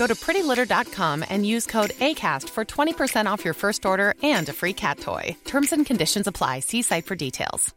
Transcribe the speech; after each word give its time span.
Go 0.00 0.06
to 0.06 0.14
prettylitter.com 0.14 1.24
and 1.28 1.44
use 1.44 1.66
code 1.66 1.90
ACAST 1.90 2.48
for 2.48 2.64
20% 2.64 3.26
off 3.32 3.44
your 3.44 3.54
first 3.54 3.84
order 3.84 4.14
and 4.22 4.48
a 4.48 4.52
free 4.52 4.72
cat 4.72 4.98
toy. 4.98 5.36
Terms 5.44 5.72
and 5.72 5.84
conditions 5.84 6.26
apply. 6.26 6.60
See 6.60 6.80
site 6.80 7.04
for 7.04 7.16
details. 7.16 7.74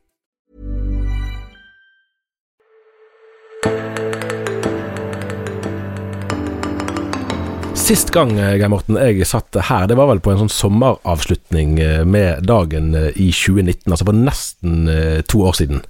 Sist 7.75 8.13
gang 8.15 8.37
eh, 8.39 8.55
Geir 8.55 8.69
Morten, 8.71 8.95
jeg 8.95 9.25
satt 9.27 9.57
her, 9.67 9.89
det 9.91 9.97
var 9.99 10.07
vel 10.07 10.21
på 10.23 10.31
en 10.31 10.45
sånn 10.45 10.53
sommeravslutning 10.55 11.73
eh, 11.83 12.03
med 12.07 12.45
dagen 12.47 12.93
eh, 12.95 13.09
i 13.19 13.33
2019. 13.35 13.91
Altså 13.91 14.07
for 14.07 14.15
nesten 14.15 14.87
to 15.27 15.43
år 15.43 15.59
siden. 15.59 15.83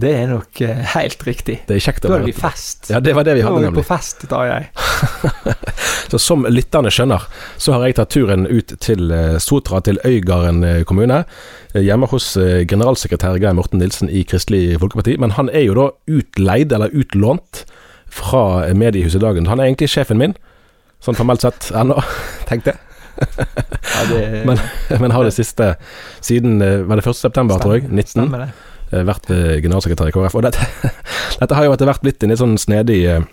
Det 0.00 0.10
er 0.12 0.26
nok 0.30 0.60
eh, 0.66 0.80
helt 0.94 1.22
riktig. 1.26 1.58
Det 1.68 1.76
er 1.76 1.82
kjekt 1.84 2.04
å 2.04 2.10
Da 2.10 2.14
være 2.16 2.26
er 2.26 2.30
vi 2.30 2.34
fest. 2.36 2.90
Ja, 2.92 3.00
det 3.00 3.14
var 3.16 3.24
det 3.26 3.34
vi 3.38 3.44
hadde, 3.46 3.54
Da 3.54 3.60
er 3.60 3.64
vi 3.64 3.70
nemlig. 3.70 3.84
på 3.84 3.94
fest, 3.94 4.26
da 4.30 4.42
jeg. 4.48 4.68
Så 6.10 6.18
som 6.22 6.44
lytterne 6.46 6.90
skjønner, 6.94 7.24
så 7.58 7.74
har 7.74 7.86
jeg 7.88 7.96
tatt 7.98 8.12
turen 8.14 8.46
ut 8.46 8.74
til 8.84 9.10
eh, 9.12 9.36
Sotra, 9.42 9.80
til 9.84 9.98
Øygarden 10.06 10.62
eh, 10.64 10.82
kommune. 10.86 11.24
eh, 11.74 11.82
Hjemme 11.82 12.06
hos 12.12 12.28
eh, 12.40 12.62
generalsekretær 12.70 13.40
Geir 13.42 13.56
Morten 13.58 13.82
Nilsen 13.82 14.08
i 14.10 14.22
Kristelig 14.28 14.78
Folkeparti. 14.82 15.16
Men 15.22 15.34
han 15.38 15.50
er 15.50 15.66
jo 15.66 15.74
da 15.80 15.88
utleid, 16.18 16.72
eller 16.76 16.94
utlånt, 16.94 17.64
fra 18.16 18.44
eh, 18.68 18.74
mediehuset 18.78 19.20
Dagen. 19.24 19.48
Han 19.50 19.60
er 19.60 19.66
egentlig 19.70 19.90
sjefen 19.92 20.20
min, 20.22 20.36
sånn 21.02 21.18
formelt 21.18 21.42
sett 21.44 21.70
ennå, 21.76 21.98
tenkte 22.48 22.74
jeg. 22.76 22.82
Ja, 23.16 24.02
det 24.10 24.22
Men, 24.48 24.58
men 25.00 25.10
har 25.16 25.24
det 25.24 25.32
siste 25.32 25.70
siden 26.20 26.58
eh, 26.60 26.82
Var 26.84 27.00
det 27.00 27.06
1. 27.08 27.16
september, 27.16 27.56
tror 27.62 27.78
jeg? 27.78 27.86
19. 27.88 28.10
Stemmer 28.12 28.42
det. 28.44 28.50
Eh, 28.92 29.02
vært 29.06 29.30
eh, 29.34 29.56
generalsekretær 29.64 30.10
i 30.10 30.14
KrF. 30.14 30.38
Og 30.38 30.46
dette, 30.46 30.92
dette 31.40 31.58
har 31.58 31.66
jo 31.66 31.74
etter 31.74 31.90
hvert 31.90 32.04
blitt 32.04 32.22
en 32.22 32.34
litt 32.34 32.42
sånn 32.42 32.56
snedig 32.60 33.02
eh, 33.10 33.26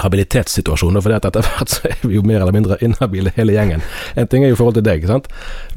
habilitetssituasjon. 0.00 0.98
For 1.02 1.14
etter 1.16 1.42
hvert 1.44 1.72
så 1.72 1.88
er 1.90 1.98
vi 2.06 2.16
jo 2.16 2.22
mer 2.26 2.40
eller 2.42 2.54
mindre 2.56 2.78
inhabile 2.84 3.32
hele 3.36 3.56
gjengen. 3.56 3.84
En 4.16 4.28
ting 4.30 4.44
er 4.44 4.52
jo 4.52 4.56
i 4.56 4.60
forhold 4.60 4.78
til 4.78 4.86
deg, 4.86 5.06
sant? 5.08 5.28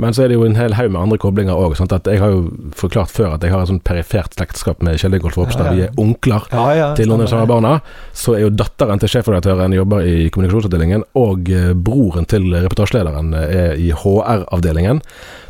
men 0.01 0.13
så 0.15 0.25
er 0.25 0.31
det 0.31 0.37
jo 0.39 0.45
en 0.47 0.57
hel 0.59 0.75
haug 0.77 0.91
med 0.93 1.01
andre 1.01 1.17
koblinger 1.21 1.55
òg. 1.55 1.75
Jeg 1.75 2.21
har 2.21 2.31
jo 2.33 2.45
forklart 2.75 3.11
før 3.11 3.35
at 3.35 3.43
jeg 3.43 3.53
har 3.53 3.63
et 3.63 3.71
sånn 3.71 3.81
perifert 3.85 4.35
slektskap 4.35 4.83
med 4.85 4.99
Kjell 5.01 5.17
Ingolf 5.17 5.37
Ropstad. 5.39 5.69
Ja, 5.69 5.71
ja. 5.71 5.75
Vi 5.75 5.85
er 5.87 6.01
onkler 6.01 6.47
Ja, 6.51 6.65
ja. 6.75 6.89
til 6.97 7.09
noen 7.09 7.23
av 7.23 7.27
de 7.27 7.33
samme 7.33 7.49
barna. 7.49 7.73
Så 8.15 8.35
er 8.37 8.45
jo 8.45 8.51
datteren 8.53 9.01
til 9.01 9.11
sjefredaktøren 9.11 9.75
jobber 9.75 10.05
i 10.07 10.29
kommunikasjonsavdelingen, 10.33 11.05
og 11.19 11.49
eh, 11.51 11.71
broren 11.75 12.27
til 12.29 12.47
reportasjelederen 12.53 13.33
eh, 13.35 13.55
er 13.65 13.79
i 13.81 13.91
HR-avdelingen. 13.95 15.01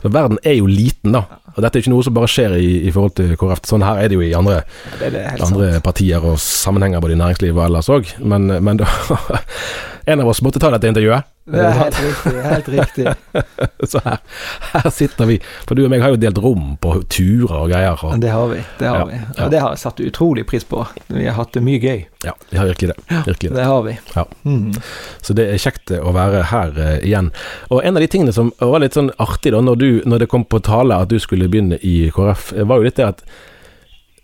Så 0.02 0.12
verden 0.14 0.40
er 0.46 0.60
jo 0.60 0.70
liten, 0.70 1.16
da. 1.16 1.26
Og 1.56 1.64
dette 1.64 1.80
er 1.80 1.86
ikke 1.86 1.94
noe 1.94 2.04
som 2.04 2.16
bare 2.18 2.30
skjer 2.30 2.58
i, 2.60 2.70
i 2.90 2.92
forhold 2.94 3.16
til 3.18 3.32
KrF. 3.40 3.62
Sånn 3.70 3.86
her 3.86 4.02
er 4.04 4.12
det 4.12 4.18
jo 4.18 4.24
i 4.26 4.34
andre, 4.36 4.60
Det 5.00 5.12
det 5.14 5.24
andre 5.46 5.80
partier 5.84 6.24
og 6.28 6.36
sammenhenger 6.42 7.02
både 7.04 7.16
i 7.16 7.20
næringslivet 7.22 7.56
og 7.56 7.66
ellers 7.70 7.90
òg. 7.94 8.12
Men, 8.20 8.50
men 8.64 8.78
da, 8.78 8.88
en 10.06 10.20
av 10.22 10.28
oss 10.30 10.42
måtte 10.46 10.60
ta 10.62 10.70
dette 10.74 10.88
intervjuet. 10.92 11.24
Det 11.46 11.62
er 11.62 11.76
helt 11.78 11.98
riktig. 12.02 12.32
Helt 12.42 12.68
riktig. 12.74 13.06
Så 13.92 14.00
her, 14.06 14.18
her 14.72 14.90
sitter 14.94 15.28
vi. 15.30 15.36
For 15.70 15.78
du 15.78 15.84
og 15.86 15.92
meg 15.94 16.02
har 16.02 16.14
jo 16.14 16.18
delt 16.22 16.40
rom 16.42 16.72
på 16.82 16.96
turer 17.14 17.54
og 17.60 17.70
greier. 17.70 18.02
Og, 18.02 18.16
Det 18.22 18.32
har 18.34 18.48
vi. 18.50 18.62
Det 18.80 18.88
har 18.90 18.98
Ja, 19.00 19.06
vi. 19.12 19.20
ja. 19.20 19.46
Og 19.46 19.52
det 19.54 19.62
har 19.62 19.76
jeg 19.76 19.82
satt 19.84 20.02
utrolig 20.02 20.46
pris 20.50 20.66
på. 20.66 20.82
Vi 21.14 21.26
har 21.28 21.38
hatt 21.38 21.54
det 21.54 21.62
mye 21.66 21.78
gøy. 21.82 22.06
ja, 22.26 22.34
vi 22.50 22.58
har 22.58 22.66
virkelig 22.72 22.90
det. 22.96 22.98
Virkelig 23.28 23.52
det. 23.52 23.56
Det 23.60 23.66
har 23.70 23.84
vi. 23.86 23.98
Ja. 24.16 24.26
Mm. 24.46 24.74
Så 25.22 25.38
det 25.38 25.46
er 25.54 25.62
kjekt 25.62 25.94
å 26.00 26.14
være 26.18 26.44
her 26.50 26.74
uh, 26.82 26.98
igjen. 27.06 27.30
Og 27.70 27.84
en 27.86 27.98
av 27.98 28.02
de 28.02 28.10
tingene 28.10 28.34
som 28.34 28.50
var 28.58 28.82
litt 28.82 28.98
sånn 28.98 29.12
artig 29.22 29.54
da, 29.54 29.62
når, 29.62 29.76
du, 29.82 29.90
når 30.06 30.26
det 30.26 30.32
kom 30.34 30.46
på 30.50 30.62
tale 30.66 30.98
at 30.98 31.14
du 31.14 31.20
skulle 31.22 31.50
begynne 31.50 31.78
i 31.86 32.10
KrF, 32.14 32.54
var 32.66 32.82
jo 32.82 32.90
litt 32.90 32.98
det 32.98 33.12
at 33.12 33.22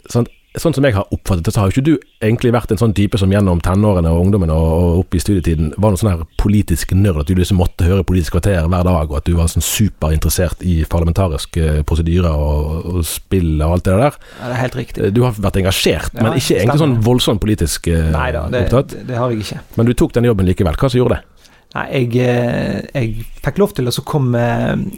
sånn, 0.10 0.26
sånn 0.60 0.74
som 0.76 0.84
jeg 0.84 0.96
har 0.98 1.08
oppfattet 1.16 1.46
det, 1.48 1.54
så 1.56 1.62
har 1.62 1.70
jo 1.70 1.78
ikke 1.78 1.86
du 1.88 1.94
egentlig 2.24 2.52
vært 2.52 2.74
en 2.74 2.80
sånn 2.82 2.94
type 2.98 3.16
som 3.20 3.32
gjennom 3.32 3.62
tenårene 3.64 4.12
og 4.12 4.26
ungdommen 4.26 4.52
og, 4.52 4.66
og 4.72 4.98
opp 5.06 5.16
i 5.16 5.22
studietiden 5.24 5.70
var 5.78 5.94
noen 5.94 6.02
sånn 6.02 6.12
her 6.12 6.26
politisk 6.42 6.92
nerd, 6.98 7.22
at 7.22 7.30
du 7.32 7.38
liksom 7.38 7.62
måtte 7.62 7.88
høre 7.88 8.04
Politisk 8.12 8.34
kvarter 8.36 8.66
hver 8.66 8.84
dag, 8.84 9.12
og 9.12 9.18
at 9.22 9.28
du 9.30 9.36
var 9.38 9.48
sånn 9.48 9.64
superinteressert 9.64 10.64
i 10.68 10.82
parlamentariske 10.92 11.86
prosedyrer 11.88 12.34
og, 12.34 12.90
og 12.92 13.06
spill 13.08 13.54
og 13.62 13.78
alt 13.78 13.86
det 13.88 13.98
der. 14.02 14.18
Ja, 14.42 14.50
det 14.50 14.56
er 14.58 14.62
helt 14.66 14.78
riktig. 14.82 15.12
Du 15.16 15.22
har 15.24 15.38
vært 15.38 15.62
engasjert, 15.62 16.18
men 16.18 16.36
ikke 16.36 16.58
egentlig 16.58 16.82
sånn 16.82 16.98
voldsomt 17.06 17.40
politisk 17.44 17.88
eh, 17.94 18.10
Nei 18.12 18.32
da, 18.36 18.48
det, 18.52 18.66
opptatt. 18.66 18.98
det, 18.98 19.06
det 19.14 19.22
har 19.22 19.32
jeg 19.32 19.46
ikke. 19.46 19.62
Men 19.78 19.88
du 19.88 19.94
tok 19.96 20.18
den 20.18 20.28
jobben 20.28 20.50
likevel. 20.50 20.76
Hva 20.82 20.92
som 20.92 21.00
gjorde 21.00 21.20
det? 21.22 21.31
Nei, 21.72 21.86
jeg, 21.96 22.18
eh, 22.20 22.82
jeg 22.92 23.28
fikk 23.46 23.62
lov 23.62 23.72
til 23.78 23.88
å 23.88 24.04
komme 24.04 24.42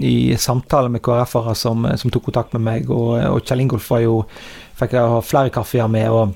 i 0.01 0.33
samtale 0.41 0.89
med 0.89 1.03
KrF-ere 1.05 1.53
som, 1.57 1.85
som 1.99 2.13
tok 2.13 2.31
kontakt 2.31 2.55
med 2.57 2.65
meg, 2.65 2.89
og, 2.89 3.13
og 3.29 3.43
Kjell 3.45 3.61
Ingolf 3.61 3.91
var 3.93 4.01
jo 4.01 4.15
fikk 4.79 4.95
jeg 4.97 5.11
ha 5.11 5.19
flere 5.21 5.53
kaffeer 5.53 5.91
med, 5.93 6.09
og, 6.09 6.33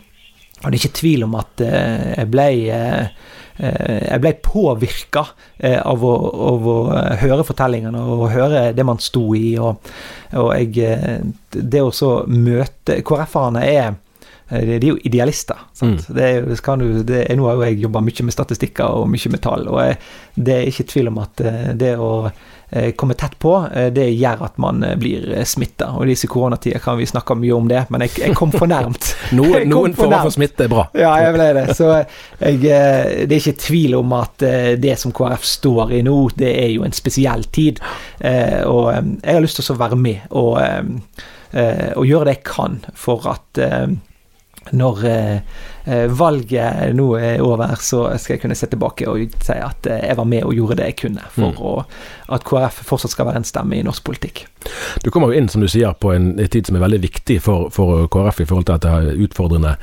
og 0.62 0.68
det 0.68 0.76
er 0.76 0.80
ikke 0.84 1.00
tvil 1.00 1.26
om 1.26 1.34
at 1.42 1.66
eh, 1.66 2.14
jeg 2.20 2.32
ble 2.36 2.48
eh, 2.76 3.34
jeg 3.58 4.22
ble 4.22 4.36
påvirka 4.46 5.24
av, 5.66 6.04
av 6.06 6.68
å 6.70 6.76
høre 7.18 7.42
fortellingene 7.42 8.04
og 8.06 8.28
høre 8.30 8.68
det 8.78 8.84
man 8.86 9.00
sto 9.02 9.32
i. 9.34 9.56
Og, 9.58 9.90
og 10.38 10.52
jeg, 10.54 11.24
det 11.50 11.82
å 11.82 11.90
så 11.90 12.12
møte 12.30 13.00
KrF-erne 13.02 13.64
er 13.66 13.96
de 14.50 14.78
er 14.78 14.86
jo 14.94 14.98
idealister. 15.04 15.60
Sant? 15.76 16.06
Mm. 16.10 16.16
Det 16.16 16.28
er, 16.28 16.52
skal 16.56 16.80
du, 16.80 17.02
det 17.04 17.26
er, 17.26 17.36
nå 17.36 17.50
har 17.50 17.58
jo 17.60 17.66
jeg 17.68 17.82
jobba 17.84 18.02
mye 18.06 18.28
med 18.28 18.34
statistikker 18.36 19.00
og 19.02 19.10
mye 19.12 19.32
med 19.34 19.42
tall, 19.44 19.68
og 19.68 19.82
jeg, 19.84 19.98
det 20.38 20.54
er 20.62 20.70
ikke 20.72 20.88
tvil 20.94 21.12
om 21.12 21.18
at 21.24 21.42
eh, 21.44 21.66
det 21.76 21.92
å 22.00 22.12
eh, 22.30 22.94
komme 22.96 23.18
tett 23.20 23.36
på, 23.44 23.52
eh, 23.74 23.90
det 23.96 24.06
gjør 24.14 24.46
at 24.48 24.58
man 24.64 24.84
eh, 24.88 24.96
blir 25.00 25.28
smitta. 25.48 25.90
Og 25.98 26.06
i 26.06 26.14
disse 26.14 26.30
koronatider 26.32 26.80
kan 26.84 26.96
vi 27.00 27.08
snakke 27.10 27.36
mye 27.36 27.56
om 27.58 27.68
det, 27.68 27.84
men 27.92 28.06
jeg, 28.06 28.14
jeg 28.24 28.38
kom 28.40 28.54
for 28.56 28.70
nærmt. 28.72 29.10
Noen, 29.38 29.68
kom 29.68 29.70
noen 29.74 29.96
for 29.98 30.06
former 30.06 30.24
for 30.30 30.38
smitte 30.38 30.64
er 30.68 30.72
bra. 30.72 30.88
Ja, 30.96 31.12
jeg 31.26 31.36
ble 31.36 31.50
det. 31.60 31.66
Så 31.76 31.92
jeg, 31.92 32.62
eh, 32.72 33.26
det 33.28 33.36
er 33.36 33.42
ikke 33.42 33.58
tvil 33.68 33.98
om 34.00 34.14
at 34.16 34.48
eh, 34.48 34.74
det 34.80 34.96
som 35.02 35.12
KrF 35.16 35.44
står 35.48 35.96
i 36.00 36.04
nå, 36.08 36.16
det 36.40 36.54
er 36.64 36.72
jo 36.72 36.88
en 36.88 36.96
spesiell 36.96 37.44
tid. 37.52 37.84
Eh, 38.24 38.62
Og 38.64 38.94
eh, 38.94 39.02
jeg 39.24 39.36
har 39.40 39.44
lyst 39.44 39.60
til 39.60 39.74
å 39.76 39.80
være 39.84 40.00
med 40.00 40.32
og, 40.32 40.54
eh, 40.64 41.24
eh, 41.52 41.90
og 41.98 42.08
gjøre 42.08 42.30
det 42.32 42.38
jeg 42.40 42.46
kan 42.48 42.80
for 42.96 43.28
at 43.34 43.62
eh, 43.64 43.88
når 44.72 45.04
eh, 45.06 45.40
valget 45.88 46.96
nå 46.96 47.08
er 47.16 47.42
over, 47.44 47.76
så 47.80 48.04
skal 48.20 48.36
jeg 48.36 48.42
kunne 48.44 48.56
se 48.58 48.68
tilbake 48.68 49.08
og 49.08 49.38
si 49.44 49.56
at 49.56 49.88
eh, 49.88 50.04
jeg 50.10 50.18
var 50.20 50.28
med 50.28 50.44
og 50.44 50.56
gjorde 50.56 50.80
det 50.82 50.92
jeg 50.92 50.98
kunne 51.04 51.24
for 51.32 51.54
mm. 51.54 51.62
å, 51.64 51.74
at 52.36 52.44
KrF 52.48 52.82
fortsatt 52.90 53.14
skal 53.14 53.30
være 53.30 53.42
en 53.42 53.48
stemme 53.48 53.78
i 53.78 53.86
norsk 53.86 54.04
politikk. 54.04 54.46
Du 55.04 55.10
kommer 55.14 55.32
jo 55.32 55.40
inn, 55.40 55.48
som 55.48 55.64
du 55.64 55.68
sier, 55.72 55.94
på 55.96 56.12
en 56.12 56.34
tid 56.52 56.68
som 56.68 56.76
er 56.76 56.84
veldig 56.84 57.00
viktig 57.06 57.38
for, 57.44 57.70
for 57.74 58.08
KrF 58.12 58.42
i 58.44 58.48
forhold 58.50 58.68
til 58.68 58.76
at 58.76 58.84
det 58.84 58.92
har 58.92 59.22
utfordrende 59.28 59.76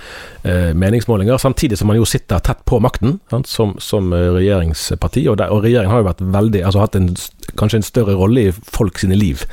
eh, 0.43 0.75
meningsmålinger, 0.77 1.41
samtidig 1.41 1.79
som 1.81 1.89
man 1.89 1.99
jo 1.99 2.09
sitter 2.09 2.43
tett 2.45 2.61
på 2.69 2.81
makten 2.85 3.19
sant, 3.33 3.49
som, 3.49 3.77
som, 3.81 4.13
regjeringsparti. 4.13 5.25
Og, 5.31 5.39
der, 5.41 5.55
og, 5.55 5.65
regjeringen 5.65 5.95
har 5.95 6.05
jo 6.05 6.11
vært 6.11 6.23
veldig, 6.37 6.65
altså 6.69 6.85
hatt 6.85 6.99
en, 7.01 7.11
kanskje 7.57 7.81
en 7.81 7.89
større 7.89 8.19
rolle 8.19 8.49
i 8.49 8.53
folk 8.53 9.01
sine 9.01 9.17
liv 9.19 9.47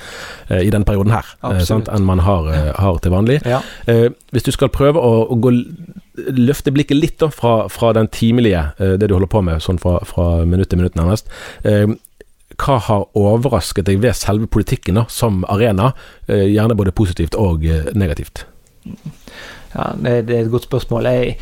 eh, 0.50 0.66
i 0.66 0.74
denne 0.74 0.88
perioden 0.88 1.16
her, 1.16 1.32
eh, 1.48 1.64
sant, 1.68 1.88
enn 1.92 2.08
man 2.08 2.26
har, 2.28 2.52
eh, 2.52 2.72
har 2.76 3.00
til 3.00 3.16
vanlig. 3.16 3.40
Ja. 3.48 3.64
Eh, 3.88 4.10
hvis 4.36 4.48
du 4.48 4.52
skal 4.52 4.74
prøve 4.74 5.00
å, 5.00 5.24
å 5.32 5.40
gå 5.40 5.56
løfte 6.16 6.74
blikket 6.74 6.98
litt 6.98 7.20
da, 7.22 7.30
fra, 7.32 7.68
fra 7.72 7.94
den 7.96 8.10
timelige, 8.12 8.64
eh, 8.80 8.96
det 9.00 9.10
du 9.10 9.16
holder 9.16 9.32
på 9.32 9.44
med, 9.46 9.62
sånn 9.64 9.80
fra, 9.82 10.00
fra 10.08 10.44
minutt 10.48 10.72
til 10.72 10.82
minutt 10.82 10.98
nærmest. 11.00 11.32
Eh, 11.68 11.88
hva 12.62 12.78
har 12.86 13.08
overrasket 13.18 13.88
deg 13.88 14.02
ved 14.04 14.18
selve 14.20 14.50
politikken 14.52 15.00
da, 15.00 15.06
som 15.10 15.46
arena, 15.50 15.94
eh, 16.28 16.50
gjerne 16.52 16.78
både 16.78 16.94
positivt 16.96 17.38
og 17.40 17.66
negativt? 17.98 18.46
Ja, 19.72 19.92
det, 19.96 20.26
det 20.28 20.36
er 20.36 20.42
et 20.44 20.52
godt 20.52 20.68
spørsmål. 20.68 21.08
Jeg, 21.08 21.38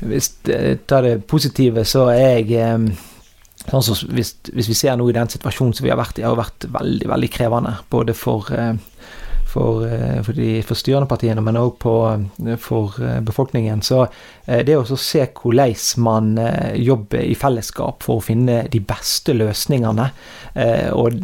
hvis 0.00 0.32
jeg 0.48 0.78
tar 0.88 1.04
det 1.04 1.18
positive, 1.28 1.84
så 1.88 2.08
er 2.14 2.40
jeg 2.40 2.94
Sånn 3.64 3.80
som 3.80 4.10
hvis, 4.12 4.34
hvis, 4.52 4.66
vi 4.68 4.74
ser 4.76 4.98
noe 5.00 5.08
i 5.08 5.14
den 5.16 5.30
situasjonen 5.32 5.70
som 5.72 5.86
vi 5.86 5.88
har 5.88 5.96
vært 5.96 6.18
i, 6.20 6.24
har 6.26 6.34
vært 6.36 6.66
veldig 6.68 7.06
veldig 7.08 7.30
krevende. 7.32 7.70
Både 7.88 8.12
for 8.12 8.50
for 9.54 10.34
de 10.36 10.48
forstyrrende 10.66 11.08
partiene, 11.10 11.42
men 11.44 11.58
òg 11.60 11.86
eh, 11.86 12.56
for 12.60 12.98
eh, 13.00 13.20
befolkningen. 13.24 13.82
Så 13.86 14.04
det 14.44 14.76
å 14.76 14.98
se 15.00 15.22
hvordan 15.24 15.72
man 16.04 16.34
jobber 16.76 17.22
i 17.24 17.36
fellesskap 17.38 18.02
for 18.04 18.20
å 18.20 18.24
finne 18.24 18.58
de 18.68 18.80
beste 18.84 19.32
løsningene 19.32 20.10
Og 20.92 21.16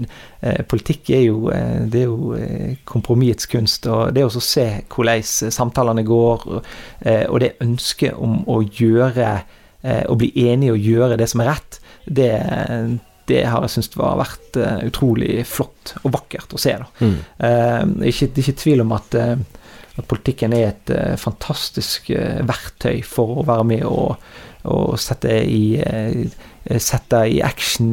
politikk 0.70 1.10
er 1.12 1.20
jo, 1.26 1.50
det 1.92 2.00
er 2.00 2.06
jo 2.08 2.78
kompromissets 2.88 3.50
kunst. 3.52 3.86
og 3.86 4.14
Det 4.16 4.24
å 4.24 4.40
se 4.40 4.64
hvordan 4.88 5.52
samtalene 5.52 6.06
går, 6.08 6.46
og 7.28 7.36
det 7.44 7.52
ønsket 7.60 8.16
om 8.16 8.40
å 8.48 8.62
gjøre 8.64 9.28
å 10.08 10.16
bli 10.16 10.32
enige 10.48 10.78
og 10.78 10.88
gjøre 10.88 11.20
det 11.20 11.28
som 11.28 11.44
er 11.44 11.52
rett, 11.52 11.80
det, 12.08 12.32
det 13.30 13.44
har 13.46 13.64
jeg 13.64 13.76
syntes 13.76 13.96
har 14.00 14.20
vært 14.20 14.58
uh, 14.60 14.82
utrolig 14.86 15.40
flott 15.48 15.94
og 16.02 16.14
vakkert 16.18 16.54
å 16.54 16.60
se. 16.60 16.76
Mm. 17.00 17.16
Uh, 17.40 18.06
ikke, 18.10 18.30
det 18.34 18.44
ikke 18.44 18.58
tvil 18.64 18.84
om 18.84 18.94
at, 18.96 19.16
uh, 19.16 19.34
at 19.96 20.10
politikken 20.10 20.54
er 20.56 20.70
et 20.72 20.92
fantastisk 21.20 22.12
verktøy 22.48 23.02
for 23.06 23.40
å 23.40 23.46
være 23.48 23.66
med 23.68 23.86
og, 23.88 24.20
og 24.70 24.94
sette, 25.00 25.34
i, 25.44 25.76
sette 26.80 27.24
i 27.28 27.40
action 27.44 27.92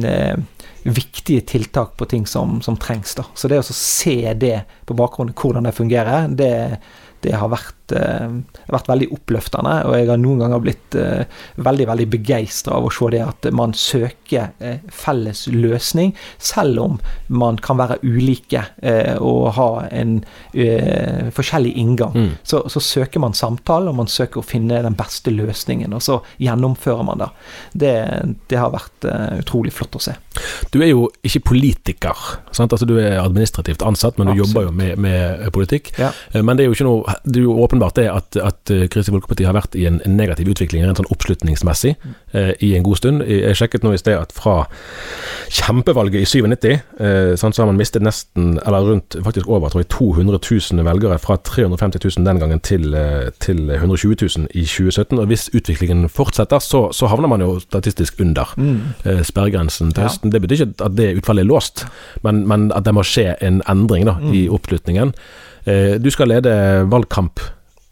viktige 0.88 1.40
tiltak 1.40 1.96
på 1.96 2.06
ting 2.08 2.26
som, 2.26 2.62
som 2.62 2.76
trengs. 2.80 3.14
Da. 3.18 3.26
Så 3.34 3.50
det 3.50 3.60
å 3.60 3.66
se 3.66 4.32
det 4.34 4.62
på 4.88 4.96
bakgrunnen, 4.96 5.36
hvordan 5.36 5.68
det 5.68 5.74
fungerer, 5.76 6.28
det, 6.32 6.78
det 7.24 7.34
har 7.36 7.52
vært, 7.52 7.77
eh, 7.96 8.28
vært, 8.68 8.88
veldig 8.88 9.08
oppløftende. 9.16 9.74
Og 9.88 9.96
jeg 9.96 10.08
har 10.10 10.20
noen 10.20 10.42
ganger 10.42 10.62
blitt 10.62 10.96
eh, 10.98 11.40
veldig 11.56 11.88
veldig 11.90 12.08
begeistra 12.12 12.78
av 12.78 12.88
å 12.88 12.92
se 12.92 13.10
det 13.14 13.22
at 13.24 13.48
man 13.54 13.74
søker 13.76 14.52
eh, 14.58 14.80
felles 14.92 15.46
løsning, 15.52 16.14
selv 16.38 16.82
om 16.84 16.98
man 17.28 17.58
kan 17.62 17.78
være 17.78 17.98
ulike 18.02 18.64
og 19.24 19.48
ha 19.56 19.68
en 19.94 20.18
forskjellig 21.34 21.72
inngang. 21.80 22.14
Mm. 22.14 22.30
Så, 22.42 22.62
så, 22.72 22.80
søker 22.82 23.20
man 23.22 23.36
samtale, 23.36 23.90
og 23.90 23.98
man 23.98 24.10
søker 24.10 24.40
å 24.40 24.46
finne 24.46 24.80
den 24.84 24.96
beste 24.98 25.32
løsningen, 25.34 25.92
og 25.94 26.02
så 26.04 26.18
gjennomfører 26.42 27.04
man 27.06 27.22
det. 27.22 27.28
Det, 27.84 27.94
det 28.50 28.60
har 28.60 28.72
vært 28.72 29.06
utrolig 29.38 29.74
flott 29.74 29.98
å 29.98 30.02
se. 30.02 30.14
Du 30.72 30.80
er 30.80 30.92
jo 30.92 31.08
ikke 31.26 31.44
politiker, 31.52 32.24
sant? 32.54 32.72
Altså, 32.72 32.86
du 32.88 32.96
er 33.00 33.18
administrativt 33.22 33.84
ansatt, 33.86 34.18
men 34.18 34.30
du 34.30 34.34
Absolutt. 34.34 34.48
jobber 34.48 34.68
jo 34.68 34.74
med, 34.80 35.04
med 35.04 35.46
politikk. 35.54 35.92
Ja. 35.98 36.12
Men 36.34 36.58
det 36.58 36.64
er 36.64 36.70
jo 36.70 36.78
ikke 36.78 36.88
noe 36.88 37.18
du 37.24 37.40
er 37.40 37.46
jo 37.46 37.56
åpenbart 37.78 37.94
det 37.94 38.08
at, 38.10 38.36
at 38.36 38.70
eh, 38.70 38.86
Kristelig 38.90 39.18
Folkeparti 39.18 39.46
har 39.46 39.56
vært 39.56 39.76
i 39.78 39.86
en, 39.88 40.00
en 40.06 40.16
negativ 40.18 40.50
utvikling 40.50 40.84
rent 40.84 40.98
sånn 40.98 41.10
oppslutningsmessig 41.12 41.94
eh, 42.32 42.52
i 42.64 42.74
en 42.76 42.84
god 42.86 42.98
stund. 43.00 43.24
Jeg 43.28 43.56
sjekket 43.58 43.84
nå 43.86 43.92
i 43.94 44.00
sted 44.00 44.18
at 44.18 44.34
fra 44.34 44.66
kjempevalget 45.54 46.22
i 46.22 46.28
97, 46.28 46.68
eh, 46.74 47.32
sånn, 47.38 47.54
så 47.54 47.62
har 47.62 47.70
man 47.70 47.78
mistet 47.78 48.04
nesten, 48.04 48.56
eller 48.64 48.90
rundt 48.92 49.16
faktisk 49.24 49.48
over 49.48 49.72
tror 49.72 49.84
jeg, 49.84 49.90
200 49.94 50.40
000 50.74 50.88
velgere. 50.88 51.18
Fra 51.22 51.38
350 51.38 52.04
000 52.18 52.28
den 52.28 52.42
gangen 52.42 52.62
til, 52.64 52.90
eh, 52.98 53.30
til 53.42 53.64
120 53.70 54.18
000 54.22 54.50
i 54.52 54.66
2017. 54.66 55.18
Og 55.18 55.30
hvis 55.30 55.48
utviklingen 55.54 56.08
fortsetter, 56.12 56.62
så, 56.64 56.88
så 56.92 57.10
havner 57.12 57.30
man 57.30 57.44
jo 57.44 57.58
statistisk 57.62 58.20
under 58.24 58.54
mm. 58.56 58.78
eh, 59.04 59.22
sperregrensen 59.26 59.92
til 59.94 60.08
høsten. 60.08 60.32
Ja. 60.32 60.36
Det 60.36 60.44
betyr 60.44 60.62
ikke 60.62 60.88
at 60.88 60.96
det 60.98 61.12
utfallet 61.20 61.46
er 61.46 61.52
låst, 61.52 61.86
men, 62.26 62.44
men 62.48 62.70
at 62.74 62.86
det 62.86 62.96
må 62.96 63.06
skje 63.06 63.32
en 63.44 63.62
endring 63.70 64.08
da, 64.08 64.18
mm. 64.20 64.32
i 64.34 64.48
oppslutningen. 64.52 65.14
Eh, 65.68 65.96
du 66.00 66.10
skal 66.10 66.30
lede 66.32 66.52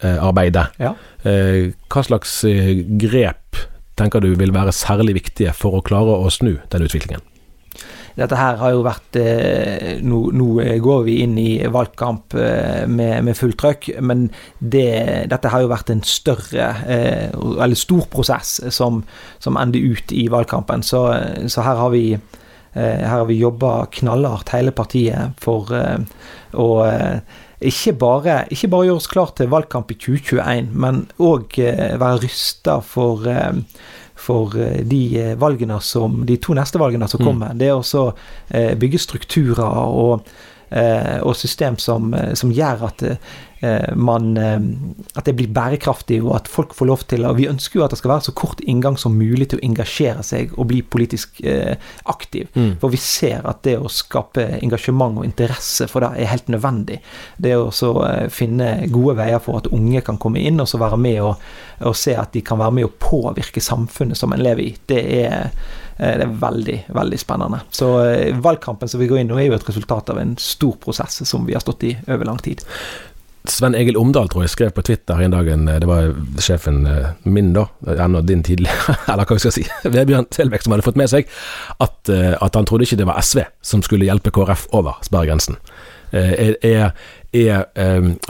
valgkamparbeidet. 0.02 0.66
Ja. 0.78 0.94
Eh, 1.22 1.72
hva 1.88 2.02
slags 2.04 2.44
eh, 2.44 2.84
grep 3.00 3.56
tenker 3.96 4.20
du 4.20 4.34
vil 4.36 4.52
være 4.52 4.72
særlig 4.72 5.22
viktige 5.22 5.54
for 5.56 5.78
å 5.78 5.84
klare 5.84 6.18
å 6.20 6.30
snu 6.30 6.58
den 6.70 6.84
utviklingen? 6.84 7.24
Dette 8.16 8.36
her 8.36 8.56
har 8.56 8.72
jo 8.72 8.80
vært 8.80 9.16
Nå, 10.00 10.18
nå 10.32 10.46
går 10.80 11.02
vi 11.04 11.18
inn 11.20 11.34
i 11.36 11.58
valgkamp 11.68 12.32
med, 12.88 13.24
med 13.26 13.36
fullt 13.36 13.58
trøkk, 13.60 13.90
men 14.00 14.30
det, 14.56 15.28
dette 15.28 15.50
har 15.52 15.60
jo 15.60 15.68
vært 15.68 15.92
en 15.92 16.00
større, 16.00 16.70
eller 17.36 17.76
stor 17.76 18.06
prosess 18.08 18.54
som, 18.72 19.02
som 19.36 19.60
ender 19.60 19.84
ut 19.84 20.16
i 20.16 20.30
valgkampen. 20.32 20.80
Så, 20.80 21.02
så 21.52 21.66
her 21.66 21.76
har 21.76 21.92
vi 21.92 22.06
her 22.72 23.04
har 23.18 23.28
vi 23.28 23.36
jobba 23.36 23.86
knallhardt, 23.92 24.54
hele 24.56 24.72
partiet, 24.72 25.36
for 25.40 25.76
å 26.56 26.68
ikke 27.60 27.92
bare, 27.96 28.40
ikke 28.52 28.68
bare 28.68 28.88
gjøre 28.88 29.00
oss 29.00 29.08
klar 29.08 29.30
til 29.36 29.48
valgkamp 29.52 29.92
i 29.92 29.96
2021, 29.96 30.72
men 30.76 31.04
òg 31.22 31.56
eh, 31.62 31.94
være 32.00 32.26
rysta 32.26 32.80
for, 32.84 33.24
eh, 33.30 33.62
for 34.14 34.56
eh, 34.60 34.82
de 34.84 35.32
valgene 35.40 35.78
som, 35.80 36.20
de 36.28 36.36
to 36.36 36.56
neste 36.56 36.80
valgene 36.82 37.08
som 37.08 37.22
mm. 37.22 37.26
kommer. 37.30 37.54
Mm. 37.54 37.62
Det 37.62 37.70
er 37.70 37.78
også 37.78 38.10
bygge 38.80 39.00
strukturer 39.00 39.64
og, 39.64 40.28
og 40.76 41.32
system 41.38 41.78
som, 41.80 42.10
som 42.36 42.50
gjør 42.52 42.82
at 42.90 43.04
Eh, 43.60 43.94
man, 43.94 44.36
eh, 44.36 44.60
at 45.14 45.24
det 45.24 45.32
blir 45.32 45.48
bærekraftig, 45.48 46.18
og 46.22 46.34
at 46.36 46.48
folk 46.48 46.74
får 46.76 46.86
lov 46.86 47.04
til 47.08 47.24
og 47.24 47.38
Vi 47.38 47.48
ønsker 47.48 47.80
jo 47.80 47.84
at 47.86 47.94
det 47.94 47.98
skal 47.98 48.10
være 48.10 48.26
så 48.28 48.34
kort 48.36 48.60
inngang 48.60 48.98
som 49.00 49.16
mulig 49.16 49.48
til 49.48 49.60
å 49.60 49.64
engasjere 49.64 50.24
seg 50.26 50.52
og 50.58 50.68
bli 50.68 50.82
politisk 50.82 51.40
eh, 51.40 51.76
aktiv. 52.04 52.50
Mm. 52.54 52.76
For 52.82 52.92
vi 52.92 53.00
ser 53.00 53.48
at 53.48 53.62
det 53.64 53.78
å 53.80 53.88
skape 53.88 54.44
engasjement 54.60 55.22
og 55.22 55.24
interesse 55.24 55.88
for 55.88 56.04
det 56.04 56.12
er 56.20 56.32
helt 56.34 56.52
nødvendig. 56.52 57.00
Det 57.40 57.54
å 57.56 57.70
så 57.72 57.94
finne 58.32 58.90
gode 58.92 59.16
veier 59.22 59.40
for 59.40 59.62
at 59.62 59.70
unge 59.72 60.04
kan 60.04 60.20
komme 60.20 60.44
inn 60.44 60.60
og 60.60 60.68
så 60.68 60.80
være 60.82 61.00
med 61.00 61.22
og, 61.24 61.48
og 61.80 61.96
se 61.96 62.12
at 62.18 62.34
de 62.36 62.44
kan 62.44 62.60
være 62.60 62.76
med 62.76 62.90
å 62.90 62.94
påvirke 63.00 63.64
samfunnet 63.64 64.20
som 64.20 64.36
en 64.36 64.44
lever 64.44 64.66
i, 64.66 64.76
det 64.92 65.02
er 65.24 65.50
det 65.96 66.26
er 66.26 66.32
veldig, 66.40 66.76
veldig 66.92 67.18
spennende. 67.20 67.62
Så 67.72 67.88
valgkampen 68.44 68.90
som 68.90 69.00
vi 69.00 69.08
går 69.08 69.22
inn 69.22 69.30
nå, 69.32 69.38
er 69.40 69.48
jo 69.48 69.56
et 69.56 69.68
resultat 69.68 70.12
av 70.12 70.20
en 70.20 70.34
stor 70.40 70.76
prosess 70.82 71.22
som 71.24 71.46
vi 71.48 71.56
har 71.56 71.64
stått 71.64 71.86
i 71.88 71.94
over 72.04 72.28
lang 72.28 72.40
tid. 72.44 72.64
Sven 73.48 73.74
Egil 73.78 73.96
Omdal 73.96 74.28
tror 74.30 74.44
jeg 74.44 74.52
skrev 74.52 74.72
på 74.74 74.82
Twitter 74.86 75.20
en 75.22 75.34
dag, 75.34 75.48
eh, 75.48 75.78
det 75.80 75.88
var 75.88 76.14
sjefen 76.42 76.86
eh, 76.90 77.12
min 77.24 77.52
da, 77.54 77.66
ennå 77.94 78.22
din 78.26 78.42
tidligere, 78.46 78.96
eller 79.12 79.26
hva 79.26 79.38
jeg 79.38 79.46
skal 79.46 79.56
si, 79.58 79.66
Vebjørn 79.96 80.28
Selbekk 80.34 80.66
som 80.66 80.74
hadde 80.74 80.86
fått 80.86 80.98
med 81.00 81.12
seg, 81.12 81.30
at, 81.78 81.98
eh, 82.12 82.34
at, 82.34 82.56
han 82.58 82.68
trodde 82.68 82.88
ikke 82.88 82.98
det 83.00 83.08
var 83.08 83.20
SV 83.22 83.44
som 83.64 83.84
skulle 83.86 84.08
hjelpe 84.08 84.34
KrF 84.34 84.66
over 84.76 84.98
sperregrensen. 85.06 85.60
Er, 86.16 86.54
er, 86.64 86.90
er, 87.36 87.64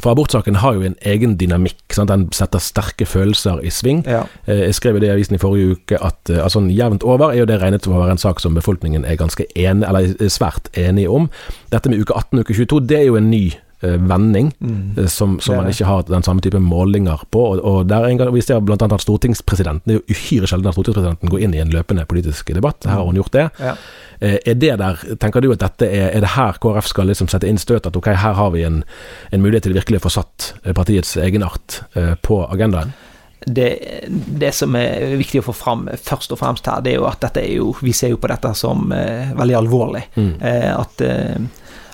for 0.01 0.11
abortsaken 0.11 0.59
har 0.63 0.75
jo 0.75 0.87
en 0.87 0.97
egen 1.07 1.37
dynamikk. 1.39 1.85
Sant? 1.95 2.11
Den 2.11 2.27
setter 2.35 2.63
sterke 2.63 3.07
følelser 3.07 3.61
i 3.63 3.71
sving. 3.71 4.03
Ja. 4.07 4.25
Jeg 4.51 4.75
skrev 4.75 4.99
i 4.99 5.05
det 5.05 5.11
i 5.11 5.15
avisen 5.15 5.39
i 5.39 5.43
forrige 5.43 5.77
uke 5.77 6.01
at 6.03 6.33
altså, 6.33 6.65
jevnt 6.73 7.07
over 7.07 7.31
er 7.31 7.43
jo 7.45 7.51
det 7.51 7.61
regnet 7.63 7.87
som 7.87 7.95
å 7.95 8.01
være 8.03 8.17
en 8.17 8.23
sak 8.23 8.43
som 8.43 8.57
befolkningen 8.59 9.07
er 9.07 9.21
ganske 9.21 9.47
enig, 9.55 9.87
eller 9.87 10.33
svært 10.33 10.73
enig 10.79 11.07
om. 11.11 11.31
Dette 11.73 11.93
med 11.93 12.03
uke 12.03 12.17
18 12.17 12.41
og 12.41 12.49
uke 12.49 12.59
22, 12.59 12.83
det 12.91 13.01
er 13.05 13.09
jo 13.11 13.21
en 13.21 13.31
ny 13.31 13.45
Eh, 13.51 13.66
vending, 13.81 14.53
mm. 14.59 14.99
Eh, 14.99 15.07
som, 15.07 15.41
som 15.41 15.57
man 15.57 15.69
ikke 15.69 15.85
har 15.85 16.03
den 16.09 16.23
samme 16.23 16.41
type 16.45 16.59
målinger 16.59 17.27
på. 17.31 17.43
Og, 17.53 17.61
og 17.61 17.87
der 17.87 18.09
en 18.09 18.19
gang, 18.19 18.33
Vi 18.35 18.43
ser 18.43 18.61
bl.a. 18.61 18.77
at 18.77 19.05
stortingspresidenten 19.05 19.85
Det 19.85 19.97
er 19.97 20.01
jo 20.01 20.17
uhyre 20.17 20.51
sjelden 20.51 20.71
at 20.71 20.77
stortingspresidenten 20.77 21.33
går 21.33 21.45
inn 21.45 21.55
i 21.55 21.63
en 21.63 21.73
løpende 21.75 22.07
politisk 22.09 22.55
debatt. 22.55 22.87
Her 22.89 23.01
har 23.01 23.09
hun 23.09 23.21
gjort 23.21 23.33
det. 23.37 23.49
Ja. 23.61 23.75
Eh, 24.21 24.39
er 24.47 24.55
det 24.55 24.77
der, 24.81 25.03
tenker 25.21 25.45
du 25.45 25.53
at 25.53 25.65
dette 25.65 25.91
er, 25.91 26.09
er 26.15 26.25
det 26.25 26.37
her 26.37 26.61
KrF 26.63 26.89
skal 26.93 27.13
liksom 27.13 27.29
sette 27.33 27.49
inn 27.49 27.61
støt? 27.61 27.87
At 27.87 27.97
ok, 27.97 28.13
her 28.17 28.39
har 28.41 28.55
vi 28.57 28.65
en, 28.65 28.83
en 29.31 29.45
mulighet 29.45 29.69
til 29.69 29.77
virkelig 29.77 30.01
å 30.01 30.07
få 30.09 30.17
satt 30.21 30.55
partiets 30.77 31.17
egenart 31.21 31.83
på 32.25 32.41
agendaen? 32.47 32.95
Det, 33.49 33.79
det, 34.11 34.53
som 34.53 34.75
er 34.75 35.13
viktig 35.21 35.39
å 35.39 35.47
få 35.47 35.53
fram 35.55 35.85
først 36.03 36.33
og 36.35 36.41
fremst 36.41 36.67
her, 36.67 36.81
det 36.83 36.95
er 36.95 36.97
jo 36.99 37.05
at 37.07 37.21
dette 37.23 37.45
er 37.45 37.53
jo 37.61 37.69
Vi 37.79 37.93
ser 37.95 38.11
jo 38.11 38.19
på 38.19 38.31
dette 38.33 38.51
som 38.59 38.91
eh, 38.91 39.31
veldig 39.39 39.57
alvorlig. 39.61 40.03
Mm. 40.17 40.33
Eh, 40.41 40.73
at 40.73 41.05
eh, 41.05 41.37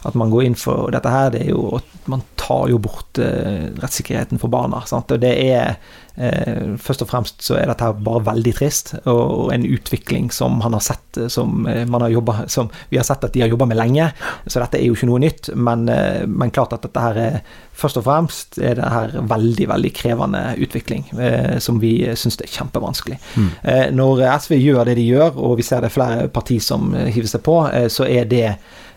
at 0.04 0.16
man 0.18 0.30
går 0.32 0.46
inn 0.48 0.58
for 0.58 0.90
dette 0.94 1.10
her, 1.10 1.32
det 1.34 1.44
er 1.46 1.52
jo 1.52 1.68
at 1.78 2.08
man 2.10 2.24
tar 2.40 2.66
jo 2.72 2.80
bort 2.82 3.18
rettssikkerheten 3.18 4.40
for 4.42 4.50
barna. 4.50 4.80
Sant? 4.90 5.12
Og 5.14 5.20
det 5.22 5.36
er 5.44 5.76
Eh, 6.14 6.74
først 6.76 7.02
og 7.06 7.08
fremst 7.08 7.40
så 7.40 7.56
er 7.56 7.70
dette 7.70 7.86
her 7.86 7.96
bare 8.04 8.20
veldig 8.26 8.52
trist, 8.58 8.92
og, 9.08 9.48
en 9.52 9.64
utvikling 9.64 10.28
som 10.32 10.60
han 10.64 10.76
har 10.76 10.84
sett 10.84 11.18
som 11.32 11.64
man 11.64 12.04
har 12.04 12.12
jobbet, 12.12 12.50
som 12.52 12.68
vi 12.90 12.98
har 12.98 13.06
sett 13.06 13.24
at 13.24 13.32
de 13.34 13.42
har 13.42 13.50
jobba 13.52 13.66
med 13.68 13.78
lenge. 13.78 14.10
Så 14.46 14.60
dette 14.60 14.78
er 14.78 14.86
jo 14.86 14.96
ikke 14.96 15.08
noe 15.08 15.22
nytt, 15.22 15.50
men, 15.56 15.84
men, 15.88 16.52
klart 16.52 16.72
at 16.76 16.84
dette 16.86 17.04
her 17.04 17.20
er 17.20 17.38
først 17.76 18.00
og 18.00 18.06
fremst 18.06 18.60
er 18.60 18.76
det 18.78 18.92
her 18.92 19.16
veldig, 19.28 19.68
veldig 19.72 19.92
krevende 19.96 20.42
utvikling, 20.62 21.08
eh, 21.16 21.58
som 21.64 21.80
vi 21.82 21.94
syns 22.18 22.40
er 22.40 22.52
kjempevanskelig. 22.52 23.18
Mm. 23.36 23.50
Eh, 23.62 23.84
når 23.96 24.24
SV 24.44 24.56
gjør 24.60 24.88
det 24.88 24.98
de 25.00 25.08
gjør, 25.08 25.36
og 25.36 25.58
vi 25.60 25.66
ser 25.66 25.84
det 25.84 25.92
er 25.92 25.96
flere 25.96 26.30
partier 26.32 26.64
som 26.64 26.92
hiver 26.92 27.28
seg 27.30 27.44
på, 27.44 27.58
så 27.92 28.08
er 28.08 28.28
det 28.28 28.46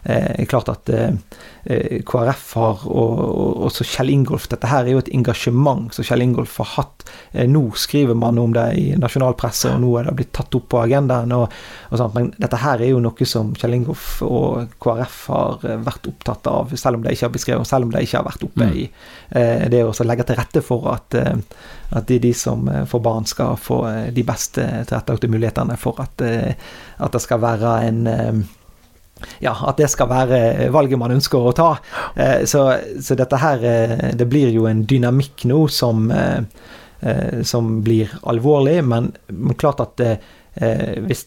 eh, 0.06 0.46
klart 0.46 0.70
at 0.70 0.90
eh, 0.90 1.14
eh 1.66 2.02
KrF 2.06 2.54
har, 2.60 2.84
og, 2.86 3.20
og 3.20 3.66
også 3.70 3.86
Kjell 3.90 4.12
Ingolf 4.14 4.48
Dette 4.52 4.70
her 4.70 4.86
er 4.86 4.94
jo 4.94 5.02
et 5.02 5.12
engasjement 5.16 5.94
som 5.94 6.06
Kjell 6.06 6.22
Ingolf 6.26 6.58
har 6.62 6.72
hatt. 6.76 7.06
Eh, 7.32 7.48
nå 7.50 7.64
skriver 7.80 8.18
man 8.18 8.38
om 8.42 8.54
det 8.54 8.66
i 8.80 8.86
nasjonalpresse, 9.00 9.74
og 9.74 9.82
nå 9.84 9.92
er 10.00 10.10
det 10.10 10.16
blitt 10.20 10.34
tatt 10.36 10.56
opp 10.58 10.68
på 10.72 10.82
agendaen. 10.84 11.34
Og, 11.36 11.54
og 11.90 12.02
sånt, 12.02 12.18
men 12.18 12.32
dette 12.38 12.60
her 12.62 12.82
er 12.82 12.94
jo 12.94 13.02
noe 13.04 13.30
som 13.30 13.54
Kjell 13.58 13.78
Ingolf 13.80 14.20
og 14.26 14.76
KrF 14.82 15.22
har 15.34 15.66
eh, 15.70 15.80
vært 15.86 16.10
opptatt 16.12 16.52
av, 16.52 16.76
selv 16.78 17.00
om 17.00 17.06
det 17.06 17.16
ikke 17.16 17.28
har 17.28 17.36
beskrevet, 17.38 17.70
selv 17.70 17.88
om 17.88 17.96
det 17.96 18.04
ikke 18.06 18.22
har 18.22 18.28
vært 18.28 18.46
oppe 18.48 18.70
mm. 18.70 18.76
i 18.76 18.86
eh, 19.40 19.66
det 19.74 19.84
å 19.86 19.96
legge 20.06 20.28
til 20.28 20.40
rette 20.40 20.62
for 20.66 20.92
at, 20.94 21.18
at 21.18 22.06
de, 22.10 22.20
de, 22.22 22.34
som 22.36 22.68
får 22.90 23.02
barn, 23.02 23.26
skal 23.26 23.58
få 23.58 23.80
de 24.14 24.24
beste 24.26 24.62
tilrettelagte 24.86 25.30
mulighetene 25.32 25.78
for 25.80 25.98
at, 26.04 26.22
at 26.22 27.16
det 27.16 27.22
skal 27.24 27.42
være 27.42 27.74
en 27.88 28.46
ja, 29.40 29.54
at 29.68 29.80
det 29.80 29.90
skal 29.92 30.10
være 30.12 30.70
valget 30.74 31.00
man 31.00 31.16
ønsker 31.16 31.50
å 31.50 31.56
ta. 31.56 31.72
Eh, 32.16 32.46
så, 32.50 32.68
så, 33.02 33.18
dette 33.18 33.40
her 33.42 33.66
eh, 33.66 33.96
Det 34.18 34.28
blir 34.30 34.54
jo 34.54 34.68
en 34.70 34.86
dynamikk 34.88 35.46
nå 35.50 35.66
som, 35.72 36.08
eh, 36.12 37.42
som 37.44 37.80
blir 37.86 38.14
alvorlig, 38.24 38.80
men, 38.86 39.12
men 39.28 39.58
klart 39.60 39.84
at 39.84 40.02
hvis, 40.56 41.26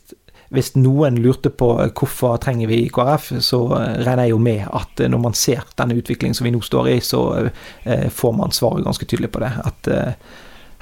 hvis 0.48 0.70
noen 0.80 1.18
lurte 1.20 1.50
på 1.52 1.68
hvorfor 1.76 2.38
trenger 2.40 2.70
vi 2.70 2.86
KrF, 2.90 3.28
så 3.44 3.60
regner 3.76 4.24
jeg 4.24 4.32
jo 4.32 4.38
med 4.40 4.64
at 4.64 5.02
når 5.12 5.20
man 5.20 5.36
ser 5.36 5.66
denne 5.76 5.98
utviklingen 6.00 6.34
som 6.34 6.48
vi 6.48 6.54
nå 6.54 6.62
står 6.64 6.88
i, 6.94 6.96
så 7.04 7.20
får 7.84 8.34
man 8.40 8.56
svaret 8.56 8.88
ganske 8.88 9.04
tydelig 9.04 9.28
på 9.34 9.44
det. 9.44 9.52
At 9.68 9.92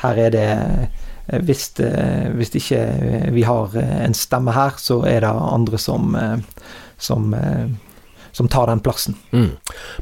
her 0.04 0.22
er 0.28 0.32
det 0.36 0.46
hvis, 1.42 1.66
hvis 2.38 2.54
ikke 2.62 2.80
vi 3.34 3.42
har 3.50 3.74
en 3.82 4.14
stemme 4.14 4.54
her, 4.54 4.78
så 4.78 5.02
er 5.10 5.26
det 5.26 5.34
andre 5.34 5.82
som 5.82 6.14
som, 6.98 7.34
eh, 7.34 7.66
som 8.32 8.48
tar 8.48 8.66
den 8.66 8.80
plassen. 8.80 9.14
Mm. 9.30 9.50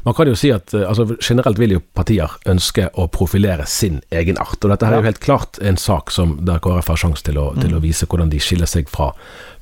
Man 0.03 0.13
kan 0.13 0.27
jo 0.27 0.35
si 0.35 0.51
at 0.51 0.73
eh, 0.73 0.87
altså, 0.89 1.15
generelt 1.21 1.59
vil 1.59 1.77
jo 1.77 1.81
partier 1.95 2.31
ønske 2.45 2.89
å 2.93 3.07
profilere 3.07 3.65
sin 3.69 4.01
egen 4.11 4.39
art. 4.41 4.59
Og 4.63 4.71
dette 4.73 4.87
her 4.87 4.97
ja. 4.97 4.99
er 4.99 5.05
jo 5.05 5.11
helt 5.11 5.23
klart 5.23 5.59
en 5.61 5.79
sak 5.79 6.11
som, 6.11 6.37
der 6.45 6.59
KrF 6.63 6.91
har 6.93 7.01
sjanse 7.05 7.25
til, 7.25 7.39
mm. 7.39 7.61
til, 7.63 7.75
å 7.77 7.83
vise 7.83 8.09
hvordan 8.09 8.33
de 8.33 8.41
skiller 8.43 8.69
seg 8.69 8.91
fra, 8.91 9.11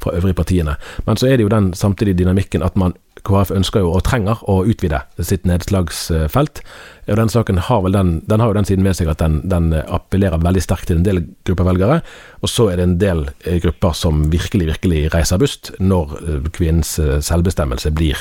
fra 0.04 0.16
øvrige 0.18 0.40
partiene. 0.42 0.78
Men 1.08 1.22
så 1.22 1.30
er 1.30 1.38
det 1.38 1.48
jo 1.48 1.54
den 1.54 1.74
samtidige 1.78 2.24
dynamikken 2.24 2.66
at 2.66 2.80
man 2.80 2.98
KrF 3.28 3.54
ønsker 3.56 3.84
jo 3.84 3.94
og 3.96 4.04
trenger 4.08 4.42
å 4.52 4.62
utvide 4.68 5.00
sitt 5.24 5.46
nedslagsfelt. 5.48 6.62
Og 7.08 7.20
den 7.20 7.32
saken 7.32 7.62
har 7.68 7.82
vel 7.86 7.96
den, 7.96 8.12
den 8.28 8.44
har 8.44 8.52
jo 8.52 8.58
den 8.58 8.68
siden 8.68 8.88
ved 8.88 8.98
seg 9.00 9.12
at 9.12 9.22
den, 9.24 9.40
den, 9.52 9.72
appellerer 9.74 10.44
veldig 10.44 10.64
sterkt 10.64 10.90
til 10.90 11.00
en 11.00 11.08
del 11.08 11.24
grupper 11.48 11.70
velgere. 11.72 12.00
Og 12.44 12.52
så 12.52 12.70
er 12.72 12.80
det 12.80 12.88
en 12.88 13.00
del 13.02 13.26
eh, 13.44 13.60
grupper 13.64 13.96
som 13.98 14.26
virkelig, 14.34 14.70
virkelig 14.74 15.04
reiser 15.16 15.42
bust 15.42 15.74
når 15.80 16.16
eh, 16.20 16.48
kvinnens 16.56 16.98
eh, 17.00 17.20
selvbestemmelse 17.24 17.94
blir, 17.96 18.20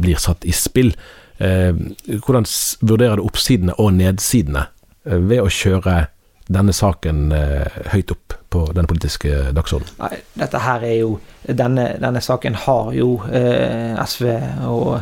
blir 0.00 0.20
satt 0.20 0.48
i 0.48 0.56
spill. 0.56 0.94
hvordan 1.38 2.46
vurderer 2.82 3.20
du 3.20 3.22
oppsidene 3.22 3.76
og 3.78 3.92
nedsidene 3.94 4.64
ved 5.06 5.38
å 5.38 5.52
kjøre 5.54 6.08
denne 6.48 6.72
saken 6.72 7.28
høyt 7.92 8.12
opp 8.14 8.38
på 8.48 8.64
den 8.72 8.86
politiske 8.88 9.50
dagsordenen? 9.52 9.94
Nei, 10.00 10.20
dette 10.38 10.62
her 10.64 10.84
er 10.86 10.96
jo 11.02 11.18
Denne, 11.48 11.94
denne 11.96 12.20
saken 12.20 12.58
har 12.66 12.90
jo 12.92 13.14
eh, 13.32 13.96
SV 14.04 14.26
og, 14.68 14.98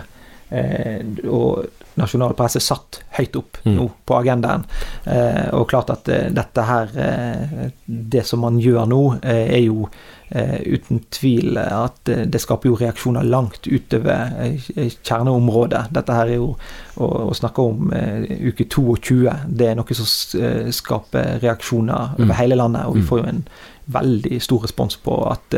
eh, 0.55 1.00
og 1.26 1.65
nasjonal 1.99 2.37
presse 2.38 2.61
satt 2.62 3.00
høyt 3.17 3.38
opp 3.41 3.59
mm. 3.65 3.73
nå 3.75 3.87
på 4.07 4.17
agendaen. 4.21 4.67
Eh, 5.11 5.49
og 5.57 5.67
klart 5.71 5.91
at 5.95 6.11
eh, 6.12 6.29
dette 6.31 6.67
her 6.69 6.93
eh, 7.03 7.65
Det 7.87 8.23
som 8.29 8.45
man 8.47 8.61
gjør 8.62 8.87
nå, 8.93 9.00
eh, 9.23 9.43
er 9.57 9.65
jo 9.65 9.88
eh, 9.88 9.97
uten 10.30 11.04
tvil 11.14 11.59
at 11.62 12.11
eh, 12.11 12.25
det 12.26 12.40
skaper 12.42 12.71
jo 12.71 12.78
reaksjoner 12.80 13.26
langt 13.26 13.68
utover 13.68 14.35
kjerneområdet. 14.75 15.87
Dette 15.95 16.18
her 16.18 16.33
er 16.33 16.40
jo 16.40 16.50
å, 16.97 17.11
å 17.28 17.37
snakke 17.37 17.62
om 17.62 17.92
uke 17.92 18.66
22. 18.66 19.23
Det 19.47 19.71
er 19.71 19.78
noe 19.78 19.99
som 19.99 20.11
skaper 20.75 21.38
reaksjoner 21.45 22.18
over 22.18 22.33
mm. 22.33 22.37
hele 22.40 22.59
landet. 22.59 22.90
Og 22.90 22.99
vi 22.99 23.06
mm. 23.06 23.09
får 23.12 23.23
jo 23.23 23.30
en 23.33 23.47
veldig 23.97 24.42
stor 24.42 24.66
respons 24.66 24.99
på 24.99 25.21
at, 25.30 25.54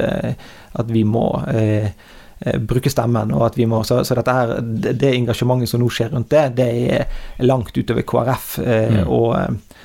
at 0.76 0.90
vi 0.92 1.06
må 1.08 1.30
eh, 1.48 1.92
Eh, 2.40 2.58
bruke 2.58 2.90
stemmen. 2.90 3.32
og 3.32 3.46
at 3.46 3.58
vi 3.58 3.66
må, 3.66 3.82
Så, 3.82 4.04
så 4.04 4.14
dette 4.14 4.30
her, 4.32 4.60
det 4.92 5.14
engasjementet 5.16 5.68
som 5.68 5.80
nå 5.82 5.88
skjer 5.90 6.12
rundt 6.12 6.30
det, 6.30 6.44
det 6.54 6.68
er 6.94 7.06
langt 7.42 7.74
utover 7.74 8.04
KrF 8.06 8.58
eh, 8.62 8.92
mm. 8.94 9.08
og, 9.08 9.32
eh, 9.34 9.77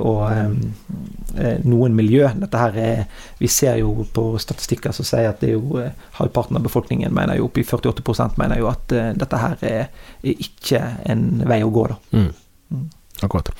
og 0.00 0.22
eh, 0.32 1.58
noen 1.68 1.96
miljø. 1.96 2.28
Dette 2.40 2.60
her 2.60 2.76
er, 2.80 3.02
Vi 3.38 3.48
ser 3.52 3.76
jo 3.82 4.06
på 4.12 4.30
statistikker 4.40 4.94
som 4.96 5.04
sier 5.04 5.28
at 5.30 5.40
det 5.42 5.52
er 5.52 5.58
jo 5.58 5.80
eh, 5.82 5.92
halvparten 6.18 6.56
av 6.56 6.64
befolkningen 6.64 7.14
mener 7.14 7.36
jo, 7.36 7.48
oppi 7.50 7.64
48 7.64 8.30
mener 8.40 8.62
jo 8.62 8.70
at 8.70 8.92
eh, 8.92 9.10
dette 9.18 9.42
her 9.42 9.58
er, 9.60 9.90
er, 10.22 10.46
ikke 10.48 10.80
en 11.04 11.44
vei 11.48 11.60
å 11.64 11.72
gå. 11.74 11.88
da. 11.92 11.98
Mm. 12.16 12.30
Mm. 12.72 12.88
Akkurat. 13.22 13.50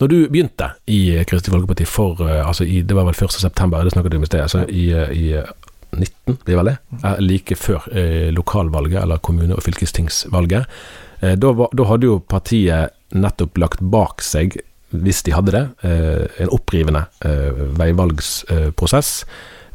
Når 0.00 0.08
du 0.08 0.18
begynte 0.32 0.70
i 0.86 1.00
Kristelig 1.28 1.52
Folkeparti 1.52 1.84
for 1.88 2.20
altså 2.26 2.64
i, 2.64 2.82
Det 2.82 2.96
var 2.96 3.04
vel 3.04 3.14
1.9., 3.14 3.84
det 3.84 3.92
snakket 3.92 4.12
du 4.12 4.16
om 4.16 4.24
i 4.24 4.28
sted. 4.28 4.40
altså 4.40 4.64
i, 4.68 4.88
i 4.92 5.26
19, 5.96 6.38
blir 6.44 6.58
vel 6.58 6.70
det, 6.72 6.76
like 7.22 7.56
før 7.56 7.86
eh, 7.92 8.32
lokalvalget, 8.34 9.02
eller 9.02 9.22
kommune- 9.22 9.54
og 9.54 9.62
fylkestingsvalget. 9.64 10.66
Eh, 11.20 11.36
da, 11.38 11.52
da, 11.72 11.86
hadde 11.88 12.10
jo 12.10 12.18
partiet 12.20 12.96
nettopp 13.16 13.58
lagt 13.60 13.80
bak 13.80 14.24
seg, 14.24 14.58
hvis 14.94 15.22
de 15.26 15.34
hadde 15.34 15.54
det, 15.54 15.64
eh, 15.82 16.42
en 16.44 16.52
opprivende 16.54 17.06
eh, 17.24 17.62
veivalgsprosess 17.78 19.24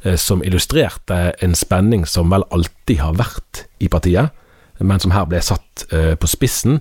eh, 0.03 0.15
som 0.15 0.44
illustrerte 0.44 1.34
en 1.44 1.56
spenning 1.56 2.06
som 2.08 2.32
vel 2.32 2.48
alltid 2.51 3.01
har 3.03 3.18
vært 3.20 3.65
i 3.80 3.91
partiet 3.91 4.38
men 4.82 4.98
som 4.98 5.12
her 5.13 5.27
ble 5.30 5.38
satt 5.46 5.84
på 6.18 6.25
spissen. 6.25 6.80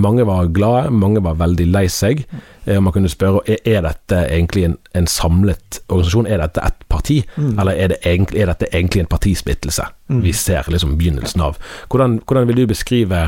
Mange 0.00 0.24
var 0.24 0.46
glade, 0.48 0.94
mange 0.96 1.20
var 1.20 1.34
veldig 1.36 1.66
lei 1.68 1.82
seg. 1.92 2.22
Man 2.64 2.88
kunne 2.94 3.10
spørre 3.12 3.58
er 3.68 3.82
dette 3.84 4.22
egentlig 4.30 4.64
en, 4.64 4.78
en, 4.96 5.08
samlet 5.10 5.82
organisasjon, 5.90 6.24
er 6.24 6.40
dette 6.40 6.64
ett 6.64 6.88
parti, 6.88 7.18
mm. 7.36 7.50
eller 7.60 7.76
er, 7.76 7.92
det 7.92 7.98
egentlig, 8.00 8.40
er, 8.40 8.48
dette 8.48 8.70
egentlig 8.72 9.04
en 9.04 9.12
partisplittelse 9.12 9.90
mm. 10.08 10.22
vi 10.24 10.32
ser 10.32 10.72
liksom 10.72 10.96
begynnelsen 10.96 11.44
av? 11.44 11.60
Hvordan, 11.92 12.16
hvordan 12.24 12.48
vil 12.48 12.62
du 12.62 12.66
beskrive 12.72 13.26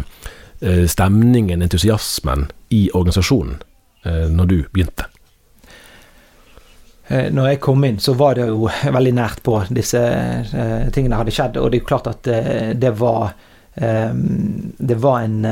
stemningen, 0.88 1.60
entusiasmen 1.60 2.48
i 2.72 2.86
organisasjonen 2.96 3.60
når 4.30 4.50
du 4.50 4.58
begynte? 4.72 5.08
Når 7.08 7.46
jeg 7.48 7.60
kom 7.64 7.84
inn, 7.88 7.96
så 8.04 8.12
var 8.18 8.36
det 8.36 8.48
jo 8.50 8.66
veldig 8.98 9.12
nært 9.16 9.40
på 9.46 9.62
disse 9.72 10.00
tingene 10.92 11.16
hadde 11.16 11.32
skjedd. 11.32 11.56
Og 11.56 11.70
det 11.70 11.78
er 11.78 11.80
jo 11.80 11.88
klart 11.88 12.10
at 12.10 12.28
det 12.76 12.90
var 13.00 13.30
det 13.78 14.98
var 15.00 15.20
en, 15.22 15.44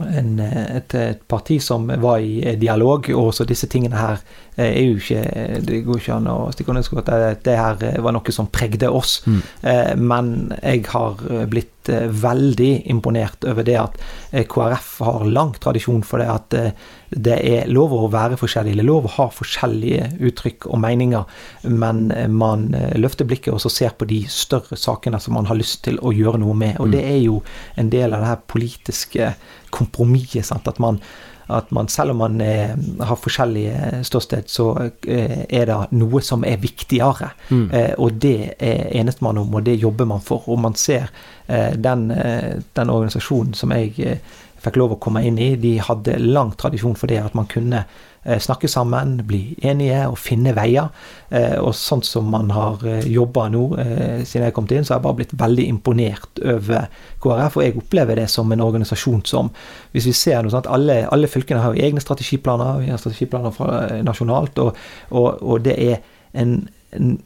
en 0.00 0.40
et, 0.40 0.94
et, 0.94 1.28
parti 1.28 1.60
som 1.60 1.86
var 2.02 2.18
i 2.18 2.56
dialog, 2.56 3.10
og 3.14 3.34
så 3.34 3.44
disse 3.44 3.68
tingene 3.70 3.98
her 3.98 4.18
eh, 4.18 4.51
er 4.56 4.82
jo 4.82 4.98
ikke 5.00 5.60
Det 5.64 5.78
går 5.86 6.00
ikke 6.00 6.16
an 6.18 6.26
å 6.28 6.50
stikke 6.52 6.74
under 6.74 6.98
at 7.00 7.44
det 7.46 7.56
her 7.56 8.02
var 8.04 8.12
noe 8.12 8.34
som 8.34 8.50
pregde 8.52 8.90
oss. 8.90 9.22
Mm. 9.26 9.40
Eh, 9.62 9.94
men 9.96 10.34
jeg 10.60 10.84
har 10.92 11.22
blitt 11.48 11.72
Eh, 11.88 12.06
veldig 12.06 12.82
imponert 12.86 13.44
over 13.44 13.64
det 13.66 13.74
at 13.74 13.96
eh, 14.30 14.44
KrF 14.46 14.90
har 15.02 15.24
lang 15.26 15.50
tradisjon 15.58 16.04
for 16.06 16.22
det 16.22 16.28
at 16.30 16.54
eh, 16.54 16.76
det 17.10 17.38
er 17.42 17.72
lov 17.74 17.90
å 17.96 18.10
være 18.12 18.38
forskjellig, 18.38 18.76
det 18.78 18.84
er 18.84 18.86
lov 18.86 19.08
å 19.08 19.14
ha 19.16 19.26
forskjellige 19.34 20.12
uttrykk 20.28 20.68
og 20.70 20.78
meninger, 20.80 21.26
men 21.68 22.06
man 22.32 22.70
løfter 22.96 23.28
blikket 23.28 23.52
og 23.52 23.60
så 23.64 23.72
ser 23.74 23.96
på 23.98 24.08
de 24.08 24.22
større 24.30 24.78
sakene 24.80 25.20
som 25.20 25.36
man 25.36 25.50
har 25.50 25.58
lyst 25.58 25.82
til 25.84 25.98
å 26.00 26.14
gjøre 26.14 26.40
noe 26.40 26.54
med. 26.56 26.78
Og 26.78 26.88
mm. 26.88 26.94
det 26.94 27.02
er 27.10 27.18
jo 27.18 27.42
en 27.82 27.90
del 27.92 28.14
av 28.14 28.24
det 28.24 28.30
her 28.30 28.46
politiske 28.54 29.28
kompromisset. 29.74 30.72
At 30.72 30.80
man 30.80 31.02
at 31.46 31.70
man, 31.70 31.88
selv 31.88 32.10
om 32.10 32.22
man 32.22 32.40
eh, 32.40 32.74
har 33.00 33.18
forskjellige 33.18 34.02
ståsted, 34.06 34.48
så 34.50 34.68
eh, 34.82 35.42
er 35.48 35.66
det 35.68 35.78
noe 35.98 36.22
som 36.22 36.44
er 36.46 36.60
viktigere. 36.62 37.32
Mm. 37.50 37.66
Eh, 37.70 37.92
og 37.98 38.20
det 38.22 38.54
er 38.58 38.86
enes 39.00 39.20
man 39.24 39.40
om, 39.42 39.54
og 39.54 39.66
det 39.66 39.80
jobber 39.80 40.08
man 40.08 40.22
for. 40.22 40.46
Og 40.48 40.60
man 40.62 40.76
ser 40.78 41.10
eh, 41.46 41.74
den, 41.74 42.10
eh, 42.10 42.62
den, 42.72 42.94
organisasjonen 42.94 43.54
som 43.58 43.74
jeg 43.74 43.92
eh, 43.98 44.38
fikk 44.62 44.78
lov 44.78 44.96
å 44.96 45.02
komme 45.02 45.24
inn 45.26 45.40
i. 45.42 45.54
De 45.60 45.76
hadde 45.82 46.20
lang 46.22 46.54
tradisjon 46.58 46.96
for 46.98 47.10
det 47.10 47.22
at 47.24 47.34
man 47.38 47.50
kunne 47.50 47.84
snakke 48.22 48.68
sammen, 48.70 49.16
bli 49.26 49.56
enige 49.66 50.04
og 50.08 50.18
finne 50.20 50.52
veier. 50.54 50.90
Eh, 51.30 51.56
og 51.58 51.74
sånn 51.74 52.04
som 52.06 52.28
man 52.30 52.52
har 52.54 52.84
eh, 52.86 53.06
jobba 53.10 53.48
nå 53.50 53.64
siden 53.72 54.46
jeg 54.46 54.54
kom 54.56 54.68
inn, 54.70 54.84
så 54.86 54.94
har 54.94 55.00
jeg 55.00 55.06
bare 55.06 55.18
blitt 55.20 55.34
veldig 55.40 55.66
imponert 55.70 56.42
over 56.54 56.86
KrF. 57.22 57.58
Og 57.58 57.66
jeg 57.66 57.76
opplever 57.80 58.20
det 58.22 58.28
som 58.30 58.52
en 58.52 58.64
organisasjon 58.64 59.24
som 59.26 59.50
Hvis 59.92 60.06
vi 60.08 60.12
ser 60.16 60.42
noe 60.42 60.52
sånt, 60.52 60.70
alle, 60.70 61.02
alle 61.12 61.28
fylkene 61.28 61.60
har 61.60 61.74
jo 61.74 61.82
egne 61.84 62.00
strategiplaner, 62.00 62.78
vi 62.80 62.90
har 62.90 63.00
strategiplaner 63.00 63.52
fra, 63.52 63.82
nasjonalt, 64.04 64.58
og, 64.58 64.78
og, 65.10 65.42
og 65.42 65.64
det 65.66 65.74
er 65.76 65.98
en, 66.32 66.62
en 66.96 67.18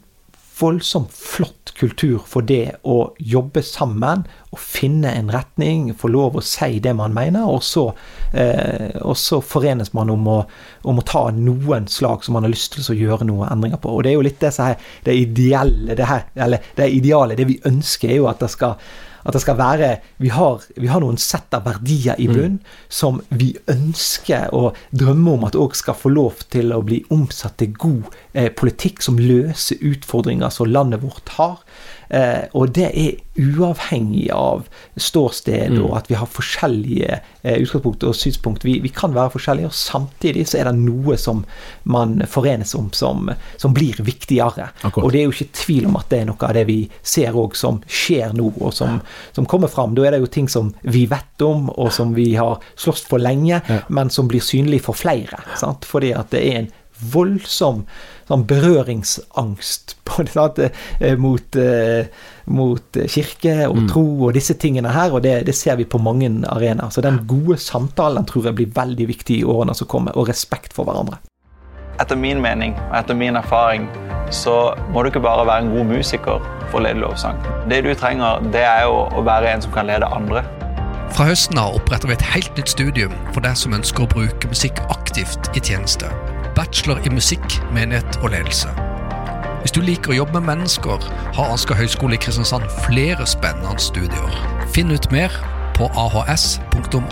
voldsomt 0.59 1.13
flott 1.13 1.73
kultur 1.77 2.21
for 2.25 2.45
det 2.47 2.79
å 2.87 3.11
jobbe 3.19 3.61
sammen 3.65 4.23
og 4.49 4.61
finne 4.61 5.11
en 5.13 5.29
retning, 5.33 5.91
få 5.97 6.09
lov 6.09 6.39
å 6.39 6.43
si 6.45 6.79
det 6.83 6.93
man 6.97 7.13
mener, 7.13 7.45
og 7.45 7.61
så, 7.65 7.85
eh, 8.33 8.95
og 9.03 9.17
så 9.19 9.41
forenes 9.45 9.93
man 9.93 10.09
om 10.13 10.29
å, 10.31 10.37
om 10.89 11.01
å, 11.01 11.05
ta 11.07 11.27
noen 11.35 11.87
slag 11.91 12.25
som 12.25 12.37
man 12.37 12.47
har 12.47 12.53
lyst 12.53 12.73
til 12.73 12.87
å 12.93 12.97
gjøre 12.97 13.27
noen 13.29 13.51
endringer 13.51 13.81
på. 13.83 13.93
Og 13.93 14.03
Det 14.03 14.11
er 14.11 14.17
jo 14.17 14.25
litt 14.25 14.39
det, 14.41 14.55
her, 14.57 14.79
det 15.05 15.17
ideelle, 15.21 15.97
det 15.97 16.09
her, 16.09 16.25
eller 16.35 16.71
det 16.79 16.89
ideale, 16.95 17.37
det 17.37 17.49
vi 17.51 17.61
ønsker, 17.67 18.09
er 18.09 18.21
jo 18.21 18.31
at 18.31 18.41
det 18.41 18.51
skal 18.53 18.79
at 19.27 19.35
det 19.35 19.43
skal 19.43 19.57
være 19.59 19.89
Vi 20.23 20.29
har, 20.31 20.63
vi 20.75 20.87
har 20.87 21.03
noen 21.03 21.19
sett 21.19 21.53
av 21.53 21.65
verdier 21.67 22.15
i 22.17 22.29
bunnen 22.29 22.59
mm. 22.61 22.75
som 22.89 23.19
vi 23.29 23.51
ønsker 23.69 24.53
og 24.55 24.77
drømmer 24.95 25.37
om 25.37 25.47
at 25.49 25.57
òg 25.59 25.75
skal 25.75 25.97
få 25.97 26.13
lov 26.13 26.45
til 26.53 26.71
å 26.73 26.81
bli 26.85 27.01
omsatt 27.13 27.57
til 27.59 27.75
god 27.75 28.07
eh, 28.33 28.49
politikk 28.49 29.03
som 29.03 29.19
løser 29.19 29.83
utfordringer 29.83 30.53
som 30.53 30.71
landet 30.71 31.03
vårt 31.03 31.35
har. 31.35 31.59
Eh, 32.09 32.45
og 32.55 32.71
det 32.75 32.87
er 32.87 33.17
uavhengig 33.37 34.29
av 34.33 34.63
ståsted 34.97 35.75
mm. 35.75 35.81
og 35.83 35.97
at 35.99 36.07
vi 36.09 36.15
har 36.17 36.29
forskjellige 36.31 37.19
eh, 37.19 37.57
utgangspunkt 37.61 38.05
og 38.07 38.15
synspunkt. 38.17 38.65
Vi, 38.65 38.77
vi, 38.83 38.91
kan 38.93 39.13
være 39.15 39.35
forskjellige, 39.35 39.69
og 39.69 39.77
samtidig 39.77 40.47
så 40.49 40.61
er 40.61 40.69
det 40.69 40.77
noe 40.79 41.17
som 41.21 41.43
man 41.83 42.21
forenes 42.29 42.73
om 42.77 42.89
som, 42.95 43.29
som 43.61 43.75
blir 43.75 43.99
viktigere. 44.07 44.71
Akkurat. 44.81 45.03
Og 45.03 45.13
det 45.13 45.21
er 45.21 45.27
jo 45.27 45.35
ikke 45.35 45.59
tvil 45.61 45.89
om 45.91 45.99
at 45.99 46.09
det 46.13 46.23
er 46.23 46.31
noe 46.31 46.49
av 46.49 46.55
det 46.57 46.65
vi 46.69 46.79
ser 47.03 47.37
òg 47.37 47.57
som 47.59 47.81
skjer 47.85 48.33
nå, 48.37 48.49
og 48.57 48.73
som, 48.73 49.01
som, 49.35 49.47
kommer 49.47 49.71
fram. 49.71 49.95
Da 49.97 50.07
er 50.07 50.15
det 50.15 50.23
jo 50.23 50.33
ting 50.39 50.49
som 50.51 50.73
vi 50.81 51.05
vet 51.11 51.45
om, 51.45 51.69
og 51.75 51.91
som 51.93 52.15
vi 52.17 52.31
har 52.39 52.63
slåss 52.79 53.05
for 53.11 53.21
lenge, 53.21 53.61
ja. 53.61 53.83
men 53.93 54.11
som 54.13 54.31
blir 54.31 54.43
synlig 54.43 54.83
for 54.87 54.97
flere. 54.97 55.43
Sant? 55.59 55.85
Fordi 55.87 56.13
at 56.17 56.31
det 56.33 56.43
er 56.47 56.61
en 56.63 56.73
voldsom 57.13 57.83
sånn 58.27 58.43
berøringsangst 58.47 59.95
det, 60.57 60.71
eh, 60.99 61.15
mot, 61.19 61.55
eh, 61.55 62.07
mot, 62.45 62.99
kirke 63.07 63.55
og 63.67 63.81
mm. 63.83 63.87
tro 63.91 64.05
og 64.27 64.35
disse 64.35 64.57
tingene 64.59 64.91
her, 64.91 65.13
og 65.13 65.23
det, 65.23 65.39
det 65.47 65.55
ser 65.55 65.77
vi 65.79 65.87
på 65.87 66.01
mange 66.01 66.29
arenaer. 66.49 66.91
Så 66.91 67.03
den 67.05 67.21
gode 67.29 67.59
samtalen 67.61 68.27
tror 68.27 68.49
jeg 68.49 68.59
blir 68.59 68.75
veldig 68.75 69.07
viktig 69.13 69.41
i 69.41 69.47
årene 69.47 69.75
som 69.77 69.89
kommer, 69.89 70.17
og 70.17 70.29
respekt 70.31 70.75
for 70.75 70.87
hverandre. 70.87 71.19
Etter 72.01 72.19
min 72.19 72.41
mening 72.43 72.75
og 72.91 72.99
etter 72.99 73.17
min 73.17 73.39
erfaring 73.39 73.87
så 74.33 74.75
må 74.93 75.01
du 75.01 75.09
ikke 75.09 75.23
bare 75.23 75.47
være 75.47 75.65
en 75.65 75.73
god 75.73 75.89
musiker 75.95 76.43
for 76.67 76.81
å 76.81 76.85
lede 76.85 77.01
lovsang. 77.01 77.39
Det 77.71 77.81
du 77.85 77.93
trenger, 77.97 78.43
det 78.53 78.65
er 78.67 78.85
jo 78.85 79.05
å 79.07 79.23
være 79.25 79.53
en 79.53 79.63
som 79.63 79.73
kan 79.73 79.87
lede 79.89 80.09
andre. 80.11 80.43
Fra 81.15 81.29
høsten 81.29 81.57
av 81.57 81.77
oppretter 81.79 82.11
vi 82.11 82.17
et 82.17 82.29
helt 82.35 82.59
nytt 82.59 82.73
studium 82.75 83.15
for 83.31 83.41
deg 83.45 83.55
som 83.57 83.73
ønsker 83.77 84.03
å 84.03 84.11
bruke 84.11 84.51
musikk 84.51 84.83
aktivt 84.91 85.47
i 85.55 85.63
tjeneste 85.63 86.11
bachelor 86.57 86.97
i 87.05 87.09
musikk, 87.13 87.59
menighet 87.73 88.17
og 88.23 88.31
ledelse. 88.33 88.71
Hvis 89.61 89.75
du 89.75 89.81
liker 89.85 90.13
å 90.13 90.21
jobbe 90.23 90.39
med 90.39 90.55
mennesker, 90.55 91.03
har 91.37 91.51
Asker 91.53 91.77
høgskole 91.77 92.17
i 92.17 92.21
Kristiansand 92.21 92.65
flere 92.87 93.27
spennende 93.29 93.77
studier. 93.81 94.37
Finn 94.73 94.89
ut 94.89 95.05
mer 95.13 95.33
på 95.77 95.89
ahs.no. 95.93 97.03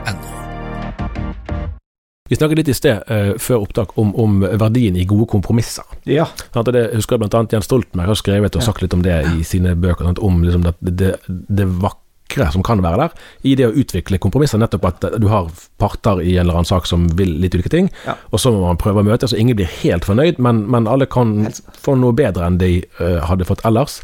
Vi 2.26 2.38
snakket 2.40 2.58
litt 2.58 2.72
i 2.74 2.74
sted, 2.74 3.04
eh, 3.06 3.36
før 3.38 3.68
opptak, 3.68 3.94
om, 4.02 4.16
om, 4.18 4.40
verdien 4.42 4.96
i 4.98 5.06
gode 5.06 5.28
kompromisser. 5.30 5.86
Ja. 6.10 6.26
Sånn 6.56 6.66
det 6.74 6.88
husker 6.96 7.20
jeg 7.20 7.30
annet 7.30 7.54
Jens 7.54 7.70
Stoltenberg 7.70 8.16
har 8.16 8.18
skrevet 8.18 8.58
og 8.58 8.66
sagt 8.66 8.82
litt 8.82 8.96
om 8.98 9.04
det 9.06 9.20
i 9.36 9.46
sine 9.46 9.76
bøker. 9.78 10.08
Sånn, 10.08 10.18
Om 10.26 10.42
liksom, 10.48 10.66
det, 10.66 10.74
det, 10.98 11.12
det 11.30 11.70
vakre 11.70 12.05
vakre 12.26 12.52
som 12.52 12.64
kan 12.64 12.82
være 12.82 12.98
der, 12.98 13.12
i 13.44 13.56
det 13.56 13.68
å 13.68 13.74
utvikle 13.74 14.18
kompromisser. 14.20 14.58
Nettopp 14.60 14.86
at 14.86 15.06
du 15.20 15.28
har 15.28 15.50
parter 15.78 16.22
i 16.22 16.36
en 16.38 16.46
eller 16.46 16.60
annen 16.60 16.66
sak 16.66 16.86
som 16.88 17.08
vil 17.18 17.40
litt 17.42 17.56
ulike 17.56 17.70
ting, 17.70 17.90
ja. 18.06 18.16
og 18.32 18.40
så 18.40 18.52
må 18.52 18.66
man 18.66 18.78
prøve 18.78 19.02
å 19.02 19.06
møte, 19.06 19.28
så 19.28 19.38
ingen 19.38 19.56
blir 19.56 19.70
helt 19.82 20.06
fornøyd, 20.06 20.40
men, 20.40 20.66
men 20.70 20.88
alle 20.88 21.06
kan 21.06 21.48
få 21.82 21.96
noe 21.96 22.14
bedre 22.16 22.46
enn 22.46 22.60
de 22.60 22.84
uh, 23.00 23.22
hadde 23.26 23.46
fått 23.46 23.64
ellers. 23.66 24.02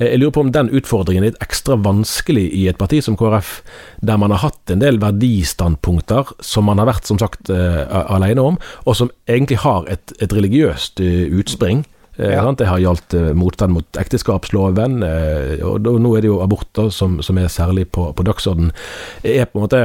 Uh, 0.00 0.06
jeg 0.06 0.20
lurer 0.20 0.34
på 0.34 0.44
om 0.46 0.52
den 0.52 0.72
utfordringen 0.72 1.24
er 1.24 1.32
litt 1.32 1.42
ekstra 1.42 1.76
vanskelig 1.76 2.48
i 2.52 2.66
et 2.70 2.80
parti 2.80 3.02
som 3.04 3.16
KrF, 3.18 3.60
der 4.02 4.20
man 4.20 4.34
har 4.34 4.44
hatt 4.44 4.72
en 4.72 4.82
del 4.82 5.00
verdistandpunkter 5.02 6.34
som 6.42 6.68
man 6.68 6.82
har 6.82 6.90
vært, 6.90 7.08
som 7.08 7.20
sagt, 7.20 7.50
uh, 7.50 7.86
alene 8.12 8.42
om, 8.52 8.60
og 8.86 8.98
som 8.98 9.12
egentlig 9.28 9.62
har 9.64 9.88
et, 9.90 10.14
et 10.20 10.32
religiøst 10.32 11.00
utspring. 11.02 11.86
Eh, 12.22 12.34
ja. 12.34 12.52
Det 12.52 12.66
har 12.66 12.78
gjaldt 12.78 13.14
eh, 13.14 13.32
motstand 13.34 13.74
mot 13.74 13.98
ekteskapsloven, 13.98 15.02
eh, 15.06 15.58
og 15.66 15.82
nå 15.82 16.14
er 16.16 16.24
det 16.24 16.30
jo 16.30 16.40
aborter 16.44 16.92
som, 16.94 17.18
som 17.24 17.38
er 17.40 17.50
særlig 17.52 17.88
på, 17.94 18.10
på 18.14 18.26
dagsordenen. 18.26 18.72
Er 19.26 19.48
på 19.50 19.58
en 19.60 19.66
måte 19.66 19.84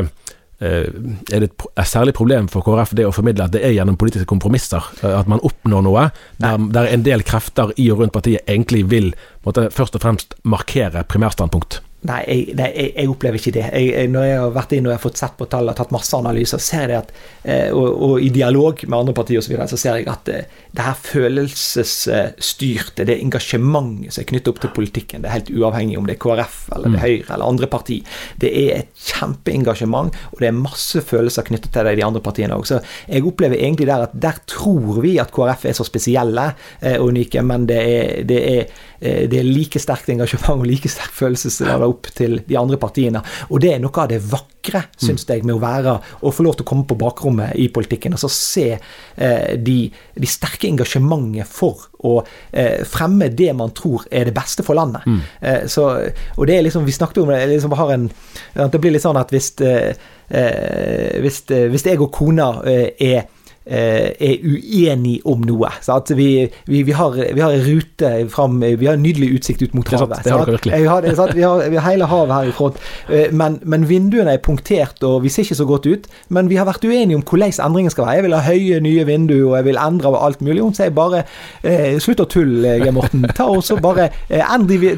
er 0.57 0.87
det 1.29 1.51
et 1.53 1.85
særlig 1.85 2.15
problem 2.17 2.47
for 2.49 2.65
KrF 2.65 2.95
det 2.97 3.03
å 3.05 3.11
formidle 3.13 3.45
at 3.45 3.51
det 3.53 3.59
er 3.61 3.75
gjennom 3.75 3.93
politiske 3.93 4.25
kompromisser 4.25 4.81
at 5.05 5.27
man 5.29 5.43
oppnår 5.45 5.83
noe, 5.85 6.07
der, 6.41 6.63
der 6.73 6.89
en 6.89 7.03
del 7.05 7.21
krefter 7.21 7.75
i 7.77 7.85
og 7.93 8.01
rundt 8.01 8.15
partiet 8.15 8.49
egentlig 8.49 8.81
vil 8.89 9.11
måtte, 9.45 9.67
først 9.69 9.99
og 9.99 10.01
fremst 10.01 10.33
markere 10.49 11.05
primærstandpunkt? 11.05 11.77
Nei, 12.07 12.19
jeg, 12.27 12.55
nei, 12.55 12.67
jeg, 12.77 13.07
opplever 13.11 13.39
ikke 13.39 13.51
det. 13.57 13.65
Jeg, 13.73 14.07
når 14.13 14.23
jeg 14.27 14.37
har 14.39 14.51
vært 14.55 14.73
inn 14.77 14.85
og 14.87 14.91
jeg 14.93 14.99
har 14.99 15.03
fått 15.03 15.19
sett 15.19 15.35
på 15.39 15.47
tall 15.51 15.71
og 15.71 15.75
tatt 15.77 15.93
masse 15.95 16.15
analyser, 16.15 16.61
ser 16.63 16.93
jeg 16.93 16.99
at, 17.03 17.09
eh, 17.43 17.69
og, 17.73 17.87
og, 17.89 18.13
i 18.23 18.29
dialog 18.33 18.83
med 18.85 18.97
andre 18.99 19.15
partier 19.17 19.41
osv., 19.41 19.47
så, 19.47 19.53
videre, 19.53 19.67
så 19.71 19.79
ser 19.79 19.99
jeg 19.99 20.07
at 20.11 20.31
eh, 20.31 20.45
det 20.77 20.83
her 20.85 20.97
følelsesstyrte, 21.07 23.05
det 23.07 23.15
engasjementet 23.23 24.13
som 24.13 24.21
er 24.23 24.29
knyttet 24.31 24.51
opp 24.51 24.59
til 24.63 24.73
politikken, 24.75 25.23
det 25.23 25.29
er 25.29 25.37
helt 25.39 25.53
uavhengig 25.55 25.97
om 25.99 26.07
det 26.07 26.15
er 26.17 26.23
KrF 26.23 26.57
eller 26.75 26.87
det 26.87 26.93
er 26.93 26.97
mm. 26.97 27.05
Høyre 27.05 27.31
eller 27.35 27.51
andre 27.53 27.67
parti. 27.71 27.97
Det 28.39 28.51
er 28.63 28.69
et 28.81 28.91
kjempeengasjement, 29.09 30.09
og 30.31 30.37
det 30.43 30.51
er 30.51 30.57
masse 30.57 30.99
følelser 31.07 31.47
knyttet 31.47 31.71
til 31.73 31.87
det 31.87 31.95
i 31.95 31.99
de 32.01 32.07
andre 32.07 32.23
partiene 32.23 32.55
òg. 32.57 32.65
Så 32.69 32.77
jeg 33.07 33.25
opplever 33.27 33.57
egentlig 33.59 33.89
der 33.89 34.07
at 34.07 34.15
der 34.27 34.37
tror 34.49 35.01
vi 35.03 35.17
at 35.21 35.33
KrF 35.35 35.67
er 35.67 35.75
så 35.77 35.85
spesielle 35.87 36.45
eh, 36.79 36.97
og 36.99 37.11
unike, 37.11 37.43
men 37.43 37.67
det 37.69 37.81
er, 37.81 38.23
det 38.27 38.41
er 38.51 38.85
det 38.99 39.37
er 39.37 39.45
like 39.45 39.79
sterkt 39.81 40.09
engasjement 40.09 40.63
og 40.63 40.67
like 40.69 40.89
sterk 40.89 41.13
følelsesladet 41.13 41.87
opp 41.87 42.09
til 42.17 42.39
de 42.47 42.57
andre 42.59 42.79
partiene. 42.81 43.21
Og 43.51 43.61
det 43.61 43.73
er 43.73 43.81
noe 43.83 44.01
av 44.01 44.09
det 44.11 44.19
vakre, 44.25 44.83
syns 44.99 45.27
jeg, 45.29 45.45
med 45.45 45.57
å 45.57 45.61
være 45.61 45.93
og 46.21 46.33
få 46.35 46.45
lov 46.45 46.57
til 46.57 46.65
å 46.65 46.69
komme 46.71 46.87
på 46.89 46.97
bakrommet 46.99 47.55
i 47.61 47.67
politikken. 47.73 48.17
Altså 48.17 48.29
se 48.33 48.65
eh, 48.73 49.53
de, 49.57 49.77
de, 50.17 50.29
sterke 50.29 50.69
engasjementet 50.69 51.49
for 51.49 51.87
å 52.07 52.17
eh, 52.51 52.83
fremme 52.87 53.29
det 53.29 53.53
man 53.57 53.73
tror 53.77 54.07
er 54.11 54.29
det 54.29 54.35
beste 54.37 54.65
for 54.65 54.77
landet. 54.77 55.05
Mm. 55.07 55.21
Eh, 55.41 55.63
så, 55.71 55.87
og 56.35 56.49
det 56.49 56.57
er 56.57 56.67
liksom, 56.67 56.85
Vi 56.87 56.95
snakket 56.95 57.23
om 57.23 57.33
det, 57.33 57.41
liksom 57.53 57.77
har 57.77 57.95
en, 57.95 58.11
det 58.57 58.81
blir 58.81 58.95
litt 58.95 59.05
sånn 59.05 59.19
at 59.19 59.33
hvis, 59.33 59.53
eh, 59.65 59.93
eh, 60.29 61.17
hvis, 61.23 61.43
hvis 61.47 61.89
jeg 61.89 62.01
og 62.01 62.13
kona 62.15 62.51
er 62.65 63.27
Eh, 63.27 63.33
er 63.67 64.43
uenige 64.43 65.21
om 65.27 65.43
noe. 65.47 65.69
Vi, 66.15 66.29
vi, 66.65 66.81
vi, 66.87 66.93
har, 66.95 67.17
vi 67.35 67.41
har 67.41 67.53
en 67.53 67.65
rute 67.65 68.11
fram 68.31 68.59
Vi 68.61 68.85
har 68.85 68.95
en 68.95 69.03
nydelig 69.03 69.29
utsikt 69.37 69.61
ut 69.61 69.73
mot 69.75 69.87
havet. 69.91 70.23
Det 70.23 70.31
har 70.31 70.45
virkelig. 70.45 70.87
Har, 70.87 71.01
vi, 71.01 71.41
har, 71.41 71.69
vi, 71.69 71.75
har, 71.75 71.89
hele 71.89 72.05
havet 72.05 72.33
her 72.35 72.51
i 72.51 72.55
front. 72.55 72.79
Eh, 73.09 73.31
men, 73.31 73.59
men, 73.63 73.87
vinduene 73.89 74.35
er 74.37 74.43
punktert, 74.43 75.03
og 75.03 75.23
vi 75.23 75.31
ser 75.33 75.45
ikke 75.45 75.59
så 75.59 75.67
godt 75.67 75.87
ut. 75.87 76.07
Men 76.29 76.49
vi 76.51 76.59
har 76.59 76.67
vært 76.69 76.85
uenige 76.85 77.19
om 77.19 77.23
hvordan 77.23 77.53
endringen 77.67 77.93
skal 77.93 78.07
være. 78.07 78.17
Jeg 78.19 78.27
vil 78.27 78.37
ha 78.37 78.41
høye, 78.45 78.79
nye 78.83 79.05
vinduer, 79.07 79.45
og 79.49 79.55
jeg 79.59 79.67
vil 79.69 79.81
endre 79.81 80.13
alt 80.17 80.41
mulig. 80.41 80.61
Hun 80.63 80.75
sier 80.77 80.93
bare 80.95 81.23
eh, 81.63 81.97
slutt 82.03 82.23
å 82.23 82.29
tulle, 82.31 82.77
Geir 82.81 82.95
Morten. 82.95 83.27
Ta 83.37 83.49
og 83.51 83.63
så 83.65 83.79
bare 83.81 84.09
eh, 84.29 84.43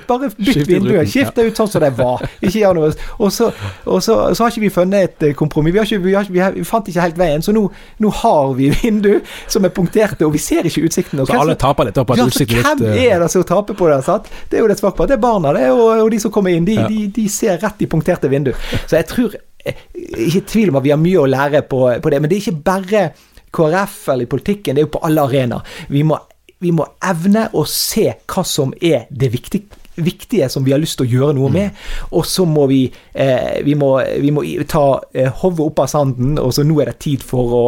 bare 0.08 0.32
bytt 0.38 0.68
vinduet. 0.68 1.10
Skift 1.10 1.38
det 1.38 1.50
ut 1.50 1.60
sånn 1.60 1.72
som 1.72 1.84
det 1.84 1.94
var. 1.98 2.24
Ikke 2.42 2.60
gjør 2.62 2.78
noe. 2.78 2.92
Og 3.20 3.34
så, 3.34 3.50
og 3.86 4.04
så, 4.04 4.20
så 4.34 4.46
har 4.46 4.54
ikke 4.54 4.66
vi 4.68 4.74
funnet 4.74 5.24
et 5.24 5.38
kompromiss. 5.38 5.74
Vi, 5.74 5.82
har 5.82 5.90
ikke, 5.90 6.04
vi, 6.06 6.16
vi, 6.34 6.44
har, 6.44 6.56
vi 6.56 6.66
fant 6.68 6.88
ikke 6.90 7.08
helt 7.08 7.20
veien, 7.20 7.46
så 7.46 7.54
nå, 7.56 7.66
nå 8.04 8.14
har 8.22 8.54
vi 8.58 8.59
vi 8.60 8.70
vindu 8.74 9.12
som 9.48 9.66
er 9.66 9.74
punkterte, 9.76 10.28
og 10.28 10.36
vi 10.36 10.42
ser 10.44 10.68
ikke 10.70 10.86
utsikten. 10.90 11.24
så 11.26 11.40
alle 11.40 11.58
taper 11.60 11.90
litt 11.90 12.00
opp 12.02 12.14
at 12.16 12.22
ja, 12.22 12.30
utsikten 12.30 12.62
litt 12.62 12.84
Hvem 12.84 13.04
er 13.06 13.24
det 13.24 13.32
som 13.34 13.46
taper 13.48 13.78
på 13.80 13.90
det? 13.92 14.00
Sant? 14.06 14.30
Det 14.50 14.60
er 14.60 14.66
jo 14.66 14.72
det 14.72 14.80
svake 14.80 15.08
Det 15.10 15.18
er 15.18 15.24
barna 15.24 15.54
det, 15.56 15.68
og, 15.74 15.86
og, 16.06 16.10
de 16.12 16.22
som 16.22 16.34
kommer 16.34 16.56
inn. 16.56 16.68
De, 16.68 16.78
ja. 16.80 16.88
de, 16.90 17.08
de 17.16 17.28
ser 17.32 17.60
rett 17.62 17.86
i 17.86 17.90
punkterte 17.90 18.32
vindu. 18.32 18.54
Så 18.86 18.98
jeg 19.00 19.08
tror 19.10 19.36
eh, 19.36 19.86
Ikke 20.28 20.46
tvil 20.54 20.74
om 20.74 20.80
at 20.82 20.88
vi 20.88 20.94
har 20.94 21.02
mye 21.02 21.22
å 21.22 21.30
lære 21.30 21.64
på, 21.70 21.86
på 22.02 22.14
det, 22.14 22.22
men 22.22 22.32
det 22.32 22.40
er 22.40 22.48
ikke 22.48 22.66
bare 22.72 23.06
KrF 23.50 24.02
eller 24.14 24.28
i 24.28 24.30
politikken, 24.30 24.78
det 24.78 24.84
er 24.84 24.86
jo 24.86 24.98
på 25.00 25.06
alle 25.08 25.26
arenaer. 25.26 25.78
Vi 25.90 26.04
vi 26.60 26.74
må 26.76 26.84
evne 27.08 27.46
å 27.56 27.62
se 27.64 28.10
hva 28.28 28.42
som 28.44 28.74
er 28.84 29.06
det 29.10 29.30
viktige 29.32 29.80
viktige 30.04 30.50
som 30.50 30.64
vi 30.64 30.72
har 30.72 30.80
lyst 30.82 31.00
til 31.00 31.08
å 31.08 31.12
gjøre 31.12 31.36
noe 31.38 31.52
med. 31.54 31.76
Og 32.16 32.26
så 32.28 32.46
må 32.48 32.68
vi, 32.72 32.86
eh, 33.14 33.60
vi, 33.66 33.76
må, 33.76 33.98
vi 34.20 34.32
må 34.32 34.44
ta 34.70 35.02
eh, 35.14 35.30
hodet 35.42 35.66
opp 35.66 35.84
av 35.84 35.92
sanden, 35.92 36.38
og 36.40 36.54
så 36.56 36.64
nå 36.64 36.80
er 36.82 36.92
det 36.92 37.00
tid 37.04 37.26
for 37.26 37.56
å 37.56 37.64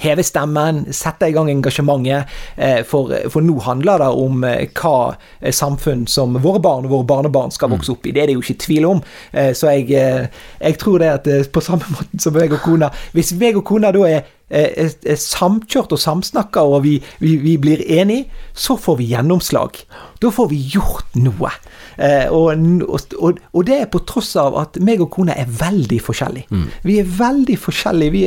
heve 0.00 0.24
stemmen, 0.24 0.84
sette 0.96 1.28
i 1.28 1.34
gang 1.36 1.50
engasjementet. 1.52 2.30
Eh, 2.56 2.80
for, 2.88 3.12
for, 3.32 3.44
nå 3.44 3.58
handler 3.64 4.02
det 4.02 4.10
om 4.24 4.44
eh, 4.48 4.66
hva 4.80 5.14
eh, 5.40 5.52
samfunn 5.54 6.06
som 6.10 6.38
våre 6.40 6.62
barn 6.64 6.88
og 6.88 6.94
våre 6.94 7.08
barnebarn 7.10 7.54
skal 7.54 7.72
vokse 7.74 7.92
opp 7.94 8.08
i. 8.08 8.14
Det 8.16 8.24
er 8.24 8.30
det 8.30 8.38
jo 8.38 8.44
ikke 8.44 8.60
tvil 8.64 8.88
om. 8.88 9.02
Så 9.30 9.70
jeg, 9.70 9.88
jeg, 9.90 10.76
tror 10.80 11.00
det 11.02 11.10
at 11.12 11.28
på 11.52 11.62
samme 11.64 11.86
måte 11.94 12.20
som 12.22 12.34
meg 12.34 12.52
og 12.54 12.62
kona 12.64 12.88
Hvis 13.14 13.32
meg 13.38 13.58
og 13.58 13.64
kona 13.68 13.92
da 13.94 14.04
er 14.08 14.28
er, 14.50 14.92
er 15.06 15.20
samkjørt 15.20 15.94
og 15.94 16.02
samsnakka 16.02 16.64
og 16.66 16.84
vi, 16.84 16.98
vi, 17.22 17.36
vi, 17.40 17.56
blir 17.60 17.82
enige, 17.86 18.28
så 18.54 18.76
får 18.76 19.00
vi 19.00 19.10
gjennomslag. 19.14 19.82
Da 20.20 20.30
får 20.34 20.50
vi 20.50 20.58
gjort 20.74 21.16
noe. 21.16 21.52
Eh, 22.00 22.32
og, 22.32 22.56
og, 22.88 23.38
og, 23.52 23.62
det 23.68 23.76
er 23.76 23.88
på 23.92 24.00
tross 24.08 24.32
av 24.40 24.56
at 24.60 24.78
meg 24.84 25.02
og 25.04 25.10
kona 25.12 25.34
er 25.36 25.48
veldig 25.48 25.98
forskjellige. 26.04 26.48
Mm. 26.52 26.66
Vi 26.86 26.96
er 27.00 27.08
veldig 27.18 27.56
forskjellige. 27.60 28.12
Vi, 28.14 28.22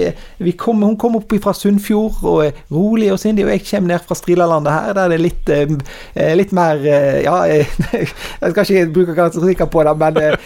vi 0.45 0.53
kom, 0.57 0.83
hun 0.85 0.97
kom 0.99 1.17
opp 1.17 1.33
fra 1.43 1.53
Sunnfjord 1.57 2.21
og 2.21 2.43
er 2.47 2.59
rolig 2.73 3.11
og 3.13 3.19
sindig, 3.21 3.45
og 3.47 3.53
jeg 3.53 3.65
kommer 3.69 3.93
ned 3.93 4.05
fra 4.07 4.17
Strilalandet 4.17 4.73
her, 4.73 4.97
der 4.97 5.13
det 5.13 5.17
er 5.17 5.23
litt, 5.23 5.53
eh, 5.53 5.75
eh 6.15 6.33
litt 6.37 6.53
mer 6.53 6.81
eh, 6.81 7.21
Ja, 7.23 7.37
jeg 7.49 8.09
skal 8.53 8.63
ikke 8.63 8.93
bruke 8.93 9.17
karakteristikker 9.17 9.69
på 9.73 9.85
det, 9.87 9.95
men 10.01 10.21
eh, 10.21 10.37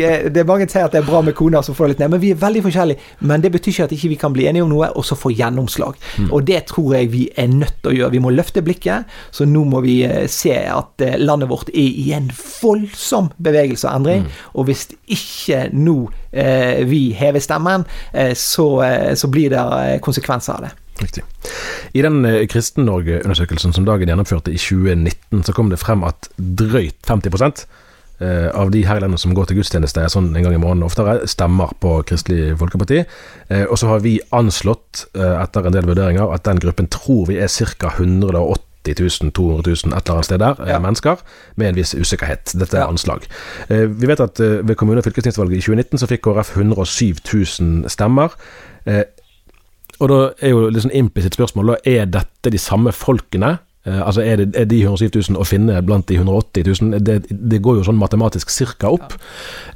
jeg, 0.00 0.32
det 0.34 0.44
er 0.44 0.48
mange 0.48 0.68
som 0.68 0.74
sier 0.74 0.88
at 0.88 0.96
det 0.96 1.02
er 1.02 1.08
bra 1.08 1.22
med 1.24 1.36
kona 1.38 1.64
som 1.64 1.76
får 1.76 1.88
det 1.88 1.94
litt 1.94 2.04
ned. 2.04 2.14
Men 2.16 2.24
vi 2.24 2.34
er 2.34 2.40
veldig 2.40 2.64
forskjellige. 2.68 3.08
Men 3.20 3.44
det 3.44 3.52
betyr 3.56 3.72
ikke 3.72 3.88
at 3.88 3.96
ikke 3.96 4.12
vi 4.14 4.20
kan 4.20 4.36
bli 4.36 4.48
enige 4.50 4.64
om 4.64 4.72
noe, 4.72 4.90
og 5.00 5.08
så 5.08 5.18
få 5.18 5.32
gjennomslag. 5.34 5.98
Mm. 6.20 6.30
Og 6.30 6.46
det 6.48 6.62
tror 6.70 6.94
jeg 6.98 7.12
vi 7.14 7.26
er 7.40 7.50
nødt 7.52 7.80
til 7.80 7.92
å 7.92 7.96
gjøre. 7.96 8.14
Vi 8.16 8.22
må 8.22 8.34
løfte 8.34 8.64
blikket, 8.64 9.08
så 9.34 9.48
nå 9.48 9.64
må 9.68 9.82
vi 9.84 9.98
se 10.30 10.54
at 10.70 11.04
landet 11.20 11.50
vårt 11.50 11.72
er 11.72 12.00
i 12.04 12.10
en 12.16 12.30
voldsom 12.30 13.32
bevegelse 13.42 13.88
og 13.88 14.00
endring. 14.00 14.26
Mm. 14.26 14.40
Og 14.60 14.68
hvis 14.68 14.86
ikke 15.10 15.66
nå 15.72 15.96
eh, 16.32 16.84
vi 16.88 17.10
hever 17.16 17.42
stemmen, 17.42 17.84
eh, 18.12 18.34
så, 18.34 18.68
eh, 18.84 19.14
så, 19.14 19.28
blir 19.28 19.50
det 19.50 19.60
eh, 19.60 19.98
konsekvenser 20.00 20.56
av 20.56 20.66
det. 20.66 20.72
Riktig. 21.00 21.24
I 21.92 22.02
den 22.04 22.24
eh, 22.24 22.46
Kristen-Norge-undersøkelsen 22.50 23.72
som 23.76 23.86
Dagen 23.88 24.10
gjennomførte 24.10 24.52
i 24.52 24.58
2019, 24.60 25.44
så 25.46 25.56
kom 25.56 25.70
det 25.72 25.80
frem 25.80 26.04
at 26.06 26.30
drøyt 26.36 26.98
50 27.08 27.66
Uh, 28.20 28.50
av 28.52 28.68
de 28.74 28.82
her 28.84 29.00
i 29.00 29.00
landet 29.00 29.22
som 29.22 29.32
går 29.36 29.48
til 29.48 29.60
gudstjeneste 29.60 30.04
sånn 30.12 30.30
en 30.36 30.44
gang 30.44 30.56
i 30.56 30.60
måneden 30.60 30.84
oftere, 30.84 31.22
stemmer 31.30 31.72
på 31.80 31.98
Kristelig 32.08 32.56
Folkeparti. 32.60 33.04
Uh, 33.48 33.64
og 33.64 33.78
så 33.80 33.94
har 33.94 34.02
vi 34.04 34.18
anslått, 34.36 35.06
uh, 35.16 35.38
etter 35.40 35.66
en 35.66 35.76
del 35.76 35.88
vurderinger, 35.88 36.28
at 36.34 36.44
den 36.44 36.60
gruppen 36.60 36.90
tror 36.92 37.30
vi 37.30 37.40
er 37.40 37.48
ca. 37.48 37.94
180 37.96 38.66
180 38.84 39.20
000, 39.22 39.32
200 39.32 39.62
000, 39.70 39.96
et 39.96 40.06
eller 40.06 40.14
annet 40.14 40.24
sted 40.24 40.38
der, 40.38 40.54
eh, 40.60 40.68
ja. 40.68 40.78
mennesker, 40.78 41.16
med 41.56 41.68
en 41.68 41.76
viss 41.76 41.94
usikkerhet. 41.94 42.52
Dette 42.58 42.76
er 42.76 42.80
ja. 42.80 42.88
anslag. 42.88 43.26
Eh, 43.68 43.86
vi 44.00 44.06
vet 44.06 44.20
at 44.20 44.40
eh, 44.40 44.68
ved 44.68 44.76
kommune- 44.76 44.98
og 44.98 45.04
fylkestingsvalget 45.04 45.56
i 45.56 45.60
2019 45.60 45.98
så 45.98 46.06
fikk 46.06 46.22
KrF 46.22 46.56
107 46.56 47.16
000 47.60 47.88
stemmer. 47.88 48.34
Og 50.00 50.08
da 50.08 50.30
er 50.40 50.48
jo 50.48 50.68
liksom 50.68 50.90
implisitt 50.94 51.34
spørsmål, 51.34 51.76
er 51.84 52.06
dette 52.06 52.50
de 52.50 52.58
samme 52.58 52.92
folkene? 52.92 53.58
Altså 53.84 54.20
er, 54.20 54.42
det, 54.42 54.50
er 54.60 54.66
de 54.68 54.82
107 54.82 55.32
000 55.32 55.40
å 55.40 55.46
finne 55.48 55.78
blant 55.86 56.08
de 56.10 56.18
180 56.20 56.66
000? 56.68 57.04
Det, 57.04 57.18
det 57.30 57.60
går 57.64 57.80
jo 57.80 57.86
sånn 57.88 58.00
matematisk 58.00 58.52
cirka 58.52 58.92
opp. 58.92 59.14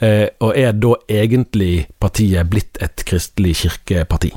Ja. 0.00 0.28
og 0.44 0.56
er 0.58 0.74
da 0.76 0.92
egentlig 1.08 1.86
partiet 2.02 2.50
blitt 2.50 2.80
et 2.84 3.06
kristelig 3.08 3.56
kirkeparti? 3.62 4.34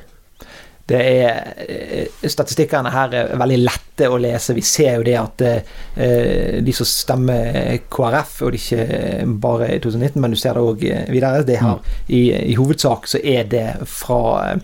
Det 0.87 0.99
er, 1.21 1.53
eh, 1.67 2.27
Statistikkene 2.29 2.91
her 2.93 3.15
er 3.15 3.33
veldig 3.35 3.57
lette 3.59 4.07
å 4.07 4.19
lese. 4.21 4.55
Vi 4.55 4.63
ser 4.63 4.95
jo 4.95 5.03
det 5.03 5.15
at 5.19 5.41
eh, 5.43 6.61
de 6.63 6.75
som 6.75 6.87
stemmer 6.87 7.81
KrF, 7.91 8.37
og 8.45 8.53
det 8.55 8.61
er 8.61 8.85
ikke 8.85 9.25
bare 9.43 9.67
i 9.75 9.81
2019, 9.83 10.21
men 10.23 10.31
du 10.31 10.39
ser 10.39 10.55
det 10.55 10.63
òg 10.63 10.85
videre, 11.11 11.43
det 11.47 11.59
her, 11.59 11.81
mm. 11.81 11.97
i, 12.07 12.21
i, 12.53 12.55
hovedsak 12.55 13.09
så 13.11 13.19
er 13.19 13.49
det 13.51 13.65
fra 13.83 14.55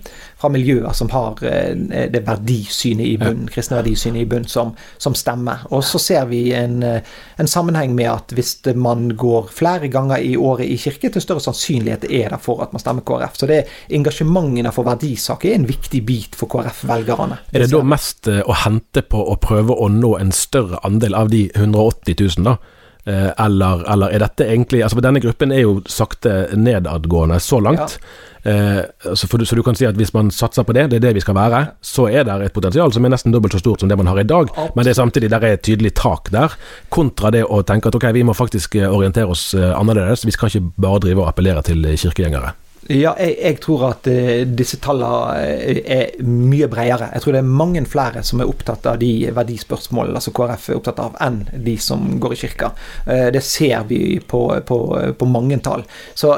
fra 0.44 0.52
miljøer 0.52 0.92
som 0.96 1.10
har 1.14 1.40
eh, 1.48 1.72
det 2.12 2.24
verdisynet 2.28 3.08
i 3.08 3.16
bunn, 3.22 3.46
kristne 3.52 3.80
verdisynet 3.80 4.24
i 4.24 4.28
bunn, 4.30 4.48
som, 4.50 4.74
som, 5.02 5.16
stemmer. 5.16 5.64
Og 5.72 5.86
så 5.88 6.02
ser 6.02 6.28
vi 6.32 6.44
en, 6.58 6.82
eh, 6.84 7.14
en, 7.40 7.50
sammenheng 7.50 7.96
med 7.96 8.10
at 8.12 8.36
hvis 8.36 8.58
man 8.76 9.14
går 9.20 9.48
flere 9.54 9.88
ganger 9.94 10.20
i 10.20 10.36
året 10.36 10.68
i 10.68 10.78
kirke, 10.82 11.12
til 11.14 11.24
større 11.24 11.44
sannsynlighet 11.44 12.10
er 12.10 12.36
det 12.36 12.42
for 12.44 12.64
at 12.66 12.76
man 12.76 12.84
stemmer 12.84 13.06
KrF. 13.08 13.40
Så 13.40 13.50
det 13.50 13.64
engasjementene 13.94 14.74
for 14.76 14.88
verdisaker 14.88 15.54
er 15.54 15.62
en 15.62 15.70
viktig 15.70 16.04
bit 16.06 16.38
for 16.40 16.52
KrF-velgerne. 16.52 17.40
Er 17.54 17.66
det 17.66 17.72
da 17.72 17.84
mest 17.88 18.28
eh, 18.32 18.44
å 18.44 18.58
hente 18.66 19.06
på 19.08 19.24
å 19.24 19.40
prøve 19.42 19.78
å 19.80 19.90
nå 19.94 20.18
en 20.20 20.36
større 20.36 20.82
andel 20.84 21.16
av 21.16 21.32
de 21.32 21.48
180 21.56 22.20
000, 22.20 22.50
da? 22.52 22.58
Eller, 23.06 23.82
eller, 23.92 24.14
er 24.16 24.22
dette 24.24 24.46
egentlig 24.48 24.80
Altså, 24.86 25.02
denne 25.04 25.20
gruppen 25.20 25.52
er 25.52 25.66
jo 25.66 25.74
sakte 25.92 26.54
nedadgående 26.56 27.36
så 27.44 27.60
langt. 27.60 27.98
Ja. 28.00 28.32
Eh, 28.46 28.84
så, 29.14 29.28
for, 29.28 29.46
så, 29.46 29.56
du 29.56 29.64
kan 29.64 29.76
si 29.76 29.86
at 29.88 29.96
hvis 29.96 30.12
man 30.14 30.32
satser 30.32 30.66
på 30.68 30.76
det, 30.76 30.90
det 30.92 31.00
er 31.00 31.06
det 31.06 31.14
vi 31.16 31.24
skal 31.24 31.38
være, 31.38 31.62
så 31.82 32.10
er 32.12 32.28
det 32.28 32.36
et 32.44 32.56
potensial 32.56 32.92
som 32.92 33.06
er 33.06 33.14
nesten 33.14 33.32
dobbelt 33.32 33.56
så 33.56 33.62
stort 33.62 33.84
som 33.84 33.92
det 33.92 33.98
man 34.00 34.10
har 34.12 34.20
i 34.20 34.28
dag. 34.28 34.52
Men 34.76 34.84
det 34.84 34.94
er 34.94 35.00
samtidig 35.00 35.32
der 35.32 35.46
er 35.48 35.56
et 35.58 35.64
tydelig 35.64 35.94
tak 36.00 36.32
der, 36.34 36.56
kontra 36.92 37.32
det 37.32 37.46
å 37.48 37.62
tenke 37.64 37.92
at 37.92 38.00
ok, 38.00 38.10
vi 38.16 38.26
må 38.28 38.36
faktisk 38.36 38.76
eh, 38.82 38.90
orientere 38.90 39.32
oss 39.32 39.54
eh, 39.56 39.72
annerledes. 39.72 40.28
Vi 40.28 40.36
skal 40.36 40.52
ikke 40.52 40.74
bare 40.76 41.06
drive 41.08 41.24
og 41.24 41.32
appellere 41.32 41.64
til 41.64 41.88
kirkegjengere. 41.96 42.52
Ja, 42.92 43.14
jeg, 43.16 43.38
jeg, 43.40 43.60
tror 43.64 43.86
at 43.88 44.08
uh, 44.12 44.44
disse 44.60 44.80
tallene 44.84 45.80
er 45.96 46.24
mye 46.28 46.68
bredere. 46.72 47.12
Jeg 47.14 47.24
tror 47.24 47.36
det 47.36 47.42
er 47.44 47.54
mange 47.62 47.84
flere 47.88 48.24
som 48.28 48.42
er 48.44 48.50
opptatt 48.52 48.88
av 48.92 48.98
de 49.00 49.12
verdispørsmålene 49.36 50.20
altså 50.20 50.34
KrF 50.36 50.70
er 50.70 50.80
opptatt 50.80 51.00
av, 51.04 51.16
enn 51.24 51.44
de 51.64 51.78
som 51.80 52.18
går 52.24 52.36
i 52.36 52.40
kirka. 52.44 52.74
Uh, 53.08 53.30
det 53.36 53.44
ser 53.48 53.86
vi 53.88 54.02
på, 54.20 54.44
på, 54.68 54.80
på 55.20 55.30
mange 55.32 55.62
tall. 55.64 55.86
Så 56.16 56.36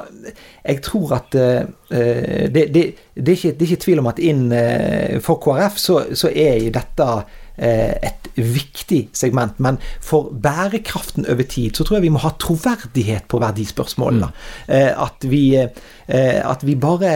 jeg 0.65 0.83
tror 0.85 1.17
at 1.17 1.39
uh, 1.39 1.65
det, 1.89 2.67
det, 2.73 2.85
det, 3.15 3.25
er 3.25 3.35
ikke, 3.39 3.55
det, 3.55 3.65
er 3.65 3.71
ikke, 3.71 3.83
tvil 3.87 4.03
om 4.03 4.11
at 4.11 4.21
inn 4.21 4.45
for 5.23 5.41
KrF 5.41 5.81
så, 5.81 5.99
så 6.17 6.29
er 6.29 6.69
dette 6.73 7.09
et 7.57 8.29
viktig 8.35 9.01
segment. 9.15 9.59
Men 9.63 9.79
for 10.03 10.31
bærekraften 10.31 11.27
over 11.31 11.47
tid 11.49 11.77
så 11.77 11.85
tror 11.85 11.99
jeg 11.99 12.07
vi 12.07 12.13
må 12.15 12.23
ha 12.25 12.33
troverdighet 12.41 13.27
på 13.31 13.39
verdispørsmålene. 13.43 14.31
Mm. 14.67 14.73
At, 15.05 15.27
vi, 15.31 15.43
at 15.57 16.65
vi 16.67 16.75
bare 16.75 17.13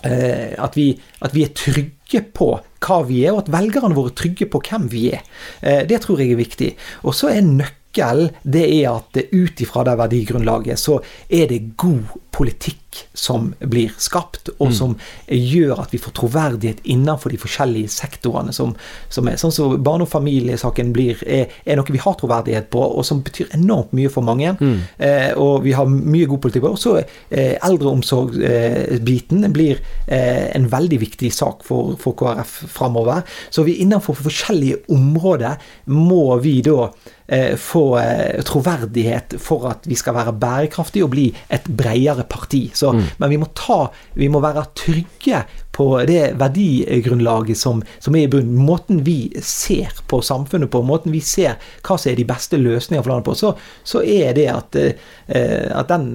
at 0.00 0.76
vi, 0.78 0.86
at 1.20 1.34
vi 1.34 1.42
er 1.44 1.50
trygge 1.52 2.22
på 2.32 2.54
hva 2.80 3.02
vi 3.04 3.24
er, 3.26 3.34
og 3.34 3.42
at 3.42 3.50
velgerne 3.52 3.96
våre 3.96 4.14
er 4.14 4.16
trygge 4.16 4.46
på 4.48 4.62
hvem 4.64 4.86
vi 4.92 5.10
er. 5.12 5.26
Det 5.60 5.98
tror 6.00 6.22
jeg 6.22 6.32
er 6.32 6.40
viktig. 6.40 6.70
Og 7.04 7.18
så 7.18 7.34
er 7.34 7.44
nøkkelen 7.44 7.78
nøkkel 7.90 8.30
det 8.42 8.66
er 8.82 8.94
at 8.94 9.16
ut 9.32 9.60
ifra 9.60 9.84
det 9.84 9.98
verdigrunnlaget 9.98 10.78
så 10.78 11.00
er 11.28 11.46
det 11.48 11.76
god 11.76 12.04
politikk 12.32 12.80
som 13.14 13.52
blir 13.58 13.92
skapt, 13.98 14.50
og 14.58 14.70
mm. 14.70 14.74
som 14.74 14.94
gjør 15.30 15.82
at 15.82 15.92
vi 15.94 16.00
får 16.02 16.14
troverdighet 16.18 16.80
innenfor 16.90 17.32
de 17.32 17.38
forskjellige 17.40 17.92
sektorene 17.92 18.54
som, 18.54 18.72
som 19.12 19.28
er. 19.30 19.38
Sånn 19.40 19.54
som 19.54 19.76
barne- 19.84 20.06
og 20.06 20.10
familiesaken 20.10 20.92
blir, 20.96 21.20
er, 21.26 21.52
er, 21.64 21.78
noe 21.78 21.94
vi 21.94 22.02
har 22.02 22.16
troverdighet 22.18 22.70
på, 22.72 22.82
og 22.82 23.06
som 23.06 23.22
betyr 23.26 23.54
enormt 23.58 23.94
mye 23.96 24.10
for 24.12 24.26
mange. 24.26 24.56
Mm. 24.58 24.80
Eh, 24.98 25.30
og 25.38 25.62
vi 25.66 25.74
har 25.76 25.90
mye 25.90 26.28
god 26.30 26.42
politikk 26.46 26.66
på. 26.66 26.74
Så 26.80 26.96
eh, 27.00 27.54
eldreomsorgsbiten 27.56 29.46
eh, 29.46 29.54
blir 29.54 29.80
eh, 30.06 30.50
en 30.56 30.66
veldig 30.72 31.00
viktig 31.04 31.32
sak 31.34 31.64
for, 31.66 31.94
for 32.00 32.18
KrF 32.18 32.58
framover. 32.74 33.22
Så 33.50 33.66
vi 33.66 33.78
innenfor 33.84 34.18
forskjellige 34.18 34.84
områder 34.90 35.60
må 35.94 36.24
vi 36.42 36.58
da 36.66 36.90
Eh, 37.30 37.56
få 37.56 37.98
eh, 37.98 38.42
troverdighet 38.42 39.36
for 39.38 39.68
at 39.70 39.84
vi 39.86 39.94
skal 39.94 40.16
være 40.16 40.32
bærekraftige 40.34 41.04
og 41.06 41.12
bli 41.12 41.28
et 41.54 41.68
bredere 41.78 42.19
parti. 42.28 42.68
Så, 42.74 42.92
mm. 42.92 43.02
Men 43.18 43.32
vi 43.32 43.38
må, 43.40 43.50
ta, 43.56 43.80
vi 44.18 44.28
må 44.32 44.42
være 44.42 44.66
trygge 44.78 45.44
på 45.72 45.86
det 46.08 46.34
verdigrunnlaget 46.40 47.58
som, 47.58 47.82
som, 47.98 48.16
er 48.16 48.26
i 48.26 48.32
bunnen. 48.32 48.58
Måten 48.66 49.04
vi 49.06 49.30
ser 49.44 49.94
på 50.10 50.20
samfunnet 50.24 50.70
på, 50.72 50.82
måten 50.86 51.14
vi 51.14 51.22
ser 51.24 51.56
hva 51.86 51.96
som 51.96 52.10
er 52.10 52.18
de 52.18 52.26
beste 52.28 52.60
løsningene 52.60 53.04
for 53.04 53.14
landet 53.14 53.28
på, 53.30 53.36
så, 53.38 53.54
så 53.86 54.02
er 54.02 54.34
det 54.36 54.48
at, 54.52 54.80
eh, 54.80 55.68
at 55.70 55.92
den, 55.92 56.10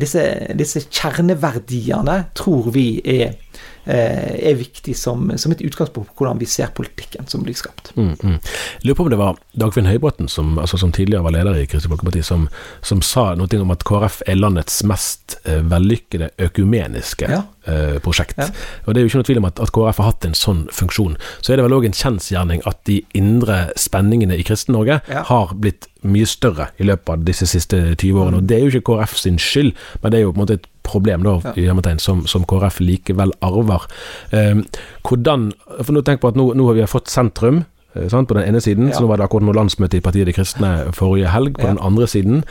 disse, 0.00 0.24
disse 0.58 0.86
kjerneverdiene 0.88 2.22
tror 2.38 2.72
vi 2.74 2.88
er 3.04 3.36
Eh, 3.36 3.71
er 3.84 4.54
viktig 4.58 4.94
som, 4.96 5.26
som, 5.36 5.52
et 5.52 5.62
utgangspunkt 5.66 6.12
på 6.12 6.22
hvordan 6.22 6.38
vi 6.40 6.46
ser 6.46 6.70
politikken 6.74 7.26
som 7.30 7.42
blir 7.42 7.56
skapt. 7.58 7.90
Mm, 7.96 8.14
mm. 8.22 8.38
Lurer 8.86 8.98
på 8.98 9.06
om 9.06 9.10
det 9.10 9.18
var 9.20 9.40
Dagfinn 9.58 9.88
Høybråten, 9.90 10.28
som, 10.28 10.54
altså, 10.58 10.78
som 10.78 10.92
tidligere 10.94 11.24
var 11.26 11.34
leder 11.34 11.58
i 11.58 11.66
Kristelig 11.66 11.96
Folkeparti, 11.96 12.22
som, 12.26 12.48
som, 12.80 13.02
sa 13.02 13.32
noe 13.38 13.60
om 13.60 13.74
at 13.74 13.84
KrF 13.88 14.20
er 14.30 14.38
landets 14.38 14.82
mest 14.88 15.36
eh, 15.44 15.60
vellykkede 15.66 16.30
økumeniske 16.46 17.30
ja. 17.30 17.42
eh, 17.66 17.98
prosjekt. 18.04 18.38
Ja. 18.38 18.48
Og 18.86 18.94
Det 18.94 19.00
er 19.00 19.06
jo 19.06 19.12
ikke 19.12 19.22
noe 19.22 19.30
tvil 19.30 19.42
om 19.42 19.48
at, 19.50 19.62
at, 19.62 19.74
KrF 19.74 20.02
har 20.02 20.12
hatt 20.12 20.28
en 20.28 20.38
sånn 20.38 20.66
funksjon. 20.72 21.18
Så 21.40 21.52
er 21.52 21.60
det 21.60 21.66
vel 21.66 21.76
òg 21.76 21.88
en 21.88 21.96
kjensgjerning 21.96 22.62
at 22.68 22.82
de 22.88 23.02
indre 23.18 23.64
spenningene 23.80 24.38
i 24.38 24.46
Kristen-Norge 24.46 25.02
ja. 25.02 25.24
har 25.28 25.56
blitt 25.58 25.90
mye 26.02 26.26
større 26.26 26.70
i 26.82 26.86
løpet 26.86 27.12
av 27.14 27.26
disse 27.26 27.46
siste 27.50 27.80
20 27.94 28.22
årene. 28.24 28.42
Og 28.42 28.48
Det 28.50 28.58
er 28.58 28.64
jo 28.64 28.72
ikke 28.72 28.92
KrF 28.92 29.16
sin 29.18 29.38
skyld, 29.42 29.74
men 30.02 30.12
det 30.12 30.20
er 30.20 30.26
jo 30.26 30.32
på 30.32 30.40
en 30.40 30.44
måte 30.44 30.58
et 30.60 30.68
problem 30.86 31.26
da, 31.26 31.38
ja. 31.56 31.76
som, 32.02 32.24
som, 32.26 32.46
KrF 32.48 32.80
likevel 32.82 33.34
arver. 33.40 33.88
Eh, 34.30 34.62
hvordan, 35.08 35.50
for 35.80 35.92
nå 35.94 36.02
tenk 36.06 36.22
på 36.22 36.32
at 36.32 36.38
nå, 36.38 36.52
nå 36.58 36.70
har 36.70 36.80
vi 36.80 36.88
fått 36.90 37.12
sentrum. 37.12 37.64
Eh, 37.94 38.08
sant, 38.08 38.28
på 38.28 38.34
den 38.38 38.48
ene 38.48 38.60
siden, 38.60 38.88
ja. 38.88 38.96
så 38.96 39.04
nå 39.04 39.10
var 39.10 39.20
det 39.20 39.26
akkurat 39.26 39.46
noe 39.46 39.56
landsmøte 39.56 39.98
i 39.98 40.04
Partiet 40.04 40.28
De 40.28 40.34
Kristne 40.36 40.72
forrige 40.96 41.32
helg. 41.32 41.58
På 41.58 41.68
ja. 41.68 41.74
den 41.74 41.82
andre 41.84 42.08
siden, 42.10 42.42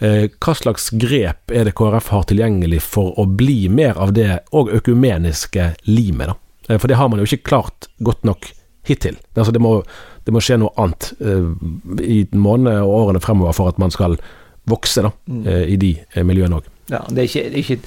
eh, 0.00 0.26
hva 0.40 0.56
slags 0.56 0.90
grep 0.96 1.52
er 1.52 1.68
det 1.68 1.76
KrF 1.76 2.10
har 2.14 2.26
tilgjengelig 2.30 2.82
for 2.86 3.14
å 3.20 3.28
bli 3.28 3.66
mer 3.68 3.98
av 4.00 4.16
det 4.16 4.40
og 4.56 4.72
økumeniske 4.74 5.74
limet, 5.90 6.32
da? 6.32 6.40
Eh, 6.68 6.78
For 6.78 6.88
det 6.88 6.96
har 6.96 7.08
man 7.08 7.20
jo 7.20 7.28
ikke 7.28 7.46
klart 7.46 7.90
godt 7.98 8.24
nok 8.24 8.50
hittil. 8.86 9.18
Altså 9.34 9.52
det, 9.52 9.60
må, 9.62 9.80
det 10.24 10.34
må 10.34 10.42
skje 10.42 10.60
noe 10.62 10.74
annet 10.78 11.12
eh, 11.20 11.52
i 12.02 12.20
månedene 12.32 12.82
og 12.84 12.94
årene 13.02 13.22
fremover 13.22 13.56
for 13.56 13.72
at 13.72 13.80
man 13.82 13.94
skal 13.94 14.18
vokse 14.66 15.04
da, 15.04 15.12
eh, 15.46 15.66
i 15.74 15.76
de 15.80 15.92
miljøene 16.26 16.60
òg. 16.60 16.72
Ja, 16.90 17.02
det 17.10 17.18
er 17.18 17.28
ikke, 17.28 17.44
ikke, 17.60 17.78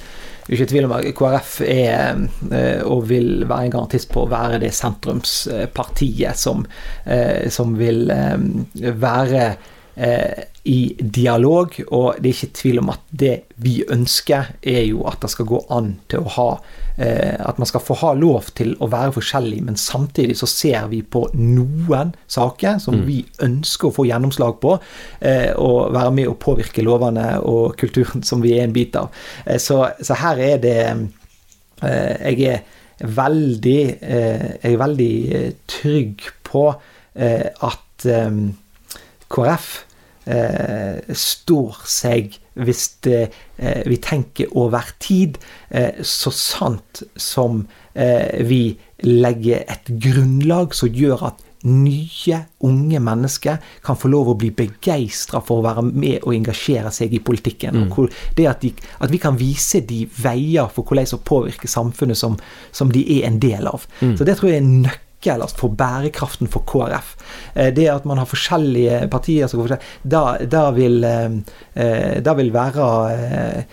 ikke 0.52 0.68
tvil 0.68 0.86
om 0.88 0.94
at 0.98 1.08
KrF 1.16 1.54
er, 1.64 2.20
eh, 2.52 2.82
og 2.84 3.08
vil 3.08 3.46
være 3.48 3.68
en 3.68 3.74
garantist 3.76 4.10
på 4.12 4.26
å 4.26 4.30
være 4.30 4.60
det 4.64 4.72
sentrumspartiet 4.76 6.36
som, 6.36 6.66
eh, 7.06 7.48
som 7.52 7.76
vil 7.80 8.10
eh, 8.12 8.38
være 9.00 9.52
i 10.64 10.96
dialog, 10.96 11.74
og 11.92 12.20
det 12.22 12.30
er 12.30 12.36
ikke 12.36 12.56
tvil 12.56 12.78
om 12.80 12.92
at 12.92 13.02
det 13.10 13.34
vi 13.60 13.82
ønsker, 13.90 14.54
er 14.62 14.84
jo 14.86 15.02
at 15.10 15.18
det 15.20 15.28
skal 15.34 15.48
gå 15.50 15.58
an 15.76 15.90
til 16.08 16.24
å 16.24 16.32
ha 16.38 16.46
At 17.00 17.56
man 17.58 17.66
skal 17.66 17.80
få 17.80 17.94
ha 18.02 18.10
lov 18.18 18.50
til 18.58 18.74
å 18.80 18.88
være 18.92 19.14
forskjellig, 19.16 19.62
men 19.64 19.76
samtidig 19.80 20.34
så 20.36 20.46
ser 20.50 20.88
vi 20.90 21.00
på 21.02 21.22
noen 21.34 22.10
saker 22.28 22.78
som 22.82 22.98
Mm. 23.00 23.06
vi 23.06 23.24
ønsker 23.46 23.88
å 23.88 23.94
få 23.94 24.04
gjennomslag 24.04 24.58
på, 24.60 24.74
eh, 25.20 25.52
og 25.56 25.92
være 25.94 26.10
med 26.12 26.28
å 26.28 26.34
påvirke 26.36 26.82
lovene 26.84 27.40
og 27.40 27.76
kulturen 27.80 28.22
som 28.22 28.42
vi 28.42 28.52
er 28.58 28.64
en 28.64 28.72
bit 28.76 28.96
av. 29.00 29.08
Eh, 29.46 29.56
så, 29.58 29.88
så 30.02 30.14
her 30.20 30.36
er 30.38 30.58
det 30.58 30.76
eh, 31.82 32.34
Jeg 32.34 32.40
er 32.50 32.60
veldig 33.00 33.78
eh, 34.02 34.48
Jeg 34.62 34.74
er 34.74 34.82
veldig 34.84 35.14
eh, 35.38 35.52
trygg 35.66 36.26
på 36.44 36.66
eh, 37.14 37.48
at 37.62 38.04
eh, 38.04 38.40
KrF 39.30 39.70
eh, 40.26 41.14
står 41.14 41.80
seg 41.86 42.39
hvis 42.54 42.88
det, 43.04 43.30
eh, 43.58 43.82
vi 43.86 43.96
tenker 43.96 44.56
over 44.56 44.84
tid, 44.98 45.38
eh, 45.70 46.02
så 46.02 46.30
sant 46.30 47.02
som 47.16 47.66
eh, 47.94 48.42
vi 48.44 48.76
legger 49.02 49.64
et 49.68 49.92
grunnlag 50.02 50.74
som 50.74 50.88
gjør 50.88 51.26
at 51.30 51.46
nye, 51.68 52.38
unge 52.64 53.00
mennesker 53.04 53.58
kan 53.84 53.96
få 53.96 54.08
lov 54.08 54.30
å 54.32 54.36
bli 54.40 54.48
begeistra 54.56 55.42
for 55.44 55.60
å 55.60 55.66
være 55.66 55.84
med 55.90 56.22
og 56.24 56.32
engasjere 56.34 56.92
seg 56.94 57.12
i 57.12 57.20
politikken. 57.20 57.84
Mm. 57.84 58.08
det 58.36 58.46
at, 58.48 58.64
de, 58.64 58.72
at 59.00 59.12
vi 59.12 59.20
kan 59.20 59.36
vise 59.36 59.82
de 59.84 60.06
veier 60.22 60.70
for 60.72 60.88
hvordan 60.88 61.18
å 61.18 61.20
påvirke 61.20 61.68
samfunnet 61.68 62.16
som, 62.16 62.38
som 62.72 62.90
de 62.92 63.04
er 63.18 63.28
en 63.28 63.38
del 63.42 63.68
av. 63.68 63.84
Så 64.00 64.24
det 64.24 64.38
tror 64.38 64.50
jeg 64.50 64.62
er 64.62 64.64
en 64.64 64.90
nøkkel 65.20 65.42
nøkkel 65.44 65.58
for 65.60 65.68
bærekraften 65.68 66.48
for 66.48 66.64
KrF. 66.66 67.16
Eh, 67.54 67.74
Det 67.74 67.88
at 67.88 68.04
man 68.04 68.18
har 68.18 68.26
forskjellige 68.26 69.08
partier 69.10 69.46
som 69.46 69.60
går 69.60 69.68
forskjellig, 69.68 70.46
da, 70.50 70.70
vil 70.70 71.04
eh, 71.04 71.30
eh, 71.74 72.22
Da 72.22 72.34
vil 72.34 72.52
være 72.52 73.64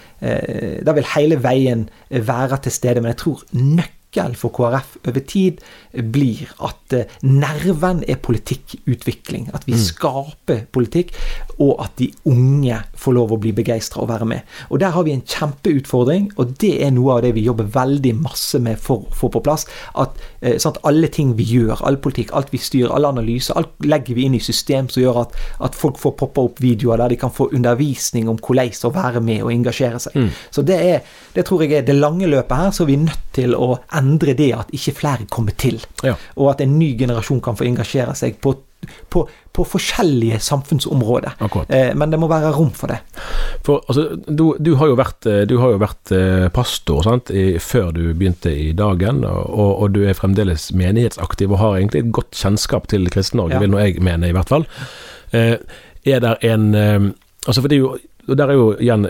Da 0.85 0.91
vil 0.93 1.05
hele 1.15 1.43
veien 1.43 1.89
være 2.09 2.57
til 2.63 2.71
stede. 2.71 3.01
Men 3.01 3.13
jeg 3.13 3.17
tror 3.17 3.43
nøkkelen 3.53 3.96
for 4.37 4.49
KrF 4.49 4.97
over 5.07 5.19
tid 5.19 5.59
blir 5.93 6.47
at 6.63 6.93
eh, 6.93 7.05
nerven 7.21 8.03
er 8.07 8.17
politikkutvikling. 8.17 9.49
At 9.53 9.67
vi 9.67 9.77
skaper 9.77 10.65
politikk, 10.71 11.13
og 11.59 11.77
at 11.83 11.91
de 11.99 12.11
unge 12.25 12.79
får 12.97 13.13
lov 13.13 13.33
å 13.33 13.39
bli 13.41 13.51
begeistra 13.51 14.01
og 14.01 14.09
være 14.09 14.25
med. 14.25 14.41
Og 14.69 14.79
Der 14.79 14.89
har 14.95 15.03
vi 15.03 15.13
en 15.13 15.21
kjempeutfordring, 15.21 16.31
og 16.37 16.55
det 16.61 16.83
er 16.85 16.91
noe 16.91 17.17
av 17.17 17.21
det 17.25 17.33
vi 17.35 17.45
jobber 17.45 17.69
veldig 17.73 18.15
masse 18.21 18.59
med 18.59 18.79
for 18.79 19.05
å 19.05 19.13
få 19.13 19.29
på 19.33 19.41
plass. 19.43 19.67
At 19.95 20.17
sånn 20.41 20.75
at 20.75 20.81
alle 20.87 21.09
ting 21.13 21.35
vi 21.37 21.43
gjør, 21.43 21.81
all 21.85 21.97
politikk, 22.01 22.33
alt 22.33 22.51
vi 22.53 22.61
styrer, 22.61 22.93
alle 22.93 23.11
analyser, 23.13 23.57
alt 23.57 23.73
legger 23.85 24.17
vi 24.17 24.27
inn 24.27 24.37
i 24.37 24.43
system 24.43 24.89
som 24.89 25.03
gjør 25.03 25.21
at, 25.25 25.37
at 25.65 25.77
folk 25.77 25.99
får 26.01 26.15
poppa 26.19 26.45
opp 26.47 26.61
videoer 26.63 27.01
der 27.01 27.13
de 27.13 27.19
kan 27.19 27.33
få 27.33 27.49
undervisning 27.53 28.29
om 28.29 28.37
hvordan 28.37 28.73
å 28.87 28.93
være 28.93 29.21
med 29.23 29.43
og 29.45 29.51
engasjere 29.53 29.99
seg. 30.01 30.15
Så 30.53 30.63
det, 30.65 30.77
er, 30.77 31.17
det 31.35 31.45
tror 31.47 31.63
jeg 31.63 31.77
er 31.77 31.85
det 31.87 31.95
lange 31.97 32.29
løpet 32.29 32.57
her, 32.57 32.71
så 32.75 32.87
er 32.87 33.01
nødt 33.01 33.25
til 33.37 33.53
å 33.57 33.77
endre 33.97 34.33
det 34.37 34.51
at 34.55 34.71
ikke 34.75 34.93
flere 35.01 35.27
kommer 35.33 35.55
til. 35.57 35.81
Ja. 36.05 36.15
Og 36.37 36.53
at 36.53 36.61
en 36.63 36.77
ny 36.79 36.93
generasjon 36.99 37.41
kan 37.43 37.57
få 37.59 37.65
engasjere 37.67 38.13
seg 38.17 38.37
på, 38.43 38.53
på, 39.09 39.23
på 39.57 39.65
forskjellige 39.65 40.37
samfunnsområder. 40.45 41.35
Eh, 41.73 41.91
men 41.97 42.13
det 42.13 42.19
må 42.21 42.29
være 42.29 42.51
rom 42.55 42.69
for 42.77 42.93
det. 42.93 42.99
For 43.65 43.81
altså, 43.89 44.05
du, 44.27 44.45
du 44.61 44.75
har 44.79 44.91
jo 44.91 44.97
vært, 44.99 45.25
eh, 45.27 45.41
du 45.49 45.55
har 45.61 45.73
jo 45.73 45.79
vært 45.81 46.13
eh, 46.15 46.47
pastor 46.53 47.03
sant, 47.07 47.31
i, 47.33 47.57
før 47.63 47.89
du 47.97 48.03
begynte 48.13 48.53
i 48.53 48.69
Dagen, 48.77 49.23
og, 49.25 49.71
og 49.81 49.91
du 49.97 50.03
er 50.05 50.17
fremdeles 50.17 50.69
menighetsaktiv 50.77 51.51
og 51.55 51.61
har 51.63 51.79
egentlig 51.79 52.05
et 52.05 52.13
godt 52.19 52.37
kjennskap 52.37 52.87
til 52.93 53.09
Kristen-Norge, 53.13 53.57
Ja. 53.57 53.63
vil 53.65 53.73
nå 53.73 53.81
jeg 53.81 54.01
mene, 54.05 54.29
i 54.29 54.35
hvert 54.37 54.51
fall. 54.53 54.67
Eh, 55.33 55.55
er 56.07 56.21
der 56.23 56.37
en 56.47 56.69
eh, 56.75 56.99
Altså, 57.47 57.61
for 57.63 57.71
det 57.71 57.77
er 57.77 57.83
jo 57.85 57.93
og 58.27 58.37
der 58.37 58.49
er 58.51 58.57
jo 58.57 58.65
igjen, 58.77 59.05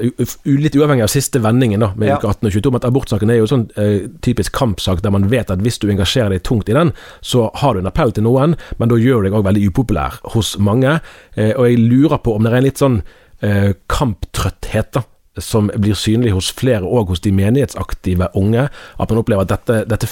litt 0.46 0.76
uavhengig 0.78 1.04
av 1.08 1.10
siste 1.12 1.40
vendingen 1.42 1.82
da, 1.82 1.92
med 1.96 2.08
Ja. 2.10 2.18
uke 2.18 2.28
18 2.30 2.48
og 2.48 2.54
22, 2.54 2.72
men 2.72 2.82
at 2.82 2.86
abortsaken 2.90 3.32
er 3.34 3.40
jo 3.42 3.48
sånn 3.50 3.66
eh, 3.76 4.08
typisk 4.22 4.54
kampsak 4.54 5.02
der 5.02 5.12
man 5.16 5.28
vet 5.32 5.50
at 5.52 5.60
hvis 5.66 5.80
du 5.82 5.88
engasjerer 5.90 6.30
deg 6.36 6.44
tungt 6.44 6.70
i 6.70 6.74
den, 6.78 6.94
så 7.22 7.50
har 7.62 7.74
du 7.74 7.80
en 7.82 7.90
appell 7.90 8.12
til 8.14 8.24
noen, 8.28 8.56
men 8.78 8.90
da 8.90 8.96
gjør 9.02 9.24
du 9.24 9.30
deg 9.30 9.38
òg 9.40 9.46
veldig 9.50 9.68
upopulær 9.72 10.20
hos 10.36 10.56
mange. 10.60 11.00
Eh, 11.36 11.54
og 11.58 11.66
jeg 11.70 11.80
lurer 11.80 12.18
på 12.22 12.36
om 12.36 12.44
det 12.46 12.54
er 12.54 12.58
en 12.62 12.68
litt 12.70 12.78
sånn 12.82 13.02
eh, 13.42 13.74
kamptrøtthet 13.88 14.94
da, 14.98 15.04
som 15.38 15.68
blir 15.78 15.94
synlig 15.98 16.32
hos 16.34 16.48
flere, 16.58 16.82
og 16.86 17.12
hos 17.12 17.20
de 17.22 17.32
menighetsaktive 17.36 18.32
unge. 18.40 18.70
At 18.98 19.10
man 19.12 19.20
opplever 19.22 19.46
at 19.46 19.52
dette, 19.54 19.84
dette 19.90 20.08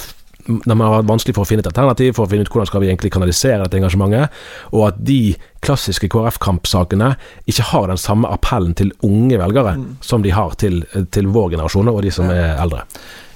f- 0.46 0.66
har 0.70 0.94
vært 0.96 1.10
vanskelig 1.10 1.34
for 1.36 1.44
å 1.44 1.50
finne 1.50 1.64
et 1.64 1.68
alternativ, 1.70 2.14
for 2.16 2.26
å 2.26 2.30
finne 2.30 2.46
ut 2.46 2.50
hvordan 2.54 2.70
skal 2.70 2.82
vi 2.84 2.88
egentlig 2.92 3.12
kanalisere 3.14 3.62
dette 3.66 3.78
engasjementet, 3.80 4.40
og 4.72 4.86
at 4.88 5.02
de 5.10 5.18
klassiske 5.66 6.08
KrF-kampsakene 6.12 7.12
ikke 7.50 7.68
har 7.72 7.88
den 7.90 8.00
samme 8.00 8.30
appellen 8.32 8.74
til 8.78 8.92
unge 9.06 9.38
velgere 9.42 9.76
som 10.04 10.22
de 10.22 10.30
har 10.36 10.54
til, 10.60 10.82
til 11.10 11.30
vår 11.34 11.54
generasjon 11.56 11.90
og 11.92 12.02
de 12.06 12.12
som 12.14 12.30
er 12.30 12.54
eldre. 12.62 12.84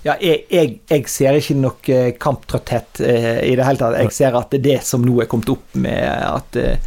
Ja, 0.01 0.15
jeg, 0.23 0.47
jeg, 0.49 0.79
jeg 0.89 1.09
ser 1.13 1.37
ikke 1.37 1.59
noe 1.61 1.93
eh, 1.93 2.15
kamptrøtthet 2.17 3.03
eh, 3.05 3.43
i 3.51 3.57
det 3.59 3.67
hele 3.67 3.83
tatt. 3.83 3.99
Jeg 4.01 4.15
ser 4.17 4.39
at 4.39 4.49
det 4.55 4.63
er 4.63 4.65
det 4.71 4.77
som 4.89 5.03
nå 5.05 5.19
er 5.21 5.29
kommet 5.29 5.51
opp 5.53 5.75
med 5.77 6.01
at 6.25 6.57
eh, 6.57 6.79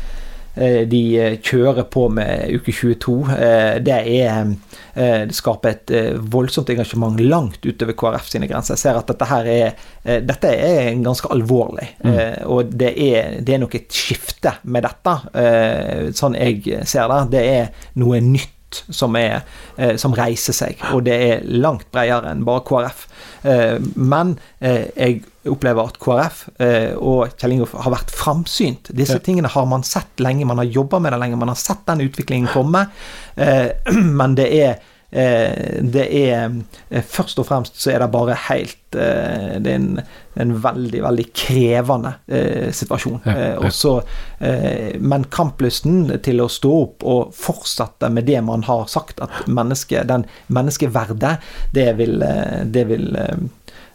de 0.56 1.02
eh, 1.18 1.36
kjører 1.42 1.88
på 1.90 2.06
med 2.14 2.52
uke 2.54 2.74
22, 2.76 3.16
eh, 3.34 3.80
det 3.82 3.96
er 3.96 4.52
eh, 4.94 5.24
Det 5.26 5.34
skaper 5.34 5.72
et 5.72 5.94
eh, 5.94 6.20
voldsomt 6.36 6.70
engasjement 6.70 7.18
langt 7.22 7.66
utover 7.66 7.98
KrF 7.98 8.30
sine 8.30 8.50
grenser. 8.50 8.78
Jeg 8.78 8.84
ser 8.84 9.00
at 9.00 9.10
dette 9.10 9.30
her 9.32 9.50
er 9.50 9.68
eh, 10.04 10.22
Dette 10.22 10.54
er 10.54 10.92
ganske 11.02 11.32
alvorlig. 11.34 11.88
Mm. 12.04 12.14
Og 12.54 12.74
det 12.74 12.94
er, 12.94 13.40
det 13.42 13.56
er 13.56 13.64
nok 13.64 13.80
et 13.80 13.94
skifte 13.94 14.58
med 14.64 14.86
dette, 14.86 15.16
eh, 15.42 16.12
sånn 16.14 16.38
jeg 16.38 16.84
ser 16.86 17.10
det. 17.10 17.22
Det 17.34 17.46
er 17.56 17.88
noe 18.02 18.22
nytt 18.22 18.54
som, 18.90 19.16
er, 19.20 19.44
eh, 19.78 19.96
som 20.02 20.16
reiser 20.18 20.56
seg, 20.56 20.82
og 20.94 21.06
det 21.08 21.18
er 21.28 21.46
langt 21.48 21.90
bredere 21.94 22.32
enn 22.32 22.46
bare 22.48 22.64
KrF. 22.68 23.06
Eh, 23.44 23.78
men 23.96 24.38
eh, 24.60 24.90
jeg 24.96 25.22
opplever 25.52 25.90
at 25.92 26.00
KrF 26.02 26.44
eh, 26.64 26.94
og 26.96 27.36
Kjell 27.36 27.58
Ingolf 27.58 27.76
har 27.76 27.94
vært 27.94 28.14
framsynt. 28.16 28.94
Disse 28.96 29.20
tingene 29.24 29.52
har 29.52 29.68
man 29.70 29.84
sett 29.88 30.24
lenge, 30.24 30.48
man 30.48 30.62
har 30.62 30.72
jobba 30.72 31.02
med 31.04 31.16
det 31.16 31.22
lenge, 31.24 31.40
man 31.42 31.52
har 31.52 31.60
sett 31.60 31.84
den 31.90 32.06
utviklingen 32.08 32.52
komme, 32.54 32.88
eh, 33.36 33.70
men 34.20 34.40
det 34.40 34.50
er 34.62 34.82
det 35.14 36.06
er 36.10 36.56
eh, 36.90 37.04
Først 37.06 37.38
og 37.42 37.46
fremst 37.46 37.78
så 37.82 37.92
er 37.94 38.02
det 38.02 38.10
bare 38.14 38.38
helt 38.48 38.98
eh, 38.98 39.60
Det 39.62 39.72
er 39.72 39.78
en, 39.78 40.02
en 40.42 40.54
veldig, 40.64 41.02
veldig 41.06 41.26
krevende 41.38 42.16
eh, 42.28 42.72
situasjon. 42.74 43.20
Ja, 43.26 43.36
ja. 43.38 43.56
Også, 43.68 43.96
eh, 44.42 44.96
men 45.00 45.28
kamplysten 45.34 46.08
til 46.26 46.42
å 46.42 46.50
stå 46.50 46.74
opp 46.80 47.06
og 47.06 47.36
fortsette 47.38 48.10
med 48.14 48.26
det 48.30 48.42
man 48.46 48.66
har 48.66 48.88
sagt, 48.90 49.22
at 49.22 49.46
menneske, 49.46 50.02
den 50.10 50.26
menneskeverdet, 50.54 51.36
det 51.78 51.92
vil, 52.02 52.22
eh, 52.26 52.64
det 52.66 52.88
vil 52.90 53.12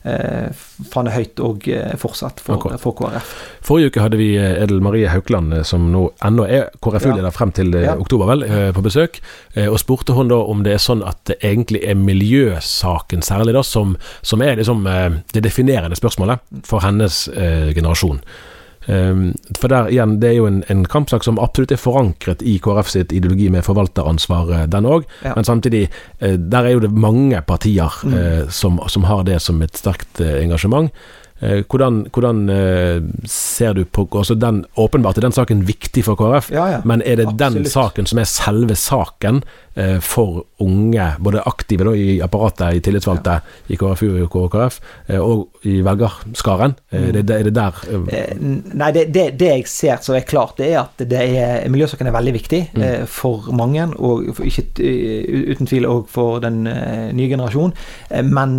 eh, 0.08 0.48
eh, 0.48 1.10
høyt 1.14 1.40
og 1.44 1.68
eh, 1.68 1.94
fortsatt 2.00 2.40
for, 2.40 2.56
okay. 2.56 2.78
for 2.82 2.96
KrF. 2.98 3.32
Forrige 3.68 3.92
uke 3.92 4.02
hadde 4.04 4.18
vi 4.20 4.30
eh, 4.36 4.62
Edel 4.62 4.80
Marie 4.84 5.08
Haukeland, 5.12 5.52
eh, 5.54 5.62
som 5.68 5.88
nå 5.92 6.08
ennå 6.24 6.46
er 6.48 6.68
KrF-leder 6.84 7.28
Ja. 7.28 7.34
frem 7.34 7.52
til 7.52 7.72
Ja. 7.74 7.96
oktober, 7.96 8.26
vel, 8.26 8.44
på 8.74 8.82
besøk. 8.82 9.20
Og 9.68 9.78
spurte 9.78 10.14
hun 10.14 10.28
da 10.28 10.36
om 10.36 10.62
det 10.62 10.74
er 10.74 10.82
sånn 10.82 11.02
at 11.06 11.18
det 11.26 11.38
egentlig 11.44 11.82
er 11.84 11.94
miljøsaken 11.94 13.22
særlig 13.22 13.54
da, 13.54 13.62
som, 13.62 13.96
som 14.22 14.42
er 14.42 14.56
liksom 14.56 14.84
det 15.32 15.42
definerende 15.44 15.96
spørsmålet 15.98 16.40
for 16.64 16.80
hennes 16.84 17.28
eh, 17.28 17.72
generasjon. 17.74 18.20
Um, 18.88 19.34
for 19.60 19.68
der 19.68 19.90
igjen, 19.92 20.14
det 20.20 20.30
er 20.30 20.36
jo 20.38 20.46
en, 20.48 20.62
en 20.72 20.86
kampsak 20.88 21.24
som 21.26 21.36
absolutt 21.38 21.74
er 21.74 21.80
forankret 21.80 22.40
i 22.40 22.54
KrF 22.64 22.88
sitt 22.88 23.12
ideologi 23.12 23.50
med 23.52 23.66
forvalteransvar, 23.66 24.52
eh, 24.56 24.66
den 24.72 24.88
òg. 24.88 25.04
Ja. 25.20 25.34
Men 25.36 25.44
samtidig, 25.44 25.90
eh, 26.20 26.38
der 26.40 26.64
er 26.64 26.76
jo 26.76 26.80
det 26.86 26.92
mange 26.92 27.42
partier 27.44 27.92
Mm. 28.04 28.14
eh, 28.14 28.48
som, 28.48 28.80
som 28.88 29.04
har 29.04 29.24
det 29.24 29.40
som 29.42 29.60
et 29.62 29.76
sterkt 29.76 30.20
engasjement. 30.20 30.90
Eh, 31.40 31.62
hvordan 31.70 32.06
hvordan 32.10 32.48
eh, 32.50 33.02
ser 33.24 33.72
du 33.72 33.84
på 33.84 34.08
altså 34.10 34.34
den, 34.34 34.64
Åpenbart 34.76 35.18
er 35.18 35.28
den 35.28 35.32
saken 35.32 35.62
viktig 35.68 36.02
for 36.04 36.18
KrF, 36.18 36.50
Ja, 36.50 36.66
ja. 36.66 36.80
men 36.84 37.02
er 37.06 37.16
det 37.16 37.38
den 37.38 37.64
saken 37.64 38.06
som 38.06 38.18
er 38.18 38.26
selve 38.26 38.74
saken 38.74 39.42
eh, 39.76 40.00
for 40.02 40.44
unge, 40.58 41.06
både 41.22 41.44
aktive 41.46 41.86
da, 41.86 41.92
i 41.94 42.18
apparatet, 42.24 42.74
i 42.74 42.82
tillitsvalgte 42.82 43.38
i 43.70 43.78
KrFU 43.78 44.26
og 44.26 44.50
KrF, 44.50 44.80
og 45.22 45.62
i 45.62 45.78
velgerskaren? 45.86 46.74
Mm. 46.90 47.04
er, 47.04 47.22
det, 47.22 47.36
er 47.36 47.46
det 47.46 47.54
der 47.54 47.78
Nei, 48.74 48.90
det, 48.92 49.04
det, 49.14 49.24
det 49.38 49.52
jeg 49.52 49.68
ser 49.70 50.02
som 50.02 50.16
er 50.18 50.26
klart, 50.26 50.56
det 50.58 50.72
er 50.72 50.80
at 50.82 51.06
det 51.06 51.22
er, 51.22 51.68
miljøsaken 51.70 52.10
er 52.10 52.16
veldig 52.16 52.34
viktig 52.34 52.62
mm. 52.74 53.06
for 53.06 53.52
mange, 53.54 53.86
og 53.94 54.32
for, 54.34 54.48
ikke 54.48 54.66
uten 55.52 55.70
tvil 55.70 55.86
òg 55.86 56.10
for 56.10 56.42
den 56.42 56.64
nye 56.66 57.30
generasjon. 57.30 57.74
Eh, 58.10 58.26
men 58.26 58.58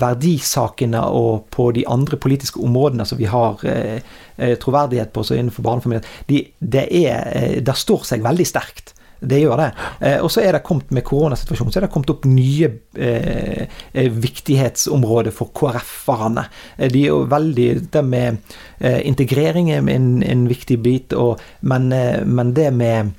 verdisakene 0.00 1.04
og 1.12 1.44
på 1.52 1.73
de 1.74 1.86
andre 1.90 2.18
politiske 2.20 2.60
områdene 2.62 3.06
som 3.08 3.20
vi 3.20 3.30
har 3.30 3.62
eh, 3.68 4.00
eh 4.36 4.56
troverdighet 4.58 5.12
på, 5.12 5.24
så 5.24 5.38
innenfor 5.38 5.62
barnefamilier, 5.62 6.04
de, 6.26 6.44
det, 6.58 6.88
er, 6.90 7.60
det 7.60 7.76
står 7.78 8.06
seg 8.08 8.24
veldig 8.24 8.46
sterkt. 8.48 8.94
Det 9.24 9.40
gjør 9.40 9.60
det. 9.60 9.70
Eh, 10.00 10.18
og 10.20 10.30
så 10.32 10.42
er 10.44 10.56
det 10.56 10.64
kommet 10.66 10.90
med 10.94 11.04
koronasituasjonen, 11.06 11.72
så 11.72 11.80
er 11.80 11.86
det 11.86 11.92
kommet 11.94 12.12
opp 12.12 12.26
nye 12.28 12.70
eh, 12.98 14.08
viktighetsområder 14.12 15.34
for 15.34 15.52
KrF-erne. 15.56 16.46
De 16.84 17.04
er 17.04 17.10
jo 17.10 17.24
veldig 17.30 17.68
Det 17.94 18.04
med 18.04 18.42
eh, 18.78 19.00
integrering 19.08 19.70
er 19.72 19.84
en, 19.94 20.22
en 20.22 20.48
viktig 20.48 20.78
bit, 20.82 21.16
og, 21.16 21.40
men, 21.60 21.88
men 22.26 22.54
det 22.56 22.70
med 22.74 23.14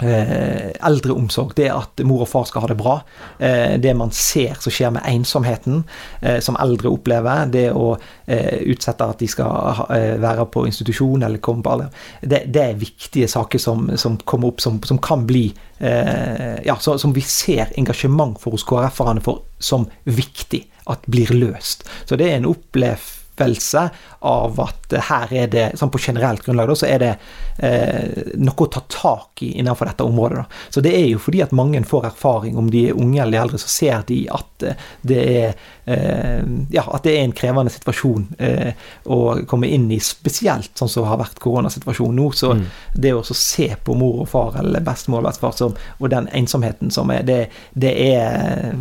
eh, 0.00 0.70
eldreomsorg, 0.86 1.52
det 1.56 1.68
at 1.72 2.02
mor 2.06 2.24
og 2.24 2.30
far 2.30 2.46
skal 2.48 2.64
ha 2.64 2.70
det 2.70 2.78
bra. 2.80 2.96
Eh, 3.38 3.74
det 3.82 3.92
man 3.98 4.12
ser 4.16 4.56
som 4.62 4.72
skjer 4.72 4.92
med 4.94 5.06
ensomheten 5.08 5.82
eh, 6.20 6.40
som 6.44 6.58
eldre 6.62 6.92
opplever. 6.92 7.46
Det 7.52 7.68
å 7.72 7.94
utsette 8.32 9.04
at 9.04 9.20
de 9.20 9.26
skal 9.28 9.82
være 10.22 10.46
på 10.48 10.62
institusjon 10.64 11.24
eller 11.26 11.42
komme 11.42 11.60
på 11.64 11.72
alder. 11.74 12.04
Det, 12.20 12.38
det 12.54 12.62
er 12.62 12.78
viktige 12.80 13.28
saker 13.28 13.60
som, 13.60 13.90
som 14.00 14.16
kommer 14.24 14.52
opp, 14.52 14.62
som, 14.64 14.78
som 14.88 15.00
kan 15.02 15.26
bli 15.28 15.50
Ja, 15.82 16.76
som 16.78 17.12
vi 17.12 17.24
ser 17.26 17.72
engasjement 17.76 18.38
for 18.40 18.54
hos 18.54 18.64
KrF-erne 18.64 19.20
for 19.24 19.42
som 19.58 19.88
viktig 20.06 20.62
at 20.88 21.04
blir 21.10 21.34
løst. 21.34 21.82
Så 22.06 22.16
det 22.16 22.30
er 22.30 22.38
en 22.38 22.48
opplevd 22.48 23.21
opplevelse 23.32 23.90
av 24.18 24.60
at 24.60 24.94
her 25.08 25.32
er 25.32 25.46
det, 25.48 25.64
sånn 25.78 25.90
på 25.90 26.00
generelt 26.02 26.42
grunnlag, 26.44 26.68
da, 26.68 26.76
så 26.76 26.86
er 26.86 26.98
det 27.00 27.10
eh, 27.58 28.32
noe 28.38 28.66
å 28.66 28.70
ta 28.70 28.82
tak 28.92 29.42
i 29.42 29.52
innenfor 29.58 29.88
dette 29.88 30.04
området. 30.04 30.42
Da. 30.42 30.70
Så 30.70 30.80
det 30.84 30.92
er 30.94 31.06
jo 31.08 31.20
fordi 31.22 31.42
at 31.42 31.54
mange 31.56 31.82
får 31.88 32.10
erfaring, 32.12 32.58
om 32.58 32.70
de 32.70 32.88
er 32.88 32.98
unge 32.98 33.22
eller 33.22 33.32
de 33.32 33.42
eldre, 33.42 33.58
så 33.58 33.68
ser 33.72 34.04
de 34.08 34.20
at 34.32 34.66
eh, 34.68 34.84
det 35.02 35.22
er 35.22 35.54
eh, 35.84 36.42
ja, 36.70 36.84
at 36.86 37.06
det 37.06 37.16
er 37.16 37.24
en 37.24 37.36
krevende 37.36 37.72
situasjon 37.72 38.28
eh, 38.38 38.72
å 39.04 39.20
komme 39.48 39.70
inn 39.72 39.88
i, 39.92 40.00
spesielt 40.02 40.76
sånn 40.78 40.92
som 40.92 41.08
har 41.08 41.20
vært 41.22 41.40
koronasituasjonen 41.42 42.20
nå. 42.20 42.28
Så 42.36 42.52
mm. 42.58 42.66
det 42.94 43.14
å 43.16 43.24
se 43.26 43.72
på 43.82 43.96
mor 43.98 44.22
og 44.26 44.30
far 44.30 44.60
eller 44.60 44.84
bestemor 44.84 45.22
og 45.22 45.30
bestefar 45.30 45.72
og 45.72 46.12
den 46.12 46.28
ensomheten 46.36 46.92
som 46.94 47.10
er, 47.12 47.24
det, 47.26 47.40
det 47.78 47.92
er 48.12 48.76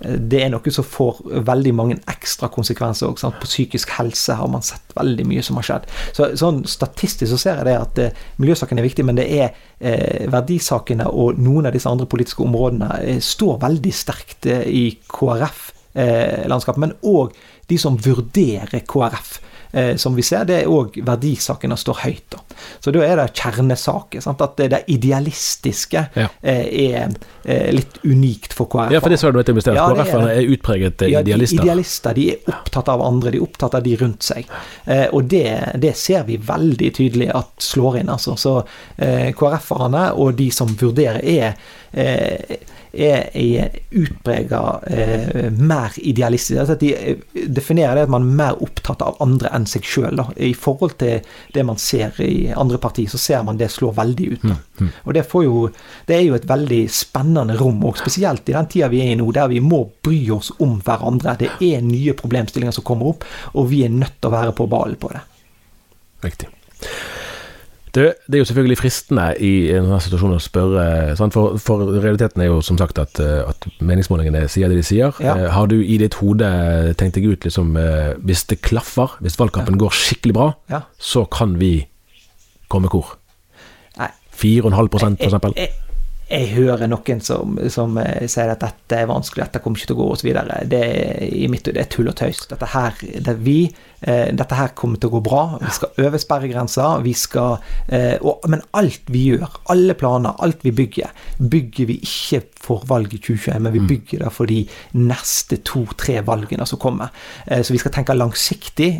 det 0.00 0.42
er 0.44 0.50
noe 0.52 0.72
som 0.72 0.86
får 0.86 1.20
veldig 1.46 1.72
mange 1.74 1.96
ekstra 2.10 2.48
konsekvenser 2.52 3.08
òg. 3.08 3.18
På 3.40 3.48
psykisk 3.48 3.90
helse 3.96 4.36
har 4.38 4.50
man 4.50 4.64
sett 4.64 4.94
veldig 4.96 5.26
mye 5.28 5.42
som 5.44 5.58
har 5.58 5.66
skjedd. 5.66 5.88
Så, 6.16 6.30
sånn 6.38 6.62
Statistisk 6.68 7.32
så 7.32 7.40
ser 7.40 7.60
jeg 7.60 7.68
det 7.68 7.76
at 7.78 8.00
eh, 8.02 8.22
miljøsaken 8.38 8.78
er 8.78 8.86
viktig, 8.86 9.06
men 9.08 9.18
det 9.18 9.26
er 9.40 9.48
eh, 9.80 10.28
verdisakene 10.30 11.08
og 11.10 11.40
noen 11.42 11.68
av 11.68 11.74
disse 11.76 11.90
andre 11.90 12.08
politiske 12.10 12.44
områdene 12.46 12.90
eh, 13.02 13.20
står 13.24 13.60
veldig 13.64 13.94
sterkt 13.94 14.48
eh, 14.50 14.64
i 14.68 14.84
KrF-landskapet. 15.10 16.78
Eh, 16.78 16.84
men 16.86 16.96
òg 17.02 17.34
de 17.68 17.80
som 17.80 17.98
vurderer 17.98 18.86
KrF 18.88 19.34
eh, 19.72 19.94
som 20.00 20.16
vi 20.16 20.26
ser, 20.26 20.46
det 20.48 20.62
er 20.62 20.72
òg 20.72 21.00
verdisakene 21.06 21.78
står 21.78 22.04
høyt. 22.04 22.36
da. 22.36 22.47
Så 22.80 22.92
da 22.94 23.02
er 23.04 23.20
det 23.20 23.28
kjernesaker. 23.38 24.22
Sant? 24.24 24.42
At 24.44 24.56
det, 24.60 24.70
det 24.74 24.82
idealistiske 24.94 26.04
ja. 26.14 26.28
er, 26.40 26.62
er 26.68 27.16
eh, 27.44 27.68
litt 27.74 28.00
unikt 28.04 28.56
for 28.56 28.70
KrF. 28.70 28.94
Ja, 28.94 29.02
for 29.04 29.12
det 29.12 29.20
sa 29.20 29.32
du 29.32 29.40
etter 29.42 29.58
ja, 29.74 29.88
KrF-erne 29.90 30.32
er 30.34 30.54
utpreget 30.54 31.06
ja, 31.06 31.22
idealister. 31.22 31.62
De 31.62 31.68
idealister. 31.68 32.18
De 32.18 32.28
er 32.34 32.54
opptatt 32.54 32.92
av 32.92 33.04
andre, 33.04 33.34
de 33.34 33.40
er 33.40 33.46
opptatt 33.48 33.78
av 33.78 33.84
de 33.86 33.96
rundt 34.00 34.26
seg. 34.26 34.48
Eh, 34.86 35.06
og 35.12 35.28
det, 35.32 35.46
det, 35.82 35.94
ser 35.98 36.26
vi 36.28 36.38
veldig 36.40 36.92
tydelig 36.98 37.30
at 37.34 37.68
slår 37.70 38.02
inn. 38.02 38.12
altså. 38.14 38.36
Så 38.38 38.56
eh, 38.96 39.30
KrF-erne 39.36 40.10
og 40.18 40.34
de 40.38 40.50
som 40.54 40.74
vurderer, 40.78 41.22
er 41.24 41.54
eh, 41.92 42.58
er, 42.92 43.28
er 43.36 43.68
utprega 43.90 44.80
eh, 44.86 45.50
mer 45.52 45.92
idealistisk. 45.96 46.60
Altså 46.60 46.76
de 46.80 46.92
eh, 46.96 47.18
definerer 47.46 47.94
det 47.96 48.06
at 48.06 48.12
man 48.12 48.26
er 48.26 48.38
mer 48.40 48.62
opptatt 48.64 49.02
av 49.04 49.18
andre 49.24 49.52
enn 49.54 49.66
seg 49.68 49.86
sjøl. 49.86 50.22
I 50.36 50.54
forhold 50.56 50.98
til 51.02 51.24
det 51.54 51.66
man 51.68 51.80
ser 51.80 52.16
i 52.24 52.47
andre 52.56 52.78
partier, 52.82 53.10
så 53.10 53.20
ser 53.20 53.42
man 53.46 53.58
det 53.58 53.70
slår 53.72 53.94
veldig 53.96 54.28
ut. 54.32 54.44
Mm, 54.44 54.56
mm. 54.80 54.90
Og 55.04 55.14
det, 55.16 55.24
jo, 55.44 55.64
det, 56.08 56.16
er 56.16 56.24
jo 56.26 56.38
et 56.38 56.48
veldig 56.48 56.80
spennende 56.92 57.58
rom, 57.58 57.82
og 57.88 58.00
spesielt 58.00 58.48
i 58.48 58.56
den 58.56 58.70
tida 58.70 58.90
vi 58.92 59.02
er 59.04 59.12
i 59.12 59.18
nå, 59.18 59.28
der 59.34 59.50
vi 59.52 59.62
må 59.64 59.84
bry 60.04 60.20
oss 60.34 60.52
om 60.64 60.78
hverandre. 60.84 61.36
Det 61.40 61.52
er 61.68 61.84
nye 61.84 62.16
problemstillinger 62.18 62.78
som 62.78 62.86
kommer 62.86 63.14
opp, 63.14 63.28
og 63.54 63.70
vi 63.72 63.84
er 63.86 63.94
nødt 63.94 64.20
til 64.20 64.30
å 64.30 64.36
være 64.38 64.56
på 64.56 64.68
ballen 64.70 65.00
på 65.00 65.12
det. 65.14 65.24
Riktig. 66.24 66.50
Det, 67.94 68.14
det, 68.26 68.36
er 68.36 68.42
jo 68.42 68.46
selvfølgelig 68.48 68.78
fristende 68.78 69.24
i 69.42 69.52
en 69.74 69.88
sånn 69.88 70.02
situasjon 70.04 70.36
å 70.36 70.40
spørre, 70.42 70.84
for, 71.34 71.56
for, 71.62 71.84
realiteten 71.96 72.44
er 72.44 72.50
jo 72.50 72.60
som 72.64 72.78
sagt 72.80 73.00
at, 73.00 73.20
eh, 73.22 73.40
at 73.48 73.68
meningsmålingene 73.80 74.44
sier 74.52 74.70
det 74.70 74.80
de 74.80 74.86
sier. 74.86 75.14
Ja. 75.24 75.34
Eh, 75.34 75.48
har 75.54 75.70
du 75.70 75.78
i 75.80 75.98
ditt 76.00 76.18
hode 76.20 76.50
tenkt 77.00 77.16
deg 77.18 77.30
ut 77.32 77.46
liksom 77.48 77.76
eh, 77.80 78.12
Hvis 78.22 78.44
det 78.50 78.60
klaffer, 78.66 79.16
hvis 79.24 79.38
valgkampen 79.40 79.78
ja. 79.78 79.82
går 79.86 79.96
skikkelig 79.96 80.36
bra, 80.36 80.50
ja. 80.70 80.82
så 81.00 81.24
kan 81.32 81.56
vi 81.60 81.72
komme 82.68 82.88
hvor? 82.88 83.18
4,5 83.98 84.08
for 84.40 85.24
eksempel? 85.24 85.52
Jeg, 86.28 86.50
hører 86.52 86.90
noen 86.90 87.22
som, 87.24 87.56
som 87.72 87.96
uh, 87.96 88.26
sier 88.28 88.52
at 88.52 88.60
dette 88.60 88.96
er 88.96 89.08
vanskelig, 89.08 89.46
dette 89.46 89.62
kommer 89.64 89.80
ikke 89.80 89.88
til 89.88 89.96
å 89.96 90.02
gå 90.02 90.08
osv. 90.12 90.28
Det 90.68 90.80
er 90.84 91.24
i 91.24 91.48
mitt 91.48 91.64
det 91.68 91.80
er 91.80 91.88
tull 91.88 92.10
og 92.10 92.16
tøys. 92.20 92.42
Dette 92.50 92.68
her, 92.68 92.96
det 93.24 93.34
vi, 93.44 93.58
eh, 94.00 94.28
dette 94.36 94.56
her 94.56 94.74
kommer 94.76 95.00
til 95.00 95.10
å 95.10 95.16
gå 95.16 95.22
bra. 95.24 95.42
Vi 95.62 95.72
skal 95.76 96.04
over 96.04 96.20
sperregrenser. 96.20 97.02
Vi 97.04 97.12
skal 97.16 97.58
og, 98.20 98.44
Men 98.48 98.62
alt 98.76 99.10
vi 99.12 99.24
gjør, 99.32 99.58
alle 99.72 99.94
planer, 99.98 100.36
alt 100.44 100.64
vi 100.64 100.72
bygger, 100.76 101.12
bygger 101.38 101.88
vi 101.90 101.98
ikke 102.04 102.40
for 102.60 102.84
valget 102.88 103.18
i 103.18 103.20
2021, 103.26 103.60
men 103.64 103.74
vi 103.74 103.82
mm. 103.82 103.88
bygger 103.90 104.24
det 104.24 104.32
for 104.34 104.50
de 104.50 104.62
neste 104.96 105.60
to-tre 105.66 106.20
valgene 106.26 106.66
som 106.68 106.80
kommer. 106.80 107.12
så 107.48 107.74
vi 107.74 107.80
skal 107.80 107.94
tenke 107.94 108.16
langsiktig 108.16 108.90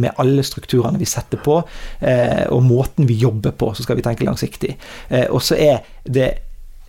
med 0.00 0.12
alle 0.20 0.44
strukturene 0.46 1.00
vi 1.00 1.08
setter 1.08 1.40
på, 1.40 1.60
og 1.60 2.62
måten 2.66 3.08
vi 3.08 3.18
jobber 3.20 3.56
på, 3.56 3.72
så 3.74 3.86
skal 3.86 4.00
vi 4.00 4.06
tenke 4.06 4.28
langsiktig. 4.28 4.76
og 5.30 5.42
så 5.44 5.58
er 5.58 5.82
det 6.04 6.30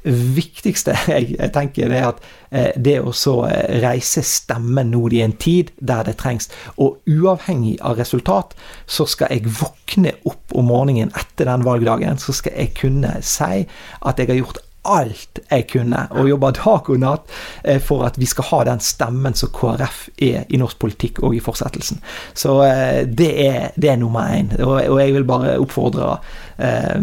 viktigste 0.03 0.95
jeg, 1.13 1.35
jeg 1.35 1.53
tenker, 1.55 1.93
er 1.93 2.07
at 2.09 2.23
eh, 2.49 2.71
det 2.75 2.97
å 3.01 3.13
så 3.15 3.35
eh, 3.49 3.77
reise 3.83 4.23
stemmen 4.25 4.91
nå 4.93 5.05
i 5.13 5.21
en 5.25 5.35
tid 5.41 5.71
der 5.77 6.05
det 6.07 6.17
trengs, 6.21 6.49
og 6.77 6.99
uavhengig 7.09 7.77
av 7.85 7.99
resultat, 8.01 8.55
så 8.85 9.07
skal 9.09 9.33
jeg 9.33 9.55
våkne 9.61 10.15
opp 10.29 10.57
om 10.57 10.69
morgenen 10.71 11.13
etter 11.17 11.49
den 11.49 11.65
valgdagen, 11.67 12.19
så 12.21 12.35
skal 12.35 12.57
jeg 12.57 12.75
kunne 12.81 13.17
si 13.25 13.65
at 13.65 14.19
jeg 14.21 14.31
har 14.31 14.41
gjort 14.41 14.63
alt 14.89 15.41
jeg 15.45 15.67
kunne, 15.69 16.05
og 16.17 16.29
jobba 16.29 16.51
dag 16.57 16.89
og 16.89 17.01
natt 17.01 17.33
eh, 17.63 17.81
for 17.83 18.05
at 18.07 18.19
vi 18.21 18.29
skal 18.29 18.47
ha 18.51 18.61
den 18.71 18.83
stemmen 18.83 19.37
som 19.37 19.51
KrF 19.53 20.07
er 20.17 20.47
i 20.49 20.61
norsk 20.61 20.79
politikk 20.81 21.21
og 21.21 21.35
i 21.37 21.43
fortsettelsen. 21.43 22.01
Så 22.33 22.57
det 23.05 23.31
er, 23.45 23.71
det 23.75 23.91
er 23.91 23.99
nummer 24.01 24.31
én. 24.31 24.53
Og 24.63 24.99
jeg 24.99 25.13
vil 25.13 25.27
bare 25.27 25.59
oppfordre 25.61 26.17
Eh, 26.61 27.01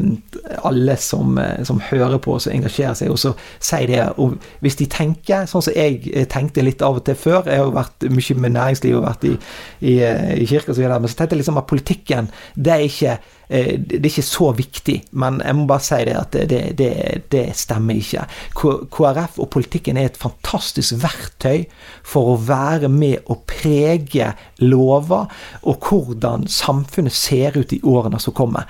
alle 0.62 0.96
som, 0.96 1.38
eh, 1.38 1.64
som, 1.64 1.80
hører 1.80 2.18
på 2.18 2.36
og 2.36 2.44
engasjerer 2.52 2.94
seg, 2.94 3.10
og 3.10 3.18
så 3.18 3.32
si 3.58 3.86
det. 3.90 4.04
Og 4.22 4.36
hvis 4.62 4.78
de 4.78 4.86
tenker 4.86 5.48
sånn 5.50 5.64
som 5.66 5.74
jeg 5.74 6.12
eh, 6.12 6.28
tenkte 6.30 6.62
litt 6.62 6.84
av 6.84 7.00
og 7.00 7.04
til 7.06 7.18
før 7.18 7.48
Jeg 7.48 7.58
har 7.58 7.66
jo 7.66 7.74
vært 7.74 8.06
mye 8.06 8.36
med 8.38 8.54
næringslivet 8.54 9.00
og 9.00 9.08
vært 9.08 9.26
i, 9.26 9.32
i, 9.80 9.96
i 10.44 10.46
kirka, 10.46 10.76
så, 10.76 10.86
men 10.86 11.10
så 11.10 11.18
tenkte 11.18 11.34
jeg 11.34 11.42
liksom 11.42 11.58
at 11.58 11.70
politikken 11.70 12.30
det 12.54 12.74
er 12.74 12.86
ikke 12.86 13.18
det 13.48 13.98
er 13.98 14.08
ikke 14.11 14.24
så 14.26 14.50
viktig, 14.56 14.96
men 15.16 15.40
jeg 15.44 15.56
må 15.56 15.66
bare 15.70 15.84
si 15.84 16.00
det 16.04 16.16
at 16.18 16.37
det, 16.50 16.61
det, 16.78 16.90
det 17.32 17.44
stemmer 17.56 17.96
ikke. 17.96 18.26
KrF 18.54 19.38
og 19.40 19.50
politikken 19.54 19.96
er 19.96 20.11
et 20.11 20.20
fantastisk 20.20 20.98
verktøy 21.02 21.64
for 22.06 22.34
å 22.34 22.38
være 22.48 22.90
med 22.92 23.24
å 23.32 23.38
prege 23.48 24.32
lover 24.61 25.32
og 25.62 25.88
hvordan 25.88 26.44
samfunnet 26.52 27.16
ser 27.16 27.56
ut 27.56 27.72
i 27.72 27.80
årene 27.88 28.20
som 28.20 28.37
kommer. 28.37 28.68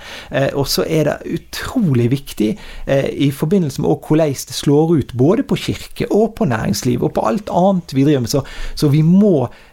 Og 0.55 0.67
så 0.71 0.85
er 0.87 1.09
det 1.09 1.39
utrolig 1.39 2.09
viktig 2.11 2.49
eh, 2.85 3.09
i 3.11 3.31
forbindelse 3.31 3.81
med 3.81 3.89
hvordan 4.07 4.33
det 4.33 4.55
slår 4.55 4.95
ut 4.99 5.13
både 5.17 5.43
på 5.47 5.57
kirke 5.59 6.07
og 6.11 6.35
på 6.37 6.47
næringsliv 6.49 7.03
og 7.03 7.13
på 7.15 7.25
alt 7.27 7.49
annet 7.53 7.93
vi 7.95 8.05
driver 8.07 8.25
med. 8.25 8.31
Så, 8.31 8.43
så 8.75 8.89
vi, 8.93 9.01
må, 9.05 9.47
eh, 9.47 9.68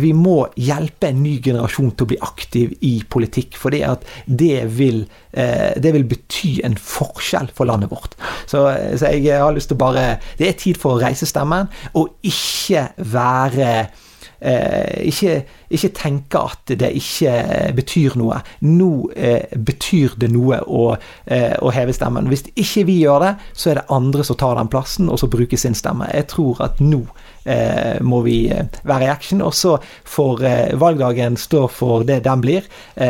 vi 0.00 0.12
må 0.16 0.46
hjelpe 0.56 1.10
en 1.10 1.18
ny 1.20 1.34
generasjon 1.44 1.90
til 1.92 2.06
å 2.06 2.10
bli 2.12 2.18
aktiv 2.24 2.72
i 2.88 2.92
politikk. 3.04 3.58
For 3.60 3.74
det, 3.74 3.84
det, 4.26 4.64
vil, 4.78 5.02
eh, 5.32 5.74
det 5.76 5.92
vil 5.96 6.06
bety 6.08 6.54
en 6.66 6.76
forskjell 6.78 7.50
for 7.54 7.68
landet 7.68 7.92
vårt. 7.92 8.16
Så, 8.46 8.64
så 8.96 9.12
jeg 9.12 9.42
har 9.42 9.52
lyst 9.52 9.72
til 9.72 9.78
å 9.78 9.84
bare 9.84 10.06
Det 10.38 10.48
er 10.48 10.56
tid 10.58 10.78
for 10.80 10.96
å 10.96 11.02
reise 11.02 11.28
stemmen, 11.28 11.68
og 11.98 12.16
ikke 12.26 12.88
være 13.12 13.68
eh, 13.68 14.08
ikke, 14.42 15.42
ikke, 15.70 15.88
tenke 15.94 16.40
at 16.40 16.72
det 16.80 16.90
ikke 16.98 17.34
betyr 17.76 18.16
noe. 18.18 18.40
Nå 18.66 18.90
eh, 19.16 19.52
betyr 19.54 20.16
det 20.18 20.32
noe 20.34 20.58
å, 20.66 20.88
eh, 21.26 21.54
å, 21.62 21.70
heve 21.74 21.94
stemmen. 21.94 22.30
Hvis 22.30 22.48
ikke 22.52 22.86
vi 22.88 22.98
gjør 23.04 23.26
det, 23.26 23.32
så 23.54 23.70
er 23.70 23.80
det 23.80 23.88
andre 23.94 24.26
som 24.26 24.38
tar 24.40 24.58
den 24.58 24.70
plassen, 24.72 25.10
og 25.12 25.20
så 25.22 25.30
bruker 25.30 25.60
sin 25.60 25.76
stemme. 25.78 26.10
Jeg 26.12 26.28
tror 26.32 26.62
at 26.66 26.82
nå 26.82 27.04
eh, 27.44 28.00
må 28.02 28.22
vi 28.26 28.36
eh, 28.52 28.66
være 28.88 29.06
i 29.06 29.12
action, 29.12 29.42
og 29.46 29.54
så 29.56 29.76
får 30.08 30.44
eh, 30.48 30.74
valgdagen 30.80 31.38
stå 31.40 31.66
for 31.70 32.06
det 32.08 32.22
den 32.26 32.42
blir. 32.42 32.66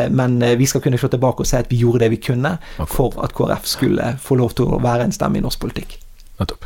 men 0.09 0.39
vi 0.57 0.65
skal 0.65 0.81
kunne 0.81 0.97
se 0.97 1.07
tilbake 1.11 1.43
og 1.43 1.47
si 1.47 1.57
at 1.57 1.69
vi 1.71 1.81
gjorde 1.81 2.03
det 2.03 2.11
vi 2.13 2.21
kunne 2.21 2.55
for 2.89 3.13
at 3.23 3.33
KrF 3.35 3.67
skulle 3.67 4.13
få 4.21 4.37
lov 4.39 4.55
til 4.57 4.71
å 4.71 4.81
være 4.83 5.07
en 5.07 5.15
stemme 5.15 5.39
i 5.39 5.43
norsk 5.43 5.59
politikk. 5.61 5.97
Nettopp. 6.39 6.63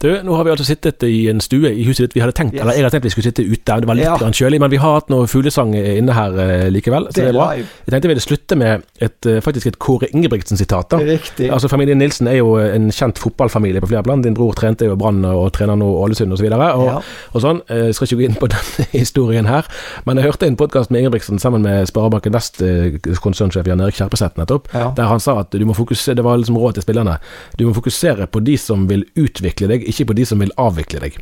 Du, 0.00 0.06
nå 0.22 0.34
har 0.38 0.44
vi 0.46 0.50
altså 0.52 0.64
sittet 0.64 1.02
i 1.02 1.24
en 1.32 1.40
stue 1.42 1.66
i 1.74 1.82
huset 1.84 2.04
ditt. 2.06 2.14
Vi 2.14 2.20
hadde 2.22 2.32
tenkt, 2.38 2.54
Yes. 2.54 2.62
eller 2.62 2.76
jeg 2.78 2.84
hadde 2.84 2.94
tenkt 2.94 3.04
vi 3.08 3.10
skulle 3.10 3.26
sitte 3.26 3.42
ute, 3.42 3.80
det 3.82 3.88
var 3.88 3.94
litt 3.98 4.04
Ja. 4.06 4.16
kjølig, 4.16 4.60
men 4.62 4.70
vi 4.70 4.76
har 4.78 4.94
hatt 5.00 5.10
noe 5.10 5.26
fuglesang 5.26 5.74
inne 5.74 6.14
her 6.14 6.38
eh, 6.38 6.68
likevel, 6.70 7.08
så 7.10 7.18
det 7.18 7.24
er 7.28 7.32
bra. 7.34 7.48
live. 7.56 7.66
Jeg 7.86 7.90
tenkte 7.92 8.06
vi 8.08 8.14
ville 8.14 8.22
slutte 8.24 8.56
med 8.56 8.82
et, 9.02 9.26
eh, 9.26 9.40
faktisk 9.42 9.66
et 9.66 9.78
Kåre 9.82 10.06
Ingebrigtsen-sitat. 10.14 10.92
Riktig. 11.02 11.50
Altså 11.50 11.68
Familien 11.68 11.98
Nilsen 11.98 12.28
er 12.28 12.38
jo 12.38 12.54
en 12.56 12.88
kjent 12.90 13.18
fotballfamilie 13.18 13.80
på 13.82 13.88
flere 13.90 14.04
plan. 14.06 14.22
Din 14.22 14.34
bror 14.34 14.54
trente 14.54 14.86
jo 14.86 14.94
Brann 14.96 15.24
og 15.24 15.52
trener 15.52 15.74
nå 15.76 15.90
Ålesund 16.04 16.32
osv. 16.32 16.46
Og, 16.46 16.62
og, 16.62 16.86
Ja. 16.86 17.00
og 17.34 17.42
sånn. 17.42 17.60
Jeg 17.68 17.94
skal 17.94 18.06
ikke 18.06 18.16
gå 18.22 18.24
inn 18.30 18.38
på 18.38 18.48
den 18.54 18.86
historien 18.92 19.46
her, 19.46 19.66
men 20.06 20.16
jeg 20.16 20.24
hørte 20.30 20.46
en 20.46 20.56
podkast 20.56 20.90
med 20.90 21.02
Ingebrigtsen 21.02 21.38
sammen 21.42 21.62
med 21.62 21.88
Sparebanken 21.90 22.32
Vest 22.32 22.62
eh, 22.62 22.96
konsernsjef 23.20 23.66
Jan 23.66 23.80
Erik 23.80 23.94
Kjerpeseth 23.98 24.38
nettopp, 24.38 24.68
Ja. 24.72 24.92
der 24.94 25.04
han 25.10 25.18
sa 25.20 25.40
at 25.40 25.50
du 25.50 25.64
må 25.66 25.74
fokusere, 25.74 26.14
det 26.14 26.24
var 26.24 26.36
liksom 26.38 26.56
råd 26.56 26.74
til 26.74 26.82
spillerne, 26.86 27.18
du 27.58 27.66
må 27.66 27.74
fokusere 27.74 28.26
på 28.30 28.42
de 28.44 28.56
som 28.56 28.86
vil 28.88 28.99
utvikle 29.18 29.68
deg, 29.70 29.84
ikke 29.90 30.06
på 30.10 30.16
de 30.18 30.24
som 30.28 30.40
vil 30.42 30.52
avvikle 30.60 31.00
deg. 31.04 31.18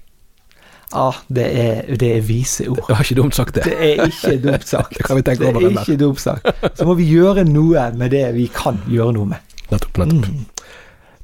Ah, 0.97 1.19
det 1.29 1.45
er, 1.53 1.81
det 2.01 2.09
er 2.17 2.23
vise 2.25 2.65
ord. 2.73 2.79
Det 2.87 2.95
var 2.97 3.05
ikke 3.05 3.19
dumt 3.19 3.37
sagt, 3.37 3.59
det. 3.59 3.65
Det 3.69 3.77
er 3.77 4.07
ikke 4.09 4.39
dumt 4.47 4.69
sagt. 4.75 4.95
Det 4.97 5.05
kan 5.05 5.19
vi 5.19 5.25
tenke 5.27 5.45
det 5.45 5.51
er 5.51 5.59
den 5.67 5.75
der. 5.77 5.83
ikke 5.85 5.99
dumt 6.01 6.23
sagt. 6.23 6.49
Så 6.79 6.87
må 6.89 6.95
vi 6.97 7.09
gjøre 7.11 7.45
noe 7.45 7.91
med 8.01 8.15
det 8.17 8.25
vi 8.39 8.47
kan 8.55 8.81
gjøre 8.89 9.13
noe 9.19 9.29
med. 9.35 9.59
Nettopp, 9.69 10.01
nettopp. 10.01 10.65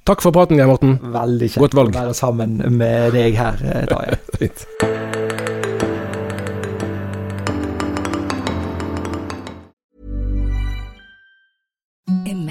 Takk 0.04 0.20
for 0.20 0.36
praten, 0.36 0.58
Geir 0.60 0.68
Morten. 0.68 0.98
Veldig 1.14 1.48
kjekt 1.48 1.62
Godt 1.64 1.78
valg. 1.78 1.94
å 1.96 2.02
være 2.02 2.18
sammen 2.18 2.58
med 2.76 3.16
deg 3.16 3.38
her, 3.40 3.56
eh, 3.64 3.86
Tarjei. 3.88 4.50